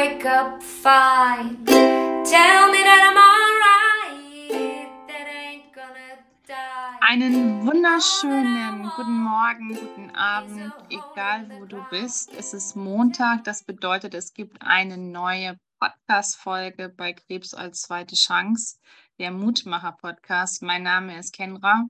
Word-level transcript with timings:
wake 0.00 0.24
up 0.24 0.62
fine. 0.62 1.62
Tell 1.66 2.62
me 2.72 2.80
that 2.88 3.02
I'm 3.08 3.18
alright. 3.30 4.88
That 5.08 5.26
ain't 5.28 5.74
gonna 5.74 6.16
die. 6.46 6.98
Einen 7.02 7.66
wunderschönen 7.66 8.90
guten 8.96 9.22
Morgen, 9.22 9.68
guten 9.74 10.10
Abend, 10.14 10.72
egal 10.88 11.50
wo 11.50 11.66
du 11.66 11.84
bist. 11.90 12.32
Es 12.32 12.54
ist 12.54 12.76
Montag, 12.76 13.44
das 13.44 13.62
bedeutet, 13.64 14.14
es 14.14 14.32
gibt 14.32 14.62
eine 14.62 14.96
neue 14.96 15.58
Podcast-Folge 15.80 16.88
bei 16.88 17.12
Krebs 17.12 17.52
als 17.52 17.82
zweite 17.82 18.14
Chance, 18.14 18.78
der 19.18 19.30
Mutmacher-Podcast. 19.32 20.62
Mein 20.62 20.82
Name 20.82 21.18
ist 21.18 21.34
Kendra 21.34 21.84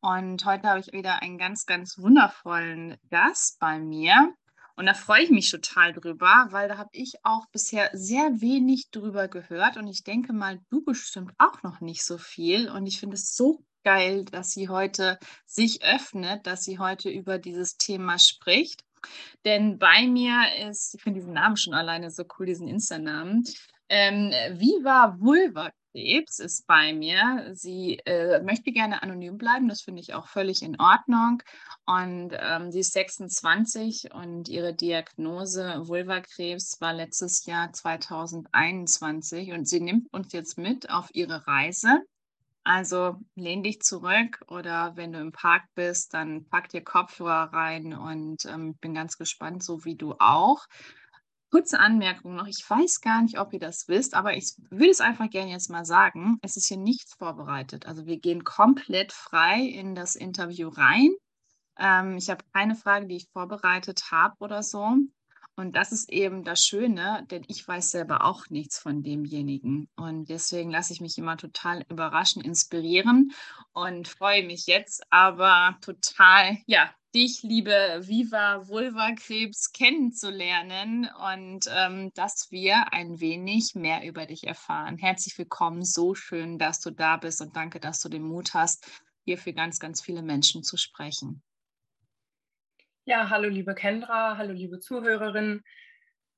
und 0.00 0.44
heute 0.44 0.68
habe 0.68 0.80
ich 0.80 0.92
wieder 0.92 1.22
einen 1.22 1.38
ganz, 1.38 1.64
ganz 1.64 1.96
wundervollen 1.96 2.96
Gast 3.08 3.60
bei 3.60 3.78
mir. 3.78 4.34
Und 4.76 4.86
da 4.86 4.94
freue 4.94 5.22
ich 5.22 5.30
mich 5.30 5.50
total 5.50 5.94
drüber, 5.94 6.48
weil 6.50 6.68
da 6.68 6.76
habe 6.76 6.90
ich 6.92 7.14
auch 7.22 7.46
bisher 7.46 7.90
sehr 7.94 8.40
wenig 8.40 8.90
drüber 8.90 9.26
gehört. 9.26 9.78
Und 9.78 9.86
ich 9.88 10.04
denke 10.04 10.34
mal, 10.34 10.60
du 10.68 10.84
bestimmt 10.84 11.32
auch 11.38 11.62
noch 11.62 11.80
nicht 11.80 12.04
so 12.04 12.18
viel. 12.18 12.70
Und 12.70 12.86
ich 12.86 13.00
finde 13.00 13.14
es 13.14 13.34
so 13.34 13.64
geil, 13.84 14.26
dass 14.26 14.50
sie 14.50 14.68
heute 14.68 15.18
sich 15.46 15.82
öffnet, 15.82 16.46
dass 16.46 16.64
sie 16.64 16.78
heute 16.78 17.08
über 17.08 17.38
dieses 17.38 17.78
Thema 17.78 18.18
spricht. 18.18 18.84
Denn 19.44 19.78
bei 19.78 20.06
mir 20.06 20.42
ist, 20.68 20.94
ich 20.94 21.02
finde 21.02 21.20
diesen 21.20 21.34
Namen 21.34 21.56
schon 21.56 21.72
alleine 21.72 22.10
so 22.10 22.24
cool, 22.38 22.46
diesen 22.46 22.68
Insta-Namen. 22.68 23.44
Ähm, 23.88 24.30
Viva 24.58 25.16
Vulva 25.18 25.70
Krebs 25.96 26.38
ist 26.40 26.66
bei 26.66 26.92
mir. 26.92 27.50
Sie 27.54 27.98
äh, 28.04 28.42
möchte 28.42 28.70
gerne 28.70 29.02
anonym 29.02 29.38
bleiben, 29.38 29.66
das 29.66 29.80
finde 29.80 30.02
ich 30.02 30.12
auch 30.12 30.26
völlig 30.26 30.62
in 30.62 30.78
Ordnung. 30.78 31.42
Und 31.86 32.32
ähm, 32.38 32.70
sie 32.70 32.80
ist 32.80 32.92
26 32.92 34.12
und 34.12 34.48
ihre 34.48 34.74
Diagnose 34.74 35.88
Vulvakrebs 35.88 36.80
war 36.82 36.92
letztes 36.92 37.46
Jahr 37.46 37.72
2021 37.72 39.52
und 39.52 39.66
sie 39.66 39.80
nimmt 39.80 40.12
uns 40.12 40.32
jetzt 40.34 40.58
mit 40.58 40.90
auf 40.90 41.08
ihre 41.14 41.46
Reise. 41.46 42.02
Also 42.62 43.16
lehn 43.36 43.62
dich 43.62 43.80
zurück 43.80 44.42
oder 44.48 44.96
wenn 44.96 45.12
du 45.12 45.20
im 45.20 45.32
Park 45.32 45.62
bist, 45.76 46.12
dann 46.12 46.46
pack 46.46 46.68
dir 46.68 46.82
Kopfhörer 46.82 47.52
rein 47.52 47.94
und 47.94 48.44
ähm, 48.44 48.74
bin 48.74 48.92
ganz 48.92 49.16
gespannt, 49.16 49.62
so 49.62 49.84
wie 49.84 49.94
du 49.94 50.14
auch. 50.18 50.66
Kurze 51.56 51.80
Anmerkung 51.80 52.34
noch, 52.34 52.46
ich 52.46 52.62
weiß 52.68 53.00
gar 53.00 53.22
nicht, 53.22 53.38
ob 53.38 53.54
ihr 53.54 53.58
das 53.58 53.88
wisst, 53.88 54.12
aber 54.12 54.36
ich 54.36 54.52
würde 54.68 54.90
es 54.90 55.00
einfach 55.00 55.30
gerne 55.30 55.52
jetzt 55.52 55.70
mal 55.70 55.86
sagen. 55.86 56.36
Es 56.42 56.58
ist 56.58 56.66
hier 56.66 56.76
nichts 56.76 57.14
vorbereitet. 57.14 57.86
Also 57.86 58.04
wir 58.04 58.18
gehen 58.18 58.44
komplett 58.44 59.10
frei 59.10 59.62
in 59.62 59.94
das 59.94 60.16
Interview 60.16 60.68
rein. 60.68 61.14
Ähm, 61.78 62.18
ich 62.18 62.28
habe 62.28 62.44
keine 62.52 62.74
Frage, 62.74 63.06
die 63.06 63.16
ich 63.16 63.30
vorbereitet 63.32 64.10
habe 64.10 64.34
oder 64.40 64.62
so. 64.62 64.98
Und 65.58 65.74
das 65.74 65.90
ist 65.90 66.10
eben 66.12 66.44
das 66.44 66.66
Schöne, 66.66 67.26
denn 67.30 67.42
ich 67.48 67.66
weiß 67.66 67.90
selber 67.90 68.24
auch 68.24 68.50
nichts 68.50 68.78
von 68.78 69.02
demjenigen. 69.02 69.88
Und 69.96 70.28
deswegen 70.28 70.70
lasse 70.70 70.92
ich 70.92 71.00
mich 71.00 71.16
immer 71.16 71.38
total 71.38 71.82
überraschen, 71.88 72.42
inspirieren 72.42 73.32
und 73.72 74.06
freue 74.06 74.44
mich 74.44 74.66
jetzt 74.66 75.02
aber 75.10 75.78
total, 75.80 76.58
ja, 76.66 76.90
dich, 77.14 77.42
liebe 77.42 77.72
Viva 78.02 78.68
Vulva 78.68 79.12
Krebs, 79.12 79.72
kennenzulernen 79.72 81.08
und 81.32 81.64
ähm, 81.74 82.12
dass 82.12 82.50
wir 82.50 82.92
ein 82.92 83.18
wenig 83.20 83.74
mehr 83.74 84.06
über 84.06 84.26
dich 84.26 84.46
erfahren. 84.46 84.98
Herzlich 84.98 85.38
willkommen, 85.38 85.82
so 85.82 86.14
schön, 86.14 86.58
dass 86.58 86.80
du 86.80 86.90
da 86.90 87.16
bist 87.16 87.40
und 87.40 87.56
danke, 87.56 87.80
dass 87.80 88.00
du 88.00 88.10
den 88.10 88.24
Mut 88.24 88.52
hast, 88.52 88.86
hier 89.24 89.38
für 89.38 89.54
ganz, 89.54 89.80
ganz 89.80 90.02
viele 90.02 90.20
Menschen 90.20 90.62
zu 90.62 90.76
sprechen. 90.76 91.42
Ja, 93.08 93.30
hallo 93.30 93.48
liebe 93.48 93.76
Kendra, 93.76 94.36
hallo 94.36 94.52
liebe 94.52 94.80
Zuhörerinnen. 94.80 95.62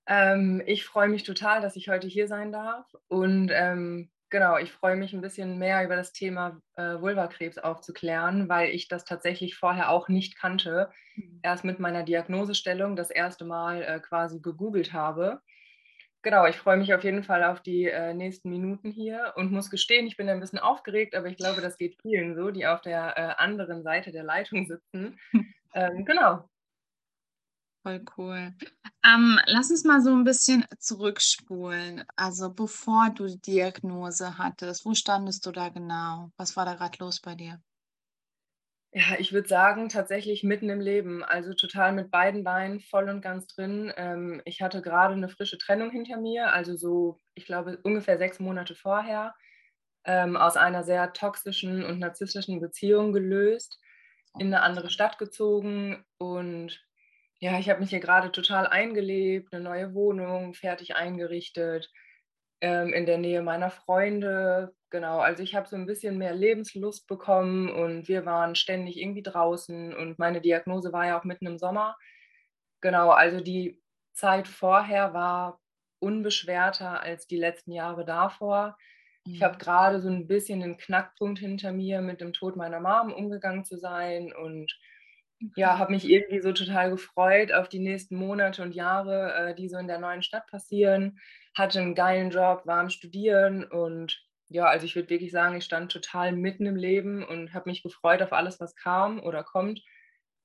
Ähm, 0.06 0.62
ich 0.66 0.84
freue 0.84 1.08
mich 1.08 1.22
total, 1.22 1.62
dass 1.62 1.76
ich 1.76 1.88
heute 1.88 2.06
hier 2.06 2.28
sein 2.28 2.52
darf 2.52 2.86
und 3.08 3.50
ähm, 3.52 4.10
Genau, 4.30 4.58
ich 4.58 4.70
freue 4.70 4.96
mich 4.96 5.14
ein 5.14 5.22
bisschen 5.22 5.56
mehr 5.58 5.82
über 5.86 5.96
das 5.96 6.12
Thema 6.12 6.60
äh, 6.76 7.00
Vulvakrebs 7.00 7.56
aufzuklären, 7.56 8.50
weil 8.50 8.68
ich 8.68 8.86
das 8.86 9.06
tatsächlich 9.06 9.56
vorher 9.56 9.88
auch 9.88 10.08
nicht 10.08 10.36
kannte. 10.38 10.90
Mhm. 11.16 11.40
Erst 11.42 11.64
mit 11.64 11.78
meiner 11.78 12.02
Diagnosestellung 12.02 12.94
das 12.94 13.10
erste 13.10 13.46
Mal 13.46 13.82
äh, 13.82 14.00
quasi 14.00 14.40
gegoogelt 14.40 14.92
habe. 14.92 15.40
Genau, 16.20 16.44
ich 16.46 16.56
freue 16.56 16.76
mich 16.76 16.92
auf 16.92 17.04
jeden 17.04 17.24
Fall 17.24 17.42
auf 17.42 17.62
die 17.62 17.86
äh, 17.86 18.12
nächsten 18.12 18.50
Minuten 18.50 18.90
hier 18.90 19.32
und 19.36 19.50
muss 19.50 19.70
gestehen, 19.70 20.06
ich 20.06 20.18
bin 20.18 20.28
ein 20.28 20.40
bisschen 20.40 20.58
aufgeregt, 20.58 21.14
aber 21.14 21.28
ich 21.28 21.38
glaube, 21.38 21.62
das 21.62 21.78
geht 21.78 21.96
vielen 22.02 22.36
so, 22.36 22.50
die 22.50 22.66
auf 22.66 22.82
der 22.82 23.16
äh, 23.16 23.42
anderen 23.42 23.82
Seite 23.82 24.12
der 24.12 24.24
Leitung 24.24 24.66
sitzen. 24.66 25.18
Ähm, 25.74 26.06
genau, 26.06 26.48
Voll 27.88 28.04
cool. 28.18 28.52
Ähm, 29.02 29.40
lass 29.46 29.70
uns 29.70 29.84
mal 29.84 30.02
so 30.02 30.12
ein 30.12 30.24
bisschen 30.24 30.66
zurückspulen. 30.78 32.04
Also 32.16 32.52
bevor 32.52 33.08
du 33.14 33.26
die 33.26 33.40
Diagnose 33.40 34.36
hattest, 34.36 34.84
wo 34.84 34.92
standest 34.92 35.46
du 35.46 35.52
da 35.52 35.70
genau? 35.70 36.30
Was 36.36 36.54
war 36.54 36.66
da 36.66 36.74
gerade 36.74 36.98
los 37.00 37.18
bei 37.18 37.34
dir? 37.34 37.62
Ja, 38.92 39.18
ich 39.18 39.32
würde 39.32 39.48
sagen, 39.48 39.88
tatsächlich 39.88 40.42
mitten 40.42 40.68
im 40.68 40.80
Leben, 40.80 41.24
also 41.24 41.54
total 41.54 41.92
mit 41.92 42.10
beiden 42.10 42.44
Beinen 42.44 42.80
voll 42.80 43.08
und 43.08 43.22
ganz 43.22 43.46
drin. 43.46 43.90
Ähm, 43.96 44.42
ich 44.44 44.60
hatte 44.60 44.82
gerade 44.82 45.14
eine 45.14 45.30
frische 45.30 45.56
Trennung 45.56 45.90
hinter 45.90 46.18
mir, 46.18 46.52
also 46.52 46.76
so, 46.76 47.18
ich 47.34 47.46
glaube, 47.46 47.78
ungefähr 47.84 48.18
sechs 48.18 48.38
Monate 48.38 48.74
vorher, 48.74 49.34
ähm, 50.04 50.36
aus 50.36 50.58
einer 50.58 50.84
sehr 50.84 51.14
toxischen 51.14 51.84
und 51.84 52.00
narzisstischen 52.00 52.60
Beziehung 52.60 53.14
gelöst, 53.14 53.80
in 54.38 54.48
eine 54.48 54.62
andere 54.62 54.90
Stadt 54.90 55.18
gezogen 55.18 56.04
und 56.18 56.87
ja, 57.40 57.58
ich 57.58 57.70
habe 57.70 57.80
mich 57.80 57.90
hier 57.90 58.00
gerade 58.00 58.32
total 58.32 58.66
eingelebt, 58.66 59.52
eine 59.52 59.62
neue 59.62 59.94
Wohnung 59.94 60.54
fertig 60.54 60.96
eingerichtet, 60.96 61.90
ähm, 62.60 62.92
in 62.92 63.06
der 63.06 63.18
Nähe 63.18 63.42
meiner 63.42 63.70
Freunde. 63.70 64.74
Genau, 64.90 65.20
also 65.20 65.42
ich 65.42 65.54
habe 65.54 65.68
so 65.68 65.76
ein 65.76 65.86
bisschen 65.86 66.18
mehr 66.18 66.34
Lebenslust 66.34 67.06
bekommen 67.06 67.70
und 67.70 68.08
wir 68.08 68.26
waren 68.26 68.54
ständig 68.54 68.98
irgendwie 68.98 69.22
draußen 69.22 69.94
und 69.94 70.18
meine 70.18 70.40
Diagnose 70.40 70.92
war 70.92 71.06
ja 71.06 71.18
auch 71.18 71.24
mitten 71.24 71.46
im 71.46 71.58
Sommer. 71.58 71.96
Genau, 72.80 73.10
also 73.10 73.40
die 73.40 73.80
Zeit 74.14 74.48
vorher 74.48 75.14
war 75.14 75.60
unbeschwerter 76.00 77.00
als 77.00 77.26
die 77.26 77.36
letzten 77.36 77.72
Jahre 77.72 78.04
davor. 78.04 78.76
Ich 79.24 79.42
habe 79.42 79.54
mhm. 79.54 79.58
gerade 79.58 80.00
so 80.00 80.08
ein 80.08 80.26
bisschen 80.26 80.60
den 80.60 80.76
Knackpunkt 80.76 81.38
hinter 81.38 81.72
mir, 81.72 82.00
mit 82.00 82.20
dem 82.20 82.32
Tod 82.32 82.56
meiner 82.56 82.80
Mom 82.80 83.12
umgegangen 83.12 83.64
zu 83.64 83.76
sein 83.76 84.32
und 84.32 84.76
ja, 85.56 85.78
habe 85.78 85.92
mich 85.92 86.08
irgendwie 86.08 86.40
so 86.40 86.52
total 86.52 86.90
gefreut 86.90 87.52
auf 87.52 87.68
die 87.68 87.78
nächsten 87.78 88.16
Monate 88.16 88.62
und 88.62 88.74
Jahre, 88.74 89.34
äh, 89.34 89.54
die 89.54 89.68
so 89.68 89.78
in 89.78 89.86
der 89.86 89.98
neuen 89.98 90.22
Stadt 90.22 90.46
passieren. 90.46 91.18
Hatte 91.54 91.80
einen 91.80 91.94
geilen 91.94 92.30
Job, 92.30 92.66
war 92.66 92.80
am 92.80 92.90
Studieren 92.90 93.64
und 93.64 94.20
ja, 94.50 94.64
also 94.64 94.86
ich 94.86 94.96
würde 94.96 95.10
wirklich 95.10 95.30
sagen, 95.30 95.56
ich 95.56 95.64
stand 95.64 95.92
total 95.92 96.32
mitten 96.32 96.66
im 96.66 96.76
Leben 96.76 97.22
und 97.22 97.52
habe 97.52 97.68
mich 97.68 97.82
gefreut 97.82 98.22
auf 98.22 98.32
alles, 98.32 98.60
was 98.60 98.74
kam 98.74 99.20
oder 99.20 99.44
kommt. 99.44 99.82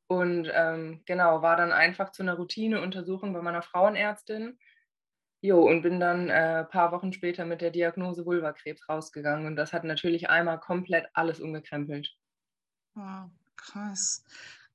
Und 0.08 0.50
ähm, 0.54 1.02
genau, 1.06 1.42
war 1.42 1.56
dann 1.56 1.72
einfach 1.72 2.12
zu 2.12 2.22
einer 2.22 2.36
Routineuntersuchung 2.36 3.34
bei 3.34 3.42
meiner 3.42 3.62
Frauenärztin. 3.62 4.60
Jo, 5.42 5.62
und 5.62 5.82
bin 5.82 6.00
dann 6.00 6.30
ein 6.30 6.64
äh, 6.64 6.66
paar 6.66 6.92
Wochen 6.92 7.14
später 7.14 7.46
mit 7.46 7.62
der 7.62 7.72
Diagnose 7.72 8.26
Vulvakrebs 8.26 8.88
rausgegangen. 8.88 9.46
Und 9.46 9.56
das 9.56 9.74
hat 9.74 9.84
natürlich 9.86 10.30
einmal 10.30 10.60
komplett 10.60 11.08
alles 11.14 11.40
umgekrempelt. 11.40 12.14
Wow, 12.96 13.30
krass. 13.56 14.24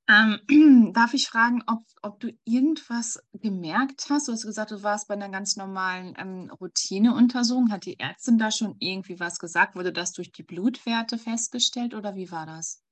Ähm, 0.09 0.39
darf 0.93 1.13
ich 1.13 1.27
fragen, 1.27 1.63
ob, 1.67 1.83
ob 2.01 2.19
du 2.19 2.31
irgendwas 2.43 3.23
gemerkt 3.33 4.07
hast? 4.09 4.27
Du 4.27 4.31
hast 4.31 4.45
gesagt, 4.45 4.71
du 4.71 4.81
warst 4.81 5.07
bei 5.07 5.13
einer 5.13 5.29
ganz 5.29 5.55
normalen 5.55 6.15
ähm, 6.17 6.51
Routineuntersuchung. 6.59 7.71
Hat 7.71 7.85
die 7.85 7.99
Ärztin 7.99 8.39
da 8.39 8.49
schon 8.49 8.75
irgendwie 8.79 9.19
was 9.19 9.37
gesagt? 9.37 9.75
Wurde 9.75 9.93
das 9.93 10.13
durch 10.13 10.31
die 10.31 10.43
Blutwerte 10.43 11.17
festgestellt 11.17 11.93
oder 11.93 12.15
wie 12.15 12.31
war 12.31 12.47
das? 12.47 12.83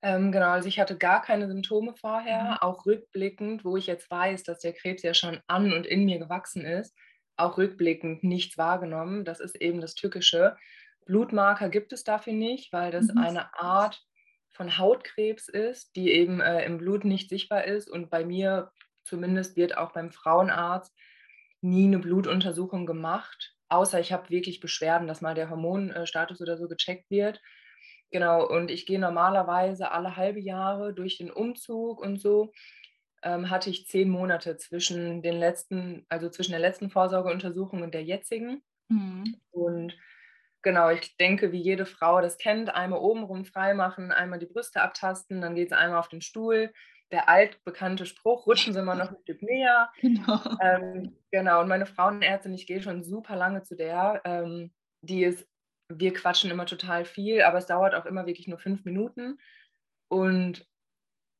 Ähm, 0.00 0.30
genau, 0.30 0.50
also 0.50 0.68
ich 0.68 0.78
hatte 0.78 0.96
gar 0.96 1.22
keine 1.22 1.48
Symptome 1.48 1.92
vorher, 1.92 2.42
mhm. 2.42 2.56
auch 2.60 2.86
rückblickend, 2.86 3.64
wo 3.64 3.76
ich 3.76 3.88
jetzt 3.88 4.08
weiß, 4.08 4.44
dass 4.44 4.60
der 4.60 4.72
Krebs 4.72 5.02
ja 5.02 5.12
schon 5.12 5.40
an 5.48 5.72
und 5.72 5.86
in 5.86 6.04
mir 6.04 6.20
gewachsen 6.20 6.64
ist, 6.64 6.94
auch 7.36 7.58
rückblickend 7.58 8.22
nichts 8.22 8.56
wahrgenommen. 8.56 9.24
Das 9.24 9.40
ist 9.40 9.60
eben 9.60 9.80
das 9.80 9.96
Tückische. 9.96 10.56
Blutmarker 11.04 11.68
gibt 11.68 11.92
es 11.92 12.04
dafür 12.04 12.32
nicht, 12.32 12.72
weil 12.72 12.92
das 12.92 13.06
mhm. 13.06 13.18
eine 13.18 13.54
Art 13.58 14.04
von 14.50 14.78
Hautkrebs 14.78 15.48
ist, 15.48 15.94
die 15.96 16.10
eben 16.12 16.40
äh, 16.40 16.64
im 16.64 16.78
Blut 16.78 17.04
nicht 17.04 17.28
sichtbar 17.28 17.64
ist. 17.64 17.88
Und 17.88 18.10
bei 18.10 18.24
mir 18.24 18.72
zumindest 19.04 19.56
wird 19.56 19.76
auch 19.76 19.92
beim 19.92 20.10
Frauenarzt 20.10 20.94
nie 21.60 21.86
eine 21.86 21.98
Blutuntersuchung 21.98 22.86
gemacht, 22.86 23.54
außer 23.68 24.00
ich 24.00 24.12
habe 24.12 24.30
wirklich 24.30 24.60
Beschwerden, 24.60 25.08
dass 25.08 25.20
mal 25.20 25.34
der 25.34 25.50
Hormonstatus 25.50 26.40
oder 26.40 26.56
so 26.56 26.68
gecheckt 26.68 27.10
wird. 27.10 27.40
Genau, 28.10 28.46
und 28.46 28.70
ich 28.70 28.86
gehe 28.86 28.98
normalerweise 28.98 29.90
alle 29.90 30.16
halbe 30.16 30.40
Jahre 30.40 30.94
durch 30.94 31.18
den 31.18 31.30
Umzug 31.30 32.00
und 32.00 32.18
so. 32.18 32.52
Ähm, 33.22 33.50
hatte 33.50 33.68
ich 33.68 33.88
zehn 33.88 34.08
Monate 34.08 34.56
zwischen 34.56 35.22
den 35.22 35.36
letzten, 35.38 36.06
also 36.08 36.30
zwischen 36.30 36.52
der 36.52 36.60
letzten 36.60 36.88
Vorsorgeuntersuchung 36.88 37.82
und 37.82 37.92
der 37.92 38.04
jetzigen. 38.04 38.62
Mhm. 38.88 39.36
Und 39.50 39.96
Genau, 40.68 40.90
ich 40.90 41.16
denke, 41.16 41.50
wie 41.50 41.62
jede 41.62 41.86
Frau 41.86 42.20
das 42.20 42.36
kennt, 42.36 42.68
einmal 42.68 42.98
obenrum 42.98 43.46
freimachen, 43.46 44.12
einmal 44.12 44.38
die 44.38 44.44
Brüste 44.44 44.82
abtasten, 44.82 45.40
dann 45.40 45.54
geht 45.54 45.68
es 45.68 45.72
einmal 45.72 45.98
auf 45.98 46.10
den 46.10 46.20
Stuhl, 46.20 46.74
der 47.10 47.26
altbekannte 47.30 48.04
Spruch, 48.04 48.46
rutschen 48.46 48.74
Sie 48.74 48.82
mal 48.82 48.94
noch 48.94 49.08
ein 49.08 49.16
Stück 49.22 49.40
näher. 49.40 49.88
Genau. 50.02 50.38
Ähm, 50.60 51.16
genau, 51.30 51.62
und 51.62 51.68
meine 51.68 51.86
Frauenärztin, 51.86 52.52
ich 52.52 52.66
gehe 52.66 52.82
schon 52.82 53.02
super 53.02 53.34
lange 53.34 53.62
zu 53.62 53.76
der, 53.76 54.20
ähm, 54.26 54.70
die 55.00 55.24
ist, 55.24 55.48
wir 55.90 56.12
quatschen 56.12 56.50
immer 56.50 56.66
total 56.66 57.06
viel, 57.06 57.40
aber 57.40 57.56
es 57.56 57.64
dauert 57.64 57.94
auch 57.94 58.04
immer 58.04 58.26
wirklich 58.26 58.46
nur 58.46 58.58
fünf 58.58 58.84
Minuten. 58.84 59.38
Und 60.08 60.66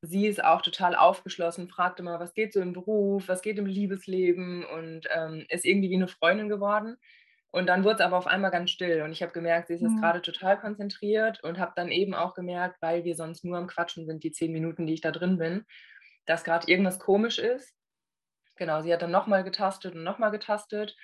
sie 0.01 0.27
ist 0.27 0.43
auch 0.43 0.63
total 0.63 0.97
aufgeschlossen, 0.97 1.69
fragt 1.69 2.01
immer, 2.01 2.19
was 2.19 2.33
geht 2.33 2.55
so 2.55 2.63
im 2.63 2.73
Beruf, 2.73 3.29
was 3.29 3.43
geht 3.43 3.59
im 3.59 3.67
Liebesleben 3.67 4.65
und 4.65 5.07
ähm, 5.15 5.45
ist 5.51 5.67
irgendwie 5.67 5.91
wie 5.91 5.97
eine 5.97 6.09
Freundin 6.09 6.49
geworden. 6.49 6.97
Und 7.51 7.67
dann 7.67 7.83
wurde 7.83 7.97
es 7.97 8.01
aber 8.01 8.19
auf 8.19 8.27
einmal 8.27 8.51
ganz 8.51 8.71
still 8.71 9.03
und 9.03 9.13
ich 9.13 9.23
habe 9.23 9.33
gemerkt, 9.33 9.69
sie 9.69 9.75
ist 9.75 9.81
jetzt 9.81 9.93
mhm. 9.93 10.01
gerade 10.01 10.21
total 10.21 10.61
konzentriert 10.61 11.43
und 11.43 11.59
habe 11.59 11.73
dann 11.77 11.91
eben 11.91 12.15
auch 12.15 12.35
gemerkt, 12.35 12.77
weil 12.83 13.05
wir 13.05 13.15
sonst 13.15 13.45
nur 13.45 13.57
am 13.57 13.67
Quatschen 13.67 14.07
sind, 14.07 14.23
die 14.23 14.33
zehn 14.33 14.53
Minuten, 14.53 14.87
die 14.87 14.93
ich 14.93 15.01
da 15.01 15.11
drin 15.11 15.39
bin, 15.39 15.65
dass 16.27 16.45
gerade 16.45 16.71
irgendwas 16.71 16.99
komisch 16.99 17.39
ist. 17.39 17.75
Genau, 18.57 18.83
sie 18.83 18.93
hat 18.93 19.01
dann 19.01 19.11
nochmal 19.11 19.45
getastet 19.45 19.95
und 19.95 20.05
nochmal 20.05 20.31
getastet 20.31 20.95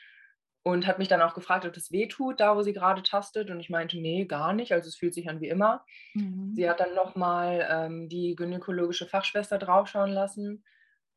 und 0.65 0.87
hat 0.87 0.99
mich 0.99 1.09
dann 1.09 1.23
auch 1.23 1.35
gefragt, 1.35 1.65
ob 1.65 1.73
das 1.73 1.93
weh 1.93 2.09
tut, 2.09 2.41
da 2.41 2.57
wo 2.57 2.63
sie 2.63 2.73
gerade 2.73 3.03
tastet. 3.03 3.51
Und 3.51 3.61
ich 3.61 3.71
meinte, 3.71 3.99
nee, 3.99 4.25
gar 4.25 4.53
nicht. 4.53 4.73
Also 4.73 4.89
es 4.89 4.97
fühlt 4.97 5.15
sich 5.15 5.29
an 5.29 5.41
wie 5.41 5.49
immer. 5.49 5.85
Mhm. 6.15 6.53
Sie 6.55 6.69
hat 6.69 6.81
dann 6.81 6.95
nochmal 6.95 7.67
ähm, 7.71 8.09
die 8.09 8.35
gynäkologische 8.35 9.07
Fachschwester 9.07 9.59
draufschauen 9.59 10.11
lassen 10.11 10.65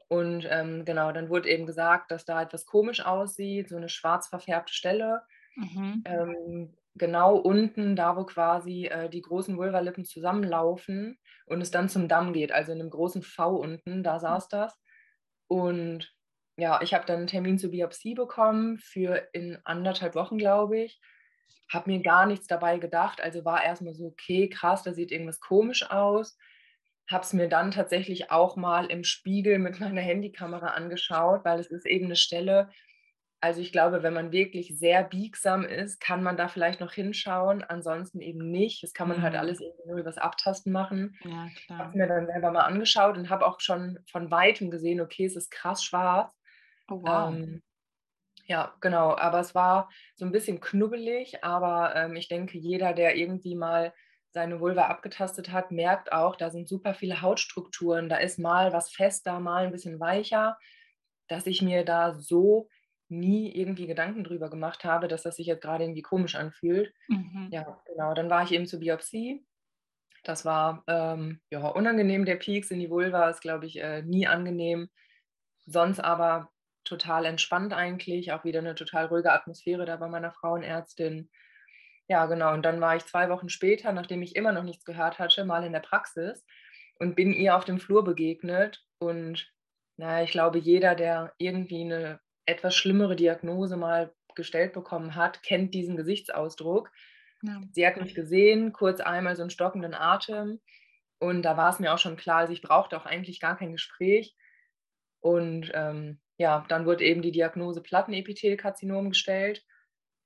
und 0.09 0.47
ähm, 0.49 0.85
genau, 0.85 1.11
dann 1.11 1.29
wurde 1.29 1.49
eben 1.49 1.65
gesagt, 1.65 2.11
dass 2.11 2.23
da 2.23 2.41
etwas 2.41 2.65
komisch 2.65 3.05
aussieht, 3.05 3.69
so 3.69 3.75
eine 3.75 3.89
schwarz 3.89 4.27
verfärbte 4.27 4.73
Stelle. 4.73 5.21
Mhm. 5.55 6.03
Ähm, 6.05 6.77
genau 6.95 7.35
unten, 7.35 7.95
da 7.95 8.15
wo 8.15 8.23
quasi 8.25 8.85
äh, 8.85 9.09
die 9.09 9.21
großen 9.21 9.57
Vulvalippen 9.57 10.05
zusammenlaufen 10.05 11.19
und 11.45 11.61
es 11.61 11.71
dann 11.71 11.89
zum 11.89 12.07
Damm 12.07 12.33
geht, 12.33 12.51
also 12.51 12.71
in 12.71 12.79
einem 12.79 12.89
großen 12.89 13.21
V 13.21 13.55
unten, 13.57 14.03
da 14.03 14.19
saß 14.19 14.47
das. 14.47 14.79
Und 15.47 16.13
ja, 16.57 16.81
ich 16.81 16.93
habe 16.93 17.05
dann 17.05 17.17
einen 17.17 17.27
Termin 17.27 17.59
zur 17.59 17.71
Biopsie 17.71 18.15
bekommen 18.15 18.77
für 18.77 19.27
in 19.33 19.59
anderthalb 19.63 20.15
Wochen, 20.15 20.37
glaube 20.37 20.79
ich. 20.79 20.99
Habe 21.69 21.91
mir 21.91 22.01
gar 22.01 22.25
nichts 22.25 22.47
dabei 22.47 22.79
gedacht, 22.79 23.21
also 23.21 23.43
war 23.43 23.63
erstmal 23.63 23.93
so, 23.93 24.07
okay, 24.07 24.47
krass, 24.47 24.83
da 24.83 24.93
sieht 24.93 25.11
irgendwas 25.11 25.41
komisch 25.41 25.89
aus 25.91 26.37
habe 27.07 27.23
es 27.23 27.33
mir 27.33 27.47
dann 27.47 27.71
tatsächlich 27.71 28.31
auch 28.31 28.55
mal 28.55 28.85
im 28.87 29.03
Spiegel 29.03 29.59
mit 29.59 29.79
meiner 29.79 30.01
Handykamera 30.01 30.67
angeschaut, 30.67 31.45
weil 31.45 31.59
es 31.59 31.67
ist 31.67 31.85
eben 31.85 32.05
eine 32.05 32.15
Stelle, 32.15 32.69
also 33.39 33.61
ich 33.61 33.71
glaube, 33.71 34.01
wenn 34.01 34.13
man 34.13 34.31
wirklich 34.31 34.77
sehr 34.77 35.03
biegsam 35.03 35.63
ist, 35.63 35.99
kann 35.99 36.23
man 36.23 36.37
da 36.37 36.47
vielleicht 36.47 36.79
noch 36.79 36.91
hinschauen, 36.91 37.63
ansonsten 37.63 38.19
eben 38.19 38.49
nicht. 38.49 38.81
Das 38.81 38.93
kann 38.93 39.07
man 39.07 39.21
halt 39.21 39.33
mhm. 39.33 39.37
halt 39.37 39.47
alles 39.47 39.61
irgendwie 39.61 39.87
nur 39.87 39.99
übers 39.99 40.17
Abtasten 40.17 40.71
machen. 40.71 41.15
Ja, 41.23 41.47
klar. 41.55 41.79
Habe 41.79 41.97
mir 41.97 42.07
dann 42.07 42.25
selber 42.25 42.51
mal 42.51 42.61
angeschaut 42.61 43.15
und 43.15 43.29
habe 43.29 43.45
auch 43.45 43.59
schon 43.59 43.99
von 44.11 44.31
weitem 44.31 44.71
gesehen, 44.71 45.01
okay, 45.01 45.25
es 45.25 45.35
ist 45.35 45.51
krass 45.51 45.83
schwarz. 45.83 46.33
Oh, 46.89 47.01
wow. 47.03 47.31
Ähm, 47.31 47.61
ja, 48.45 48.73
genau. 48.81 49.15
Aber 49.15 49.39
es 49.39 49.53
war 49.53 49.89
so 50.15 50.25
ein 50.25 50.31
bisschen 50.31 50.59
knubbelig, 50.59 51.43
aber 51.43 51.95
ähm, 51.95 52.15
ich 52.15 52.29
denke, 52.29 52.57
jeder, 52.57 52.93
der 52.93 53.17
irgendwie 53.17 53.55
mal 53.55 53.93
seine 54.31 54.59
Vulva 54.59 54.87
abgetastet 54.87 55.51
hat, 55.51 55.71
merkt 55.71 56.11
auch, 56.11 56.35
da 56.35 56.49
sind 56.49 56.67
super 56.67 56.93
viele 56.93 57.21
Hautstrukturen. 57.21 58.09
Da 58.09 58.17
ist 58.17 58.39
mal 58.39 58.73
was 58.73 58.91
fester, 58.91 59.39
mal 59.39 59.65
ein 59.65 59.71
bisschen 59.71 59.99
weicher, 59.99 60.57
dass 61.27 61.47
ich 61.47 61.61
mir 61.61 61.85
da 61.85 62.13
so 62.13 62.69
nie 63.09 63.51
irgendwie 63.55 63.87
Gedanken 63.87 64.23
drüber 64.23 64.49
gemacht 64.49 64.83
habe, 64.83 65.07
dass 65.07 65.23
das 65.23 65.37
sich 65.37 65.47
jetzt 65.47 65.61
gerade 65.61 65.83
irgendwie 65.83 66.01
komisch 66.01 66.35
anfühlt. 66.35 66.93
Mhm. 67.07 67.49
Ja, 67.51 67.81
genau. 67.85 68.13
Dann 68.13 68.29
war 68.29 68.43
ich 68.43 68.51
eben 68.51 68.67
zur 68.67 68.79
Biopsie. 68.79 69.45
Das 70.23 70.43
war 70.43 70.83
ähm, 70.87 71.39
ja, 71.49 71.65
unangenehm. 71.67 72.25
Der 72.25 72.35
Peaks 72.35 72.69
in 72.69 72.79
die 72.79 72.89
Vulva 72.89 73.29
ist, 73.29 73.41
glaube 73.41 73.65
ich, 73.65 73.79
äh, 73.79 74.01
nie 74.01 74.27
angenehm. 74.27 74.89
Sonst 75.65 75.99
aber 75.99 76.51
total 76.83 77.25
entspannt 77.25 77.73
eigentlich. 77.73 78.33
Auch 78.33 78.43
wieder 78.43 78.59
eine 78.59 78.75
total 78.75 79.05
ruhige 79.05 79.31
Atmosphäre 79.31 79.85
da 79.85 79.95
bei 79.95 80.07
meiner 80.09 80.31
Frauenärztin. 80.31 81.29
Ja, 82.09 82.25
genau. 82.25 82.53
Und 82.53 82.63
dann 82.63 82.79
war 82.79 82.95
ich 82.95 83.05
zwei 83.05 83.29
Wochen 83.29 83.49
später, 83.49 83.91
nachdem 83.91 84.21
ich 84.21 84.35
immer 84.35 84.53
noch 84.53 84.63
nichts 84.63 84.85
gehört 84.85 85.19
hatte, 85.19 85.43
mal 85.43 85.63
in 85.63 85.73
der 85.73 85.81
Praxis 85.81 86.45
und 86.99 87.15
bin 87.15 87.33
ihr 87.33 87.55
auf 87.55 87.65
dem 87.65 87.79
Flur 87.79 88.03
begegnet. 88.03 88.85
Und 88.99 89.51
naja, 89.97 90.23
ich 90.23 90.31
glaube, 90.31 90.57
jeder, 90.57 90.95
der 90.95 91.33
irgendwie 91.37 91.81
eine 91.81 92.19
etwas 92.45 92.75
schlimmere 92.75 93.15
Diagnose 93.15 93.75
mal 93.75 94.13
gestellt 94.35 94.73
bekommen 94.73 95.15
hat, 95.15 95.43
kennt 95.43 95.73
diesen 95.73 95.97
Gesichtsausdruck. 95.97 96.91
Ja. 97.41 97.61
Sie 97.71 97.85
hat 97.85 97.97
mich 97.97 98.15
gesehen, 98.15 98.71
kurz 98.71 99.01
einmal 99.01 99.35
so 99.35 99.41
einen 99.41 99.49
stockenden 99.49 99.93
Atem. 99.93 100.61
Und 101.19 101.41
da 101.41 101.57
war 101.57 101.71
es 101.71 101.79
mir 101.79 101.93
auch 101.93 101.97
schon 101.97 102.15
klar, 102.15 102.37
also 102.37 102.53
ich 102.53 102.61
brauchte 102.61 102.95
auch 102.95 103.05
eigentlich 103.05 103.39
gar 103.39 103.57
kein 103.57 103.71
Gespräch. 103.73 104.35
Und 105.19 105.71
ähm, 105.73 106.19
ja, 106.37 106.65
dann 106.69 106.85
wurde 106.85 107.03
eben 107.03 107.21
die 107.21 107.31
Diagnose 107.31 107.81
Plattenepithelkarzinom 107.81 109.09
gestellt. 109.09 109.65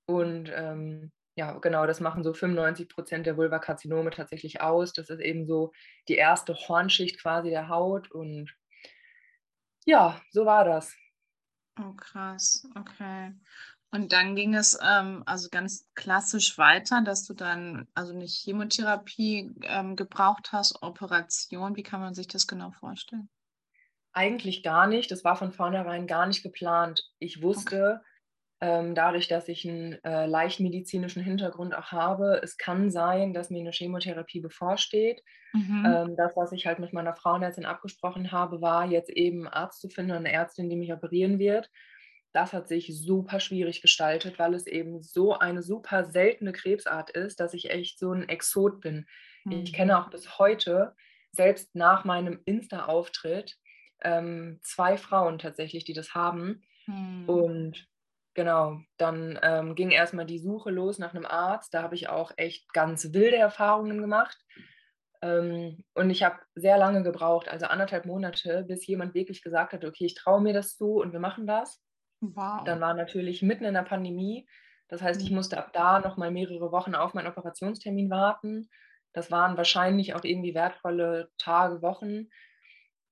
Und 0.05 0.51
ähm, 0.53 1.11
ja, 1.35 1.57
genau, 1.59 1.85
das 1.85 1.99
machen 2.01 2.23
so 2.23 2.33
95 2.33 2.89
Prozent 2.89 3.25
der 3.25 3.37
Vulvakarzinome 3.37 4.09
tatsächlich 4.09 4.61
aus. 4.61 4.93
Das 4.93 5.09
ist 5.09 5.21
eben 5.21 5.45
so 5.45 5.71
die 6.07 6.15
erste 6.15 6.53
Hornschicht 6.53 7.21
quasi 7.21 7.49
der 7.49 7.69
Haut 7.69 8.11
und 8.11 8.53
ja, 9.85 10.21
so 10.31 10.45
war 10.45 10.65
das. 10.65 10.95
Oh, 11.79 11.93
krass, 11.93 12.67
okay. 12.75 13.33
Und 13.93 14.13
dann 14.13 14.35
ging 14.35 14.53
es 14.55 14.77
ähm, 14.81 15.23
also 15.25 15.49
ganz 15.49 15.89
klassisch 15.95 16.57
weiter, 16.57 17.01
dass 17.01 17.25
du 17.25 17.33
dann 17.33 17.87
also 17.93 18.13
nicht 18.13 18.41
Chemotherapie 18.43 19.51
ähm, 19.63 19.95
gebraucht 19.95 20.51
hast, 20.51 20.81
Operation. 20.81 21.75
Wie 21.75 21.83
kann 21.83 21.99
man 21.99 22.13
sich 22.13 22.27
das 22.27 22.47
genau 22.47 22.71
vorstellen? 22.71 23.29
Eigentlich 24.13 24.63
gar 24.63 24.87
nicht. 24.87 25.11
Das 25.11 25.23
war 25.23 25.35
von 25.35 25.51
vornherein 25.51 26.07
gar 26.07 26.25
nicht 26.25 26.43
geplant. 26.43 27.09
Ich 27.19 27.41
wusste, 27.41 28.01
okay 28.01 28.10
dadurch, 28.61 29.27
dass 29.27 29.47
ich 29.47 29.67
einen 29.67 29.93
äh, 30.03 30.27
leicht 30.27 30.59
medizinischen 30.59 31.23
Hintergrund 31.23 31.75
auch 31.75 31.91
habe, 31.91 32.41
es 32.43 32.57
kann 32.57 32.91
sein, 32.91 33.33
dass 33.33 33.49
mir 33.49 33.61
eine 33.61 33.71
Chemotherapie 33.71 34.39
bevorsteht. 34.39 35.23
Mhm. 35.53 35.83
Ähm, 35.85 36.15
das, 36.15 36.37
was 36.37 36.51
ich 36.51 36.67
halt 36.67 36.77
mit 36.77 36.93
meiner 36.93 37.15
Frauenärztin 37.15 37.65
abgesprochen 37.65 38.31
habe, 38.31 38.61
war 38.61 38.85
jetzt 38.85 39.09
eben 39.09 39.47
Arzt 39.47 39.81
zu 39.81 39.89
finden, 39.89 40.11
eine 40.11 40.31
Ärztin, 40.31 40.69
die 40.69 40.75
mich 40.75 40.93
operieren 40.93 41.39
wird. 41.39 41.71
Das 42.33 42.53
hat 42.53 42.67
sich 42.67 42.95
super 42.97 43.39
schwierig 43.39 43.81
gestaltet, 43.81 44.37
weil 44.37 44.53
es 44.53 44.67
eben 44.67 45.01
so 45.01 45.33
eine 45.33 45.63
super 45.63 46.05
seltene 46.05 46.53
Krebsart 46.53 47.09
ist, 47.09 47.39
dass 47.39 47.55
ich 47.55 47.71
echt 47.71 47.97
so 47.97 48.13
ein 48.13 48.29
Exot 48.29 48.79
bin. 48.79 49.07
Mhm. 49.43 49.63
Ich 49.63 49.73
kenne 49.73 49.99
auch 49.99 50.11
bis 50.11 50.37
heute, 50.37 50.95
selbst 51.31 51.75
nach 51.75 52.05
meinem 52.05 52.41
Insta-Auftritt, 52.45 53.57
ähm, 54.03 54.59
zwei 54.61 54.97
Frauen 54.97 55.39
tatsächlich, 55.39 55.83
die 55.83 55.93
das 55.93 56.13
haben. 56.13 56.61
Mhm. 56.85 57.27
Und 57.27 57.90
Genau, 58.33 58.79
dann 58.97 59.37
ähm, 59.43 59.75
ging 59.75 59.91
erstmal 59.91 60.25
die 60.25 60.39
Suche 60.39 60.71
los 60.71 60.99
nach 60.99 61.13
einem 61.13 61.25
Arzt. 61.25 61.73
Da 61.73 61.81
habe 61.81 61.95
ich 61.95 62.07
auch 62.07 62.31
echt 62.37 62.71
ganz 62.73 63.13
wilde 63.13 63.35
Erfahrungen 63.35 63.99
gemacht. 63.99 64.37
Ähm, 65.21 65.83
und 65.93 66.09
ich 66.09 66.23
habe 66.23 66.39
sehr 66.55 66.77
lange 66.77 67.03
gebraucht, 67.03 67.49
also 67.49 67.65
anderthalb 67.65 68.05
Monate, 68.05 68.63
bis 68.67 68.87
jemand 68.87 69.13
wirklich 69.13 69.43
gesagt 69.43 69.73
hat, 69.73 69.83
okay, 69.83 70.05
ich 70.05 70.15
traue 70.15 70.41
mir 70.41 70.53
das 70.53 70.77
zu 70.77 70.95
und 70.95 71.11
wir 71.11 71.19
machen 71.19 71.45
das. 71.45 71.81
Wow. 72.21 72.63
Dann 72.63 72.79
war 72.79 72.93
natürlich 72.93 73.41
mitten 73.41 73.65
in 73.65 73.73
der 73.73 73.83
Pandemie. 73.83 74.47
Das 74.87 75.01
heißt, 75.01 75.21
ich 75.21 75.29
mhm. 75.29 75.37
musste 75.37 75.57
ab 75.57 75.73
da 75.73 75.99
nochmal 75.99 76.31
mehrere 76.31 76.71
Wochen 76.71 76.95
auf 76.95 77.13
meinen 77.13 77.27
Operationstermin 77.27 78.09
warten. 78.09 78.69
Das 79.13 79.29
waren 79.29 79.57
wahrscheinlich 79.57 80.13
auch 80.13 80.23
irgendwie 80.23 80.55
wertvolle 80.55 81.29
Tage, 81.37 81.81
Wochen 81.81 82.29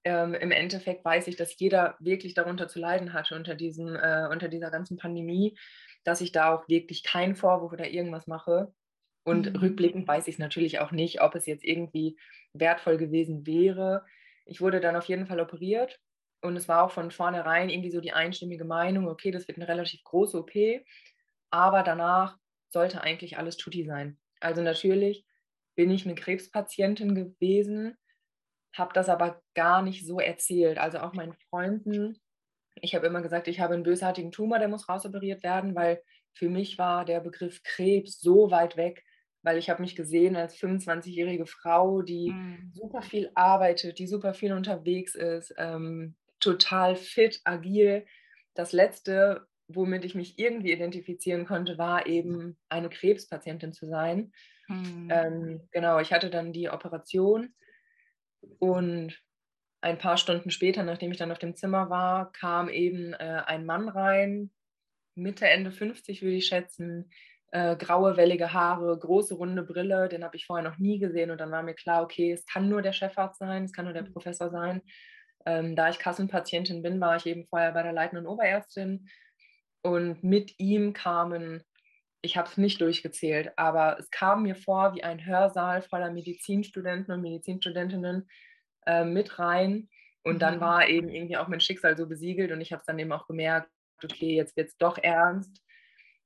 ähm, 0.10 0.34
im 0.34 0.50
Endeffekt 0.50 1.06
weiß 1.06 1.28
ich, 1.28 1.36
dass 1.36 1.60
jeder 1.60 1.96
wirklich 2.00 2.34
darunter 2.34 2.68
zu 2.68 2.80
leiden 2.80 3.14
hatte 3.14 3.36
unter, 3.36 3.54
diesem, 3.54 3.96
äh, 3.96 4.28
unter 4.32 4.48
dieser 4.48 4.72
ganzen 4.72 4.98
Pandemie, 4.98 5.56
dass 6.04 6.22
ich 6.22 6.32
da 6.32 6.52
auch 6.52 6.68
wirklich 6.68 7.04
keinen 7.04 7.36
Vorwurf 7.36 7.72
oder 7.74 7.88
irgendwas 7.88 8.26
mache. 8.26 8.74
Und 9.24 9.54
mhm. 9.54 9.56
rückblickend 9.58 10.08
weiß 10.08 10.28
ich 10.28 10.36
es 10.36 10.40
natürlich 10.40 10.80
auch 10.80 10.92
nicht, 10.92 11.22
ob 11.22 11.36
es 11.36 11.46
jetzt 11.46 11.64
irgendwie 11.64 12.18
wertvoll 12.54 12.98
gewesen 12.98 13.46
wäre. 13.46 14.04
Ich 14.46 14.62
wurde 14.62 14.80
dann 14.80 14.96
auf 14.96 15.06
jeden 15.06 15.28
Fall 15.28 15.40
operiert 15.40 16.00
und 16.42 16.56
es 16.56 16.68
war 16.68 16.84
auch 16.84 16.92
von 16.92 17.12
vornherein 17.12 17.70
irgendwie 17.70 17.92
so 17.92 18.02
die 18.02 18.14
einstimmige 18.14 18.66
Meinung, 18.66 19.08
okay, 19.08 19.30
das 19.30 19.48
wird 19.48 19.60
eine 19.60 19.68
relativ 19.68 20.04
große 20.06 20.40
OP, 20.40 20.52
aber 21.52 21.84
danach 21.84 22.36
sollte 22.70 23.02
eigentlich 23.02 23.38
alles 23.38 23.58
tutti 23.58 23.86
sein. 23.86 24.18
Also 24.40 24.64
natürlich 24.64 25.24
bin 25.76 25.92
ich 25.92 26.06
eine 26.06 26.16
Krebspatientin 26.16 27.14
gewesen, 27.14 27.96
habe 28.74 28.94
das 28.94 29.10
aber 29.10 29.42
gar 29.56 29.82
nicht 29.82 30.06
so 30.06 30.20
erzählt. 30.20 30.78
Also 30.78 31.00
auch 31.00 31.14
meinen 31.14 31.34
Freunden. 31.50 32.20
Ich 32.76 32.96
habe 32.96 33.08
immer 33.08 33.22
gesagt, 33.22 33.48
ich 33.48 33.60
habe 33.60 33.74
einen 33.74 33.84
bösartigen 33.84 34.32
Tumor, 34.32 34.60
der 34.60 34.68
muss 34.68 34.88
rausoperiert 34.88 35.44
werden, 35.44 35.76
weil 35.76 36.02
für 36.34 36.50
mich 36.50 36.78
war 36.78 37.06
der 37.06 37.20
Begriff 37.20 37.62
Krebs 37.64 38.22
so 38.22 38.52
weit 38.52 38.78
weg, 38.78 39.04
weil 39.42 39.58
ich 39.58 39.70
habe 39.70 39.82
mich 39.82 39.96
gesehen 39.96 40.36
als 40.36 40.56
25-jährige 40.56 41.46
Frau, 41.46 42.02
die 42.02 42.32
mhm. 42.32 42.72
super 42.74 43.02
viel 43.02 43.32
arbeitet, 43.36 44.00
die 44.00 44.08
super 44.08 44.34
viel 44.34 44.54
unterwegs 44.54 45.16
ist, 45.16 45.54
ähm, 45.58 46.16
total 46.40 46.96
fit, 46.96 47.42
agil. 47.44 48.06
Das 48.54 48.72
Letzte, 48.72 49.48
womit 49.68 50.06
ich 50.06 50.16
mich 50.16 50.40
irgendwie 50.40 50.72
identifizieren 50.72 51.46
konnte, 51.46 51.78
war 51.78 52.06
eben 52.06 52.58
eine 52.70 52.90
Krebspatientin 52.90 53.74
zu 53.74 53.88
sein. 53.88 54.32
Mhm. 54.68 55.10
Ähm, 55.12 55.70
genau, 55.72 56.00
ich 56.00 56.14
hatte 56.14 56.30
dann 56.30 56.54
die 56.54 56.70
Operation 56.70 57.54
und 58.60 59.20
ein 59.82 59.98
paar 59.98 60.18
Stunden 60.18 60.52
später, 60.52 60.84
nachdem 60.84 61.12
ich 61.12 61.18
dann 61.18 61.32
auf 61.32 61.40
dem 61.40 61.56
Zimmer 61.56 61.90
war, 61.90 62.32
kam 62.34 62.70
eben 62.70 63.14
äh, 63.14 63.44
ein 63.46 63.66
Mann 63.66 63.88
rein, 63.88 64.52
Mitte, 65.16 65.48
Ende 65.48 65.72
50 65.72 66.22
würde 66.22 66.36
ich 66.36 66.48
schätzen, 66.48 67.10
äh, 67.52 67.76
graue, 67.76 68.18
wellige 68.18 68.54
Haare, 68.54 68.98
große, 68.98 69.36
runde 69.36 69.64
Brille, 69.64 70.08
den 70.10 70.24
habe 70.24 70.36
ich 70.36 70.46
vorher 70.46 70.68
noch 70.68 70.78
nie 70.78 71.00
gesehen 71.00 71.32
und 71.32 71.40
dann 71.40 71.52
war 71.52 71.64
mir 71.64 71.74
klar, 71.74 72.04
okay, 72.04 72.32
es 72.32 72.46
kann 72.46 72.70
nur 72.70 72.82
der 72.82 72.94
Chefarzt 72.94 73.40
sein, 73.40 73.64
es 73.64 73.74
kann 73.74 73.86
nur 73.86 73.94
der 73.94 74.04
mhm. 74.04 74.14
Professor 74.14 74.50
sein. 74.50 74.82
Ähm, 75.46 75.76
da 75.76 75.90
ich 75.90 76.00
Kassenpatientin 76.00 76.82
bin, 76.82 77.00
war 77.00 77.16
ich 77.16 77.26
eben 77.26 77.48
vorher 77.48 77.72
bei 77.72 77.82
der 77.82 77.94
leitenden 77.94 78.28
Oberärztin 78.28 79.10
und 79.82 80.24
mit 80.24 80.60
ihm 80.60 80.94
kamen, 80.94 81.64
ich 82.22 82.38
habe 82.38 82.50
es 82.50 82.58
nicht 82.58 82.82
durchgezählt, 82.82 83.52
aber 83.58 83.98
es 84.00 84.12
kam 84.12 84.44
mir 84.44 84.56
vor 84.56 84.94
wie 84.94 85.04
ein 85.04 85.26
Hörsaal 85.26 85.82
voller 85.82 86.12
Medizinstudenten 86.12 87.14
und 87.14 87.22
Medizinstudentinnen 87.22 88.28
äh, 88.86 89.06
mit 89.06 89.40
rein. 89.40 89.90
Und 90.24 90.36
mhm. 90.36 90.40
dann 90.40 90.60
war 90.60 90.88
eben 90.88 91.10
irgendwie 91.10 91.38
auch 91.38 91.48
mein 91.48 91.62
Schicksal 91.62 91.98
so 91.98 92.08
besiegelt 92.08 92.52
und 92.52 92.62
ich 92.62 92.72
habe 92.72 92.82
es 92.82 92.86
dann 92.86 93.00
eben 93.00 93.12
auch 93.12 93.28
gemerkt, 93.28 93.70
okay, 94.04 94.36
jetzt 94.36 94.58
wird 94.58 94.70
es 94.70 94.78
doch 94.78 94.98
ernst. 94.98 95.62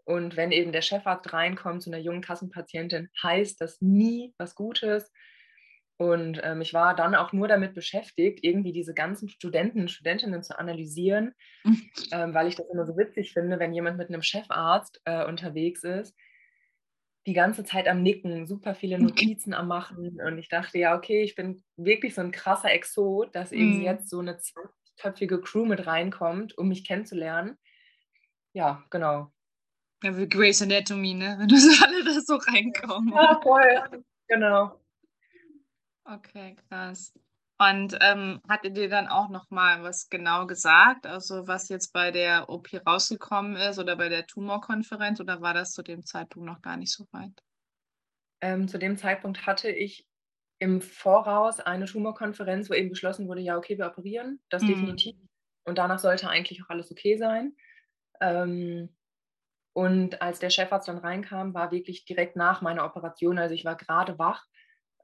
Und 0.05 0.35
wenn 0.35 0.51
eben 0.51 0.71
der 0.71 0.81
Chefarzt 0.81 1.31
reinkommt 1.31 1.83
zu 1.83 1.89
einer 1.89 1.99
jungen 1.99 2.21
Kassenpatientin, 2.21 3.09
heißt 3.21 3.61
das 3.61 3.79
nie 3.81 4.33
was 4.37 4.55
Gutes. 4.55 5.11
Und 6.11 6.41
ähm, 6.43 6.61
ich 6.61 6.73
war 6.73 6.95
dann 6.95 7.15
auch 7.15 7.31
nur 7.31 7.47
damit 7.47 7.73
beschäftigt, 7.73 8.39
irgendwie 8.41 8.73
diese 8.73 8.93
ganzen 8.93 9.29
Studenten 9.29 9.81
und 9.81 9.91
Studentinnen 9.91 10.43
zu 10.43 10.59
analysieren, 10.59 11.33
ähm, 12.11 12.33
weil 12.33 12.47
ich 12.47 12.55
das 12.55 12.67
immer 12.71 12.85
so 12.85 12.97
witzig 12.97 13.31
finde, 13.31 13.59
wenn 13.59 13.73
jemand 13.73 13.97
mit 13.97 14.09
einem 14.09 14.21
Chefarzt 14.21 15.01
äh, 15.05 15.25
unterwegs 15.25 15.83
ist, 15.83 16.15
die 17.25 17.33
ganze 17.33 17.63
Zeit 17.63 17.87
am 17.87 18.03
Nicken, 18.03 18.45
super 18.47 18.75
viele 18.75 18.99
Notizen 18.99 19.53
am 19.53 19.69
Machen. 19.69 20.19
Und 20.19 20.37
ich 20.37 20.49
dachte, 20.49 20.77
ja, 20.77 20.95
okay, 20.97 21.23
ich 21.23 21.35
bin 21.35 21.63
wirklich 21.77 22.15
so 22.15 22.21
ein 22.21 22.31
krasser 22.31 22.71
Exot, 22.71 23.33
dass 23.33 23.53
eben 23.53 23.79
mm. 23.79 23.81
jetzt 23.81 24.09
so 24.09 24.19
eine 24.19 24.37
20-köpfige 24.37 25.39
Crew 25.39 25.65
mit 25.65 25.87
reinkommt, 25.87 26.57
um 26.57 26.67
mich 26.67 26.85
kennenzulernen. 26.85 27.57
Ja, 28.51 28.83
genau. 28.89 29.31
Ja, 30.03 30.17
wie 30.17 30.27
Grace 30.27 30.63
Anatomy, 30.63 31.13
ne? 31.13 31.37
Wenn 31.39 31.47
das 31.47 31.81
alle 31.81 32.03
da 32.03 32.19
so 32.19 32.35
reinkommen. 32.35 33.13
Ja, 33.13 33.39
voll. 33.41 34.03
Genau. 34.27 34.82
Okay, 36.05 36.55
krass. 36.67 37.13
Und 37.59 37.97
ähm, 38.01 38.41
hat 38.49 38.63
er 38.63 38.71
dir 38.71 38.89
dann 38.89 39.07
auch 39.07 39.29
noch 39.29 39.49
mal 39.49 39.83
was 39.83 40.09
genau 40.09 40.47
gesagt, 40.47 41.05
also 41.05 41.47
was 41.47 41.69
jetzt 41.69 41.93
bei 41.93 42.11
der 42.11 42.49
OP 42.49 42.67
rausgekommen 42.85 43.55
ist 43.55 43.79
oder 43.79 43.95
bei 43.95 44.09
der 44.09 44.25
Tumorkonferenz 44.25 45.19
oder 45.19 45.41
war 45.41 45.53
das 45.53 45.71
zu 45.71 45.83
dem 45.83 46.03
Zeitpunkt 46.03 46.47
noch 46.47 46.61
gar 46.61 46.77
nicht 46.77 46.91
so 46.91 47.05
weit? 47.11 47.31
Ähm, 48.41 48.67
zu 48.67 48.77
dem 48.79 48.97
Zeitpunkt 48.97 49.45
hatte 49.45 49.69
ich 49.69 50.05
im 50.59 50.81
Voraus 50.81 51.59
eine 51.59 51.85
Tumorkonferenz, 51.85 52.69
wo 52.69 52.73
eben 52.73 52.89
beschlossen 52.89 53.27
wurde, 53.27 53.41
ja, 53.41 53.57
okay, 53.57 53.77
wir 53.77 53.87
operieren, 53.87 54.41
das 54.49 54.63
mhm. 54.63 54.67
definitiv. 54.67 55.15
Und 55.63 55.77
danach 55.77 55.99
sollte 55.99 56.29
eigentlich 56.29 56.63
auch 56.63 56.69
alles 56.69 56.91
okay 56.91 57.17
sein. 57.17 57.55
Ähm, 58.19 58.93
und 59.73 60.21
als 60.21 60.39
der 60.39 60.49
Chefarzt 60.49 60.87
dann 60.87 60.97
reinkam, 60.97 61.53
war 61.53 61.71
wirklich 61.71 62.05
direkt 62.05 62.35
nach 62.35 62.61
meiner 62.61 62.85
Operation, 62.85 63.37
also 63.37 63.55
ich 63.55 63.65
war 63.65 63.75
gerade 63.75 64.19
wach, 64.19 64.45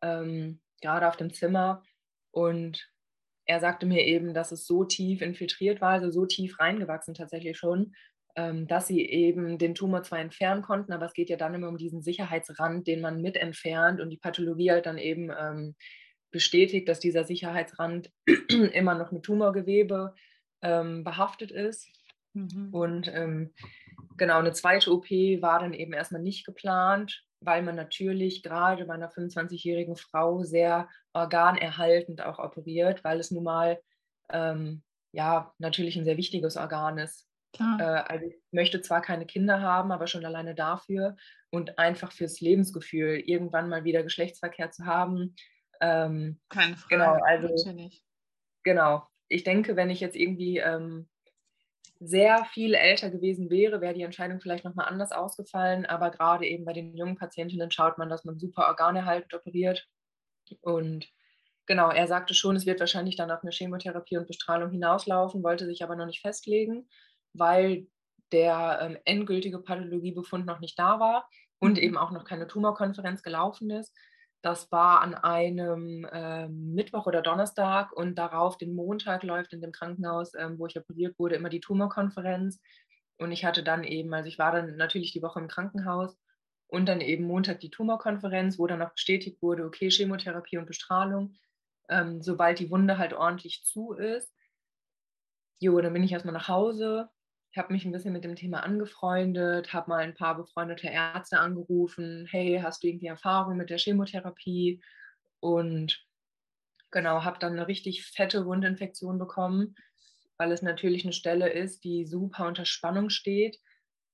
ähm, 0.02 0.62
gerade 0.82 1.08
auf 1.08 1.18
dem 1.18 1.34
Zimmer 1.34 1.84
und 2.32 2.90
er 3.46 3.60
sagte 3.60 3.86
mir 3.86 4.06
eben, 4.06 4.34
dass 4.34 4.52
es 4.52 4.68
so 4.68 4.84
tief 4.84 5.22
infiltriert 5.22 5.82
war, 5.82 5.92
also 5.92 6.12
so 6.12 6.26
tief 6.26 6.60
reingewachsen 6.60 7.16
tatsächlich 7.16 7.58
schon, 7.58 7.96
ähm, 8.36 8.68
dass 8.68 8.88
sie 8.88 9.04
eben 9.04 9.58
den 9.58 9.74
Tumor 9.74 10.04
zwar 10.04 10.20
entfernen 10.20 10.62
konnten, 10.62 10.94
aber 10.94 11.08
es 11.08 11.14
geht 11.14 11.30
ja 11.30 11.38
dann 11.38 11.56
immer 11.56 11.68
um 11.68 11.78
diesen 11.78 12.04
Sicherheitsrand, 12.04 12.86
den 12.86 13.02
man 13.02 13.22
mit 13.22 13.38
entfernt 13.38 14.02
und 14.02 14.12
die 14.12 14.18
Pathologie 14.18 14.72
halt 14.72 14.86
dann 14.86 15.00
eben 15.00 15.32
ähm, 15.38 15.76
bestätigt, 16.32 16.88
dass 16.88 17.00
dieser 17.00 17.24
Sicherheitsrand 17.24 18.12
immer 18.74 18.96
noch 18.96 19.12
mit 19.12 19.24
Tumorgewebe 19.24 20.14
ähm, 20.62 21.04
behaftet 21.04 21.52
ist. 21.52 21.90
Mhm. 22.34 22.70
Und 22.72 23.08
ähm, 23.14 23.54
genau, 24.18 24.38
eine 24.38 24.54
zweite 24.54 24.94
OP 24.94 25.10
war 25.10 25.60
dann 25.60 25.74
eben 25.74 25.94
erstmal 25.94 26.22
nicht 26.22 26.46
geplant, 26.46 27.26
weil 27.42 27.62
man 27.62 27.76
natürlich 27.76 28.44
gerade 28.44 28.86
bei 28.86 28.94
einer 28.94 29.12
25-jährigen 29.12 29.96
Frau 29.96 30.44
sehr 30.44 30.90
organerhaltend 31.14 32.22
auch 32.22 32.40
operiert, 32.40 33.04
weil 33.04 33.20
es 33.20 33.32
nun 33.32 33.44
mal 33.44 33.80
ähm, 34.32 34.84
ja 35.12 35.54
natürlich 35.58 35.96
ein 35.98 36.06
sehr 36.06 36.18
wichtiges 36.18 36.58
Organ 36.58 36.98
ist. 36.98 37.30
Äh, 37.58 37.84
also 37.84 38.26
ich 38.28 38.36
möchte 38.52 38.82
zwar 38.82 39.02
keine 39.02 39.26
Kinder 39.26 39.62
haben, 39.62 39.92
aber 39.92 40.08
schon 40.08 40.26
alleine 40.26 40.54
dafür 40.54 41.16
und 41.50 41.80
einfach 41.80 42.12
fürs 42.12 42.40
Lebensgefühl, 42.42 43.22
irgendwann 43.26 43.70
mal 43.70 43.84
wieder 43.84 44.04
Geschlechtsverkehr 44.04 44.72
zu 44.72 44.86
haben. 44.86 45.36
Ähm, 45.82 46.40
keine 46.50 46.78
Frage. 46.78 46.96
Genau, 46.96 47.14
also 47.24 47.48
natürlich. 47.48 48.04
genau. 48.64 49.08
Ich 49.30 49.44
denke, 49.44 49.76
wenn 49.76 49.90
ich 49.90 50.00
jetzt 50.00 50.16
irgendwie 50.16 50.58
ähm, 50.58 51.08
sehr 52.00 52.46
viel 52.46 52.74
älter 52.76 53.10
gewesen 53.10 53.50
wäre, 53.50 53.82
wäre 53.82 53.94
die 53.94 54.04
Entscheidung 54.04 54.40
vielleicht 54.40 54.64
nochmal 54.64 54.88
anders 54.88 55.12
ausgefallen. 55.12 55.86
Aber 55.86 56.12
gerade 56.12 56.46
eben 56.48 56.66
bei 56.66 56.74
den 56.74 56.96
jungen 56.96 57.18
Patientinnen 57.18 57.72
schaut 57.72 57.98
man, 57.98 58.10
dass 58.10 58.24
man 58.24 58.40
super 58.40 58.68
organerhaltend 58.68 59.34
operiert. 59.34 59.88
Und 60.62 61.08
genau, 61.66 61.92
er 61.92 62.08
sagte 62.08 62.34
schon, 62.34 62.56
es 62.56 62.66
wird 62.66 62.80
wahrscheinlich 62.80 63.18
dann 63.18 63.32
auf 63.32 63.44
eine 63.44 63.52
Chemotherapie 63.52 64.18
und 64.18 64.28
Bestrahlung 64.28 64.72
hinauslaufen, 64.72 65.44
wollte 65.44 65.66
sich 65.66 65.84
aber 65.84 65.96
noch 65.96 66.06
nicht 66.06 66.22
festlegen, 66.22 66.88
weil 67.34 67.88
der 68.32 68.80
ähm, 68.82 68.98
endgültige 69.06 69.60
Pathologiebefund 69.60 70.46
noch 70.46 70.60
nicht 70.60 70.80
da 70.80 71.00
war 71.00 71.28
und 71.60 71.74
mhm. 71.74 71.84
eben 71.84 71.98
auch 71.98 72.12
noch 72.12 72.24
keine 72.24 72.48
Tumorkonferenz 72.48 73.24
gelaufen 73.24 73.70
ist. 73.72 73.94
Das 74.42 74.72
war 74.72 75.02
an 75.02 75.16
einem 75.16 76.06
äh, 76.06 76.48
Mittwoch 76.48 77.08
oder 77.08 77.22
Donnerstag 77.22 77.92
und 77.92 78.16
darauf 78.16 78.58
den 78.58 78.74
Montag 78.74 79.24
läuft 79.24 79.52
in 79.52 79.62
dem 79.62 79.74
Krankenhaus, 79.74 80.34
ähm, 80.36 80.58
wo 80.58 80.66
ich 80.66 80.78
operiert 80.78 81.20
wurde, 81.20 81.36
immer 81.36 81.50
die 81.50 81.60
Tumorkonferenz. 81.60 82.62
Und 83.18 83.34
ich 83.34 83.44
hatte 83.44 83.64
dann 83.64 83.84
eben, 83.84 84.14
also 84.14 84.30
ich 84.30 84.40
war 84.40 84.54
dann 84.54 84.78
natürlich 84.78 85.12
die 85.12 85.22
Woche 85.22 85.40
im 85.40 85.50
Krankenhaus 85.50 86.18
und 86.68 86.86
dann 86.86 87.02
eben 87.02 87.26
Montag 87.26 87.60
die 87.60 87.70
Tumorkonferenz, 87.70 88.58
wo 88.58 88.68
dann 88.68 88.82
auch 88.82 88.92
bestätigt 88.92 89.42
wurde, 89.42 89.66
okay, 89.66 89.90
Chemotherapie 89.90 90.58
und 90.58 90.68
Bestrahlung, 90.68 91.36
ähm, 91.90 92.22
sobald 92.22 92.60
die 92.60 92.72
Wunde 92.72 92.98
halt 92.98 93.14
ordentlich 93.14 93.66
zu 93.66 93.92
ist. 93.92 94.34
Jo, 95.60 95.82
dann 95.82 95.92
bin 95.92 96.04
ich 96.04 96.14
erstmal 96.14 96.34
nach 96.34 96.48
Hause, 96.48 97.10
ich 97.52 97.58
habe 97.58 97.74
mich 97.74 97.84
ein 97.84 97.92
bisschen 97.92 98.14
mit 98.14 98.24
dem 98.24 98.36
Thema 98.36 98.64
angefreundet, 98.64 99.74
habe 99.74 99.90
mal 99.90 100.04
ein 100.04 100.14
paar 100.14 100.38
befreundete 100.38 100.88
Ärzte 100.88 101.40
angerufen. 101.40 102.28
Hey, 102.30 102.60
hast 102.62 102.84
du 102.84 102.88
irgendwie 102.88 103.08
Erfahrung 103.08 103.58
mit 103.58 103.70
der 103.72 103.80
Chemotherapie? 103.80 104.82
Und 105.40 106.06
genau, 106.92 107.24
habe 107.24 107.40
dann 107.40 107.54
eine 107.54 107.68
richtig 107.68 108.06
fette 108.06 108.46
Wundinfektion 108.46 109.18
bekommen, 109.18 109.76
weil 110.38 110.52
es 110.52 110.62
natürlich 110.62 111.04
eine 111.04 111.14
Stelle 111.14 111.50
ist, 111.50 111.84
die 111.84 112.06
super 112.06 112.48
unter 112.48 112.66
Spannung 112.66 113.10
steht. 113.10 113.58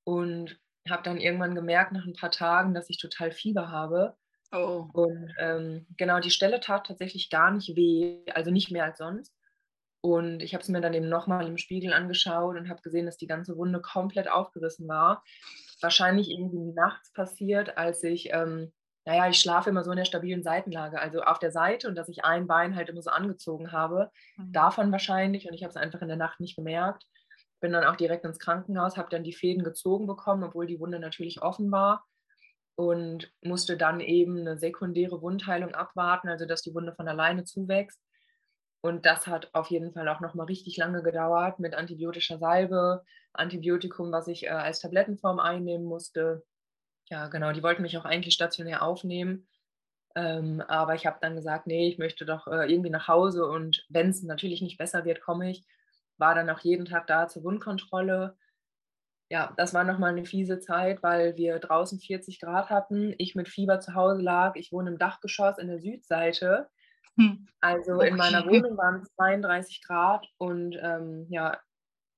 Und 0.06 0.58
habe 0.90 1.04
dann 1.04 1.18
irgendwann 1.20 1.56
gemerkt, 1.56 1.92
nach 1.92 2.06
ein 2.06 2.14
paar 2.14 2.32
Tagen, 2.32 2.74
dass 2.74 2.90
ich 2.90 3.00
total 3.00 3.32
Fieber 3.32 3.70
habe. 3.70 4.16
Oh. 4.52 4.88
Und 4.94 5.34
ähm, 5.40 5.88
genau, 5.98 6.20
die 6.20 6.30
Stelle 6.30 6.62
tat 6.62 6.88
tatsächlich 6.88 7.30
gar 7.30 7.52
nicht 7.52 7.76
weh, 7.76 8.20
also 8.34 8.52
nicht 8.52 8.72
mehr 8.72 8.86
als 8.86 9.00
sonst. 9.00 9.35
Und 10.06 10.44
ich 10.44 10.54
habe 10.54 10.62
es 10.62 10.70
mir 10.70 10.82
dann 10.82 10.94
eben 10.94 11.10
nochmal 11.10 11.48
im 11.48 11.58
Spiegel 11.58 11.92
angeschaut 11.92 12.58
und 12.58 12.70
habe 12.70 12.80
gesehen, 12.84 13.08
dass 13.08 13.18
die 13.18 13.26
ganze 13.26 13.58
Wunde 13.58 13.82
komplett 13.82 14.30
aufgerissen 14.30 14.88
war. 14.88 15.24
Wahrscheinlich 15.82 16.30
irgendwie 16.30 16.74
nachts 16.76 17.12
passiert, 17.12 17.76
als 17.80 18.04
ich, 18.04 18.32
ähm, 18.32 18.72
naja, 19.06 19.28
ich 19.30 19.40
schlafe 19.40 19.72
immer 19.72 19.84
so 19.84 19.90
in 19.90 19.98
der 19.98 20.06
stabilen 20.06 20.44
Seitenlage, 20.44 21.02
also 21.02 21.24
auf 21.24 21.40
der 21.40 21.50
Seite 21.50 21.88
und 21.88 21.96
dass 21.96 22.08
ich 22.08 22.24
ein 22.24 22.46
Bein 22.46 22.76
halt 22.76 22.90
immer 22.90 23.02
so 23.02 23.10
angezogen 23.10 23.72
habe. 23.72 24.12
Mhm. 24.38 24.52
Davon 24.52 24.92
wahrscheinlich 24.92 25.48
und 25.48 25.56
ich 25.56 25.64
habe 25.64 25.72
es 25.72 25.76
einfach 25.76 26.04
in 26.04 26.08
der 26.08 26.18
Nacht 26.18 26.40
nicht 26.40 26.56
gemerkt. 26.56 27.08
Bin 27.60 27.74
dann 27.74 27.84
auch 27.84 27.96
direkt 27.96 28.26
ins 28.26 28.38
Krankenhaus, 28.38 28.98
habe 28.98 29.10
dann 29.10 29.24
die 29.24 29.34
Fäden 29.34 29.64
gezogen 29.64 30.06
bekommen, 30.06 30.44
obwohl 30.44 30.68
die 30.68 30.80
Wunde 30.80 31.00
natürlich 31.00 31.42
offen 31.42 31.72
war 31.72 32.06
und 32.76 33.34
musste 33.42 33.76
dann 33.76 34.02
eben 34.02 34.38
eine 34.38 34.60
sekundäre 34.60 35.20
Wundheilung 35.24 35.74
abwarten, 35.74 36.30
also 36.30 36.46
dass 36.46 36.62
die 36.62 36.76
Wunde 36.76 36.94
von 36.94 37.08
alleine 37.08 37.44
zuwächst. 37.44 38.00
Und 38.86 39.08
das 39.08 39.26
hat 39.26 39.50
auf 39.54 39.72
jeden 39.72 39.94
Fall 39.94 40.08
auch 40.10 40.20
nochmal 40.20 40.46
richtig 40.46 40.78
lange 40.78 41.02
gedauert 41.02 41.60
mit 41.60 41.74
antibiotischer 41.74 42.38
Salbe, 42.38 43.04
Antibiotikum, 43.34 44.12
was 44.12 44.28
ich 44.28 44.44
äh, 44.44 44.50
als 44.50 44.80
Tablettenform 44.80 45.40
einnehmen 45.40 45.88
musste. 45.88 46.44
Ja, 47.10 47.28
genau, 47.30 47.52
die 47.52 47.64
wollten 47.64 47.82
mich 47.82 47.98
auch 47.98 48.06
eigentlich 48.06 48.36
stationär 48.36 48.84
aufnehmen. 48.84 49.48
Ähm, 50.16 50.62
aber 50.68 50.94
ich 50.94 51.08
habe 51.08 51.18
dann 51.20 51.36
gesagt, 51.36 51.66
nee, 51.66 51.88
ich 51.88 51.98
möchte 51.98 52.28
doch 52.28 52.46
äh, 52.46 52.72
irgendwie 52.72 52.92
nach 52.92 53.08
Hause 53.08 53.48
und 53.48 53.84
wenn 53.90 54.10
es 54.10 54.22
natürlich 54.22 54.62
nicht 54.62 54.78
besser 54.78 55.04
wird, 55.04 55.20
komme 55.20 55.50
ich. 55.50 55.66
War 56.20 56.36
dann 56.36 56.52
auch 56.52 56.60
jeden 56.60 56.86
Tag 56.86 57.08
da 57.08 57.28
zur 57.28 57.44
Wundkontrolle. 57.44 58.38
Ja, 59.32 59.52
das 59.58 59.74
war 59.74 59.84
nochmal 59.84 60.12
eine 60.12 60.26
fiese 60.26 60.60
Zeit, 60.60 61.02
weil 61.02 61.38
wir 61.38 61.58
draußen 61.58 62.00
40 62.00 62.40
Grad 62.40 62.70
hatten, 62.70 63.16
ich 63.18 63.34
mit 63.34 63.50
Fieber 63.50 63.80
zu 63.80 63.96
Hause 63.96 64.22
lag. 64.22 64.56
Ich 64.58 64.72
wohne 64.72 64.92
im 64.92 65.00
Dachgeschoss 65.00 65.58
in 65.58 65.70
der 65.70 65.80
Südseite 65.80 66.70
hm. 67.18 67.48
Also 67.62 67.96
okay. 67.96 68.10
in 68.10 68.16
meiner 68.16 68.46
Wohnung 68.46 68.78
waren 68.78 69.02
es 69.02 69.14
32 69.16 69.82
Grad 69.82 70.28
und 70.38 70.78
ähm, 70.82 71.26
ja, 71.30 71.60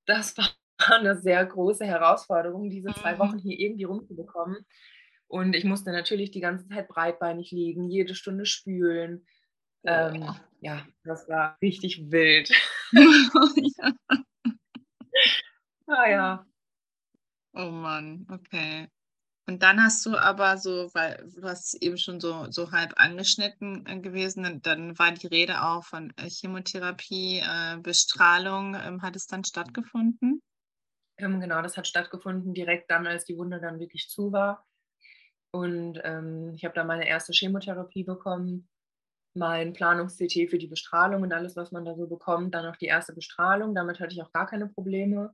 das 0.05 0.37
war 0.37 0.49
eine 0.79 1.17
sehr 1.17 1.45
große 1.45 1.85
Herausforderung, 1.85 2.69
diese 2.69 2.93
zwei 2.93 3.15
mhm. 3.15 3.19
Wochen 3.19 3.37
hier 3.37 3.59
irgendwie 3.59 3.85
rumzubekommen. 3.85 4.65
Und 5.27 5.55
ich 5.55 5.65
musste 5.65 5.91
natürlich 5.91 6.31
die 6.31 6.39
ganze 6.39 6.67
Zeit 6.67 6.87
breitbeinig 6.87 7.51
liegen, 7.51 7.89
jede 7.89 8.15
Stunde 8.15 8.45
spülen. 8.45 9.25
Ähm, 9.83 10.33
ja, 10.61 10.85
das 11.03 11.27
war 11.27 11.57
richtig 11.61 12.11
wild. 12.11 12.49
ja. 12.91 13.91
Ah 15.89 16.09
ja. 16.09 16.45
Oh 17.53 17.71
Mann, 17.71 18.27
okay. 18.29 18.89
Und 19.49 19.63
dann 19.63 19.81
hast 19.81 20.05
du 20.05 20.17
aber 20.17 20.57
so, 20.57 20.89
weil 20.93 21.25
du 21.33 21.47
hast 21.47 21.81
eben 21.81 21.97
schon 21.97 22.19
so, 22.19 22.51
so 22.51 22.71
halb 22.71 22.93
angeschnitten 22.97 23.85
äh, 23.87 23.99
gewesen, 23.99 24.59
dann, 24.61 24.99
war 24.99 25.13
die 25.13 25.27
Rede 25.27 25.63
auch 25.63 25.85
von 25.85 26.11
äh, 26.17 26.29
Chemotherapie, 26.29 27.39
äh, 27.39 27.77
Bestrahlung. 27.77 28.75
Ähm, 28.75 29.01
hat 29.01 29.15
es 29.15 29.25
dann 29.25 29.45
stattgefunden? 29.45 30.41
Ähm, 31.17 31.39
genau, 31.39 31.61
das 31.61 31.77
hat 31.77 31.87
stattgefunden 31.87 32.53
direkt 32.53 32.91
dann, 32.91 33.07
als 33.07 33.23
die 33.23 33.37
Wunde 33.37 33.61
dann 33.61 33.79
wirklich 33.79 34.09
zu 34.09 34.33
war. 34.33 34.67
Und 35.51 36.01
ähm, 36.03 36.51
ich 36.53 36.65
habe 36.65 36.75
dann 36.75 36.87
meine 36.87 37.07
erste 37.07 37.31
Chemotherapie 37.31 38.03
bekommen, 38.03 38.67
mein 39.33 39.71
Planungs-CT 39.71 40.49
für 40.49 40.57
die 40.57 40.67
Bestrahlung 40.67 41.21
und 41.21 41.31
alles, 41.31 41.55
was 41.55 41.71
man 41.71 41.85
da 41.85 41.95
so 41.95 42.07
bekommt. 42.07 42.53
Dann 42.53 42.65
noch 42.65 42.75
die 42.75 42.87
erste 42.87 43.13
Bestrahlung. 43.13 43.73
Damit 43.73 44.01
hatte 44.01 44.13
ich 44.13 44.21
auch 44.21 44.33
gar 44.33 44.45
keine 44.45 44.67
Probleme. 44.67 45.33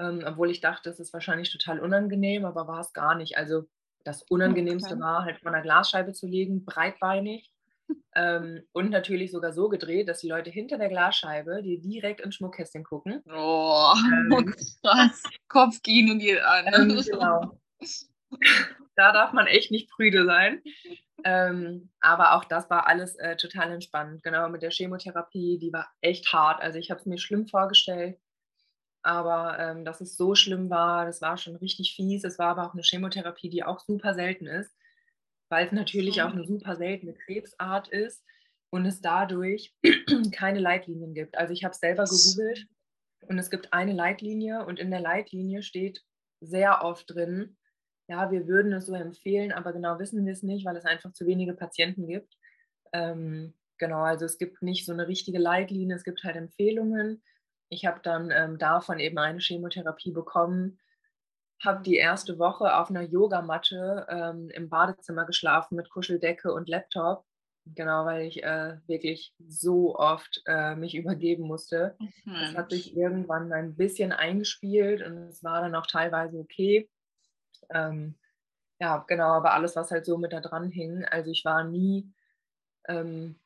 Ähm, 0.00 0.24
obwohl 0.26 0.50
ich 0.50 0.60
dachte, 0.60 0.88
es 0.88 0.98
ist 0.98 1.12
wahrscheinlich 1.12 1.52
total 1.52 1.78
unangenehm, 1.80 2.44
aber 2.46 2.66
war 2.66 2.80
es 2.80 2.92
gar 2.92 3.14
nicht. 3.14 3.36
Also 3.36 3.64
das 4.04 4.22
Unangenehmste 4.22 4.94
Okay. 4.94 5.02
war, 5.02 5.24
halt 5.24 5.38
vor 5.40 5.52
einer 5.52 5.62
Glasscheibe 5.62 6.12
zu 6.12 6.26
liegen, 6.26 6.64
breitbeinig. 6.64 7.52
Ähm, 8.14 8.62
und 8.72 8.90
natürlich 8.90 9.30
sogar 9.30 9.52
so 9.52 9.68
gedreht, 9.68 10.08
dass 10.08 10.20
die 10.20 10.28
Leute 10.28 10.50
hinter 10.50 10.78
der 10.78 10.88
Glasscheibe 10.88 11.62
dir 11.62 11.80
direkt 11.80 12.20
ins 12.20 12.36
Schmuckkästchen 12.36 12.82
gucken. 12.84 13.22
Oh, 13.32 13.92
Ähm, 14.30 14.54
krass. 14.82 15.22
Kopfkino 15.48 16.16
geht 16.16 16.40
an. 16.40 16.66
Ähm, 16.72 17.02
genau. 17.04 17.60
Da 18.96 19.12
darf 19.12 19.32
man 19.32 19.46
echt 19.46 19.70
nicht 19.70 19.90
prüde 19.90 20.24
sein. 20.24 20.62
Ähm, 21.24 21.90
aber 22.00 22.34
auch 22.34 22.44
das 22.44 22.68
war 22.70 22.86
alles 22.86 23.16
äh, 23.16 23.36
total 23.36 23.72
entspannt. 23.72 24.22
Genau, 24.22 24.48
mit 24.48 24.62
der 24.62 24.70
Chemotherapie, 24.70 25.58
die 25.58 25.72
war 25.72 25.88
echt 26.00 26.32
hart. 26.32 26.60
Also 26.62 26.78
ich 26.78 26.90
habe 26.90 27.00
es 27.00 27.06
mir 27.06 27.18
schlimm 27.18 27.46
vorgestellt. 27.46 28.18
Aber 29.02 29.58
ähm, 29.58 29.84
dass 29.84 30.00
es 30.00 30.16
so 30.16 30.34
schlimm 30.34 30.68
war, 30.68 31.06
das 31.06 31.22
war 31.22 31.38
schon 31.38 31.56
richtig 31.56 31.94
fies. 31.94 32.24
Es 32.24 32.38
war 32.38 32.48
aber 32.48 32.66
auch 32.66 32.74
eine 32.74 32.82
Chemotherapie, 32.82 33.48
die 33.48 33.64
auch 33.64 33.80
super 33.80 34.14
selten 34.14 34.46
ist, 34.46 34.74
weil 35.48 35.66
es 35.66 35.72
natürlich 35.72 36.22
auch 36.22 36.32
eine 36.32 36.44
super 36.44 36.76
seltene 36.76 37.14
Krebsart 37.14 37.88
ist 37.88 38.22
und 38.70 38.84
es 38.86 39.00
dadurch 39.00 39.74
keine 40.32 40.60
Leitlinien 40.60 41.14
gibt. 41.14 41.38
Also 41.38 41.52
ich 41.52 41.64
habe 41.64 41.72
es 41.72 41.80
selber 41.80 42.04
gegoogelt 42.04 42.66
und 43.28 43.38
es 43.38 43.50
gibt 43.50 43.72
eine 43.72 43.92
Leitlinie 43.92 44.66
und 44.66 44.78
in 44.78 44.90
der 44.90 45.00
Leitlinie 45.00 45.62
steht 45.62 46.02
sehr 46.40 46.82
oft 46.84 47.14
drin, 47.14 47.56
ja, 48.10 48.32
wir 48.32 48.48
würden 48.48 48.72
es 48.72 48.86
so 48.86 48.94
empfehlen, 48.94 49.52
aber 49.52 49.72
genau 49.72 50.00
wissen 50.00 50.26
wir 50.26 50.32
es 50.32 50.42
nicht, 50.42 50.66
weil 50.66 50.76
es 50.76 50.84
einfach 50.84 51.12
zu 51.12 51.26
wenige 51.26 51.54
Patienten 51.54 52.08
gibt. 52.08 52.36
Ähm, 52.92 53.54
genau, 53.78 54.00
also 54.02 54.24
es 54.24 54.36
gibt 54.36 54.62
nicht 54.62 54.84
so 54.84 54.92
eine 54.92 55.06
richtige 55.06 55.38
Leitlinie, 55.38 55.94
es 55.94 56.02
gibt 56.02 56.24
halt 56.24 56.34
Empfehlungen. 56.34 57.22
Ich 57.70 57.86
habe 57.86 58.00
dann 58.02 58.30
ähm, 58.30 58.58
davon 58.58 58.98
eben 58.98 59.18
eine 59.18 59.38
Chemotherapie 59.38 60.10
bekommen, 60.10 60.78
habe 61.64 61.82
die 61.82 61.96
erste 61.96 62.38
Woche 62.38 62.76
auf 62.76 62.90
einer 62.90 63.02
Yogamatte 63.02 64.06
ähm, 64.08 64.50
im 64.50 64.68
Badezimmer 64.68 65.24
geschlafen 65.24 65.76
mit 65.76 65.88
Kuscheldecke 65.88 66.52
und 66.52 66.68
Laptop. 66.68 67.24
Genau, 67.66 68.06
weil 68.06 68.26
ich 68.26 68.42
äh, 68.42 68.78
wirklich 68.86 69.34
so 69.38 69.94
oft 69.94 70.42
äh, 70.46 70.74
mich 70.74 70.94
übergeben 70.94 71.44
musste. 71.44 71.96
Das 72.24 72.54
hat 72.56 72.70
sich 72.70 72.96
irgendwann 72.96 73.52
ein 73.52 73.76
bisschen 73.76 74.12
eingespielt 74.12 75.02
und 75.02 75.28
es 75.28 75.44
war 75.44 75.60
dann 75.60 75.74
auch 75.74 75.86
teilweise 75.86 76.38
okay. 76.38 76.90
Ähm, 77.68 78.18
ja, 78.80 79.04
genau, 79.06 79.32
aber 79.32 79.52
alles, 79.52 79.76
was 79.76 79.90
halt 79.90 80.06
so 80.06 80.16
mit 80.16 80.32
da 80.32 80.40
dran 80.40 80.70
hing. 80.70 81.04
Also 81.04 81.30
ich 81.30 81.44
war 81.44 81.64
nie 81.64 82.10
ähm, 82.88 83.39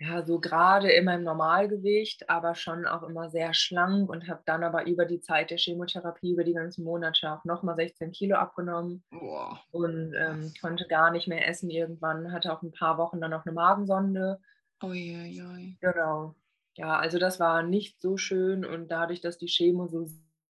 ja, 0.00 0.24
so 0.24 0.40
gerade 0.40 0.90
in 0.90 1.04
meinem 1.04 1.24
Normalgewicht, 1.24 2.30
aber 2.30 2.54
schon 2.54 2.86
auch 2.86 3.02
immer 3.02 3.28
sehr 3.28 3.52
schlank 3.52 4.08
und 4.08 4.28
habe 4.28 4.40
dann 4.46 4.64
aber 4.64 4.86
über 4.86 5.04
die 5.04 5.20
Zeit 5.20 5.50
der 5.50 5.58
Chemotherapie, 5.58 6.32
über 6.32 6.42
die 6.42 6.54
ganzen 6.54 6.84
Monate 6.84 7.30
auch 7.30 7.44
nochmal 7.44 7.76
16 7.76 8.10
Kilo 8.10 8.36
abgenommen 8.36 9.02
Boah. 9.10 9.60
und 9.72 10.14
ähm, 10.14 10.54
konnte 10.58 10.86
gar 10.88 11.10
nicht 11.10 11.28
mehr 11.28 11.46
essen 11.46 11.68
irgendwann, 11.68 12.32
hatte 12.32 12.50
auch 12.50 12.62
ein 12.62 12.72
paar 12.72 12.96
Wochen 12.96 13.20
dann 13.20 13.32
noch 13.32 13.44
eine 13.44 13.54
Magensonde. 13.54 14.40
Uiuiui. 14.82 15.76
Genau. 15.82 16.34
Ja, 16.76 16.96
also 16.98 17.18
das 17.18 17.38
war 17.38 17.62
nicht 17.62 18.00
so 18.00 18.16
schön 18.16 18.64
und 18.64 18.88
dadurch, 18.90 19.20
dass 19.20 19.36
die 19.36 19.48
Chemo 19.48 19.86
so 19.86 20.08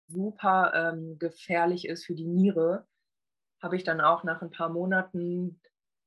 super 0.09 0.73
ähm, 0.75 1.20
gefährlich 1.20 1.87
ist 1.87 2.05
für 2.05 2.16
die 2.16 2.27
Niere, 2.27 2.85
habe 3.62 3.77
ich 3.77 3.85
dann 3.85 4.01
auch 4.01 4.25
nach 4.25 4.42
ein 4.42 4.51
paar 4.51 4.70
Monaten, 4.70 5.61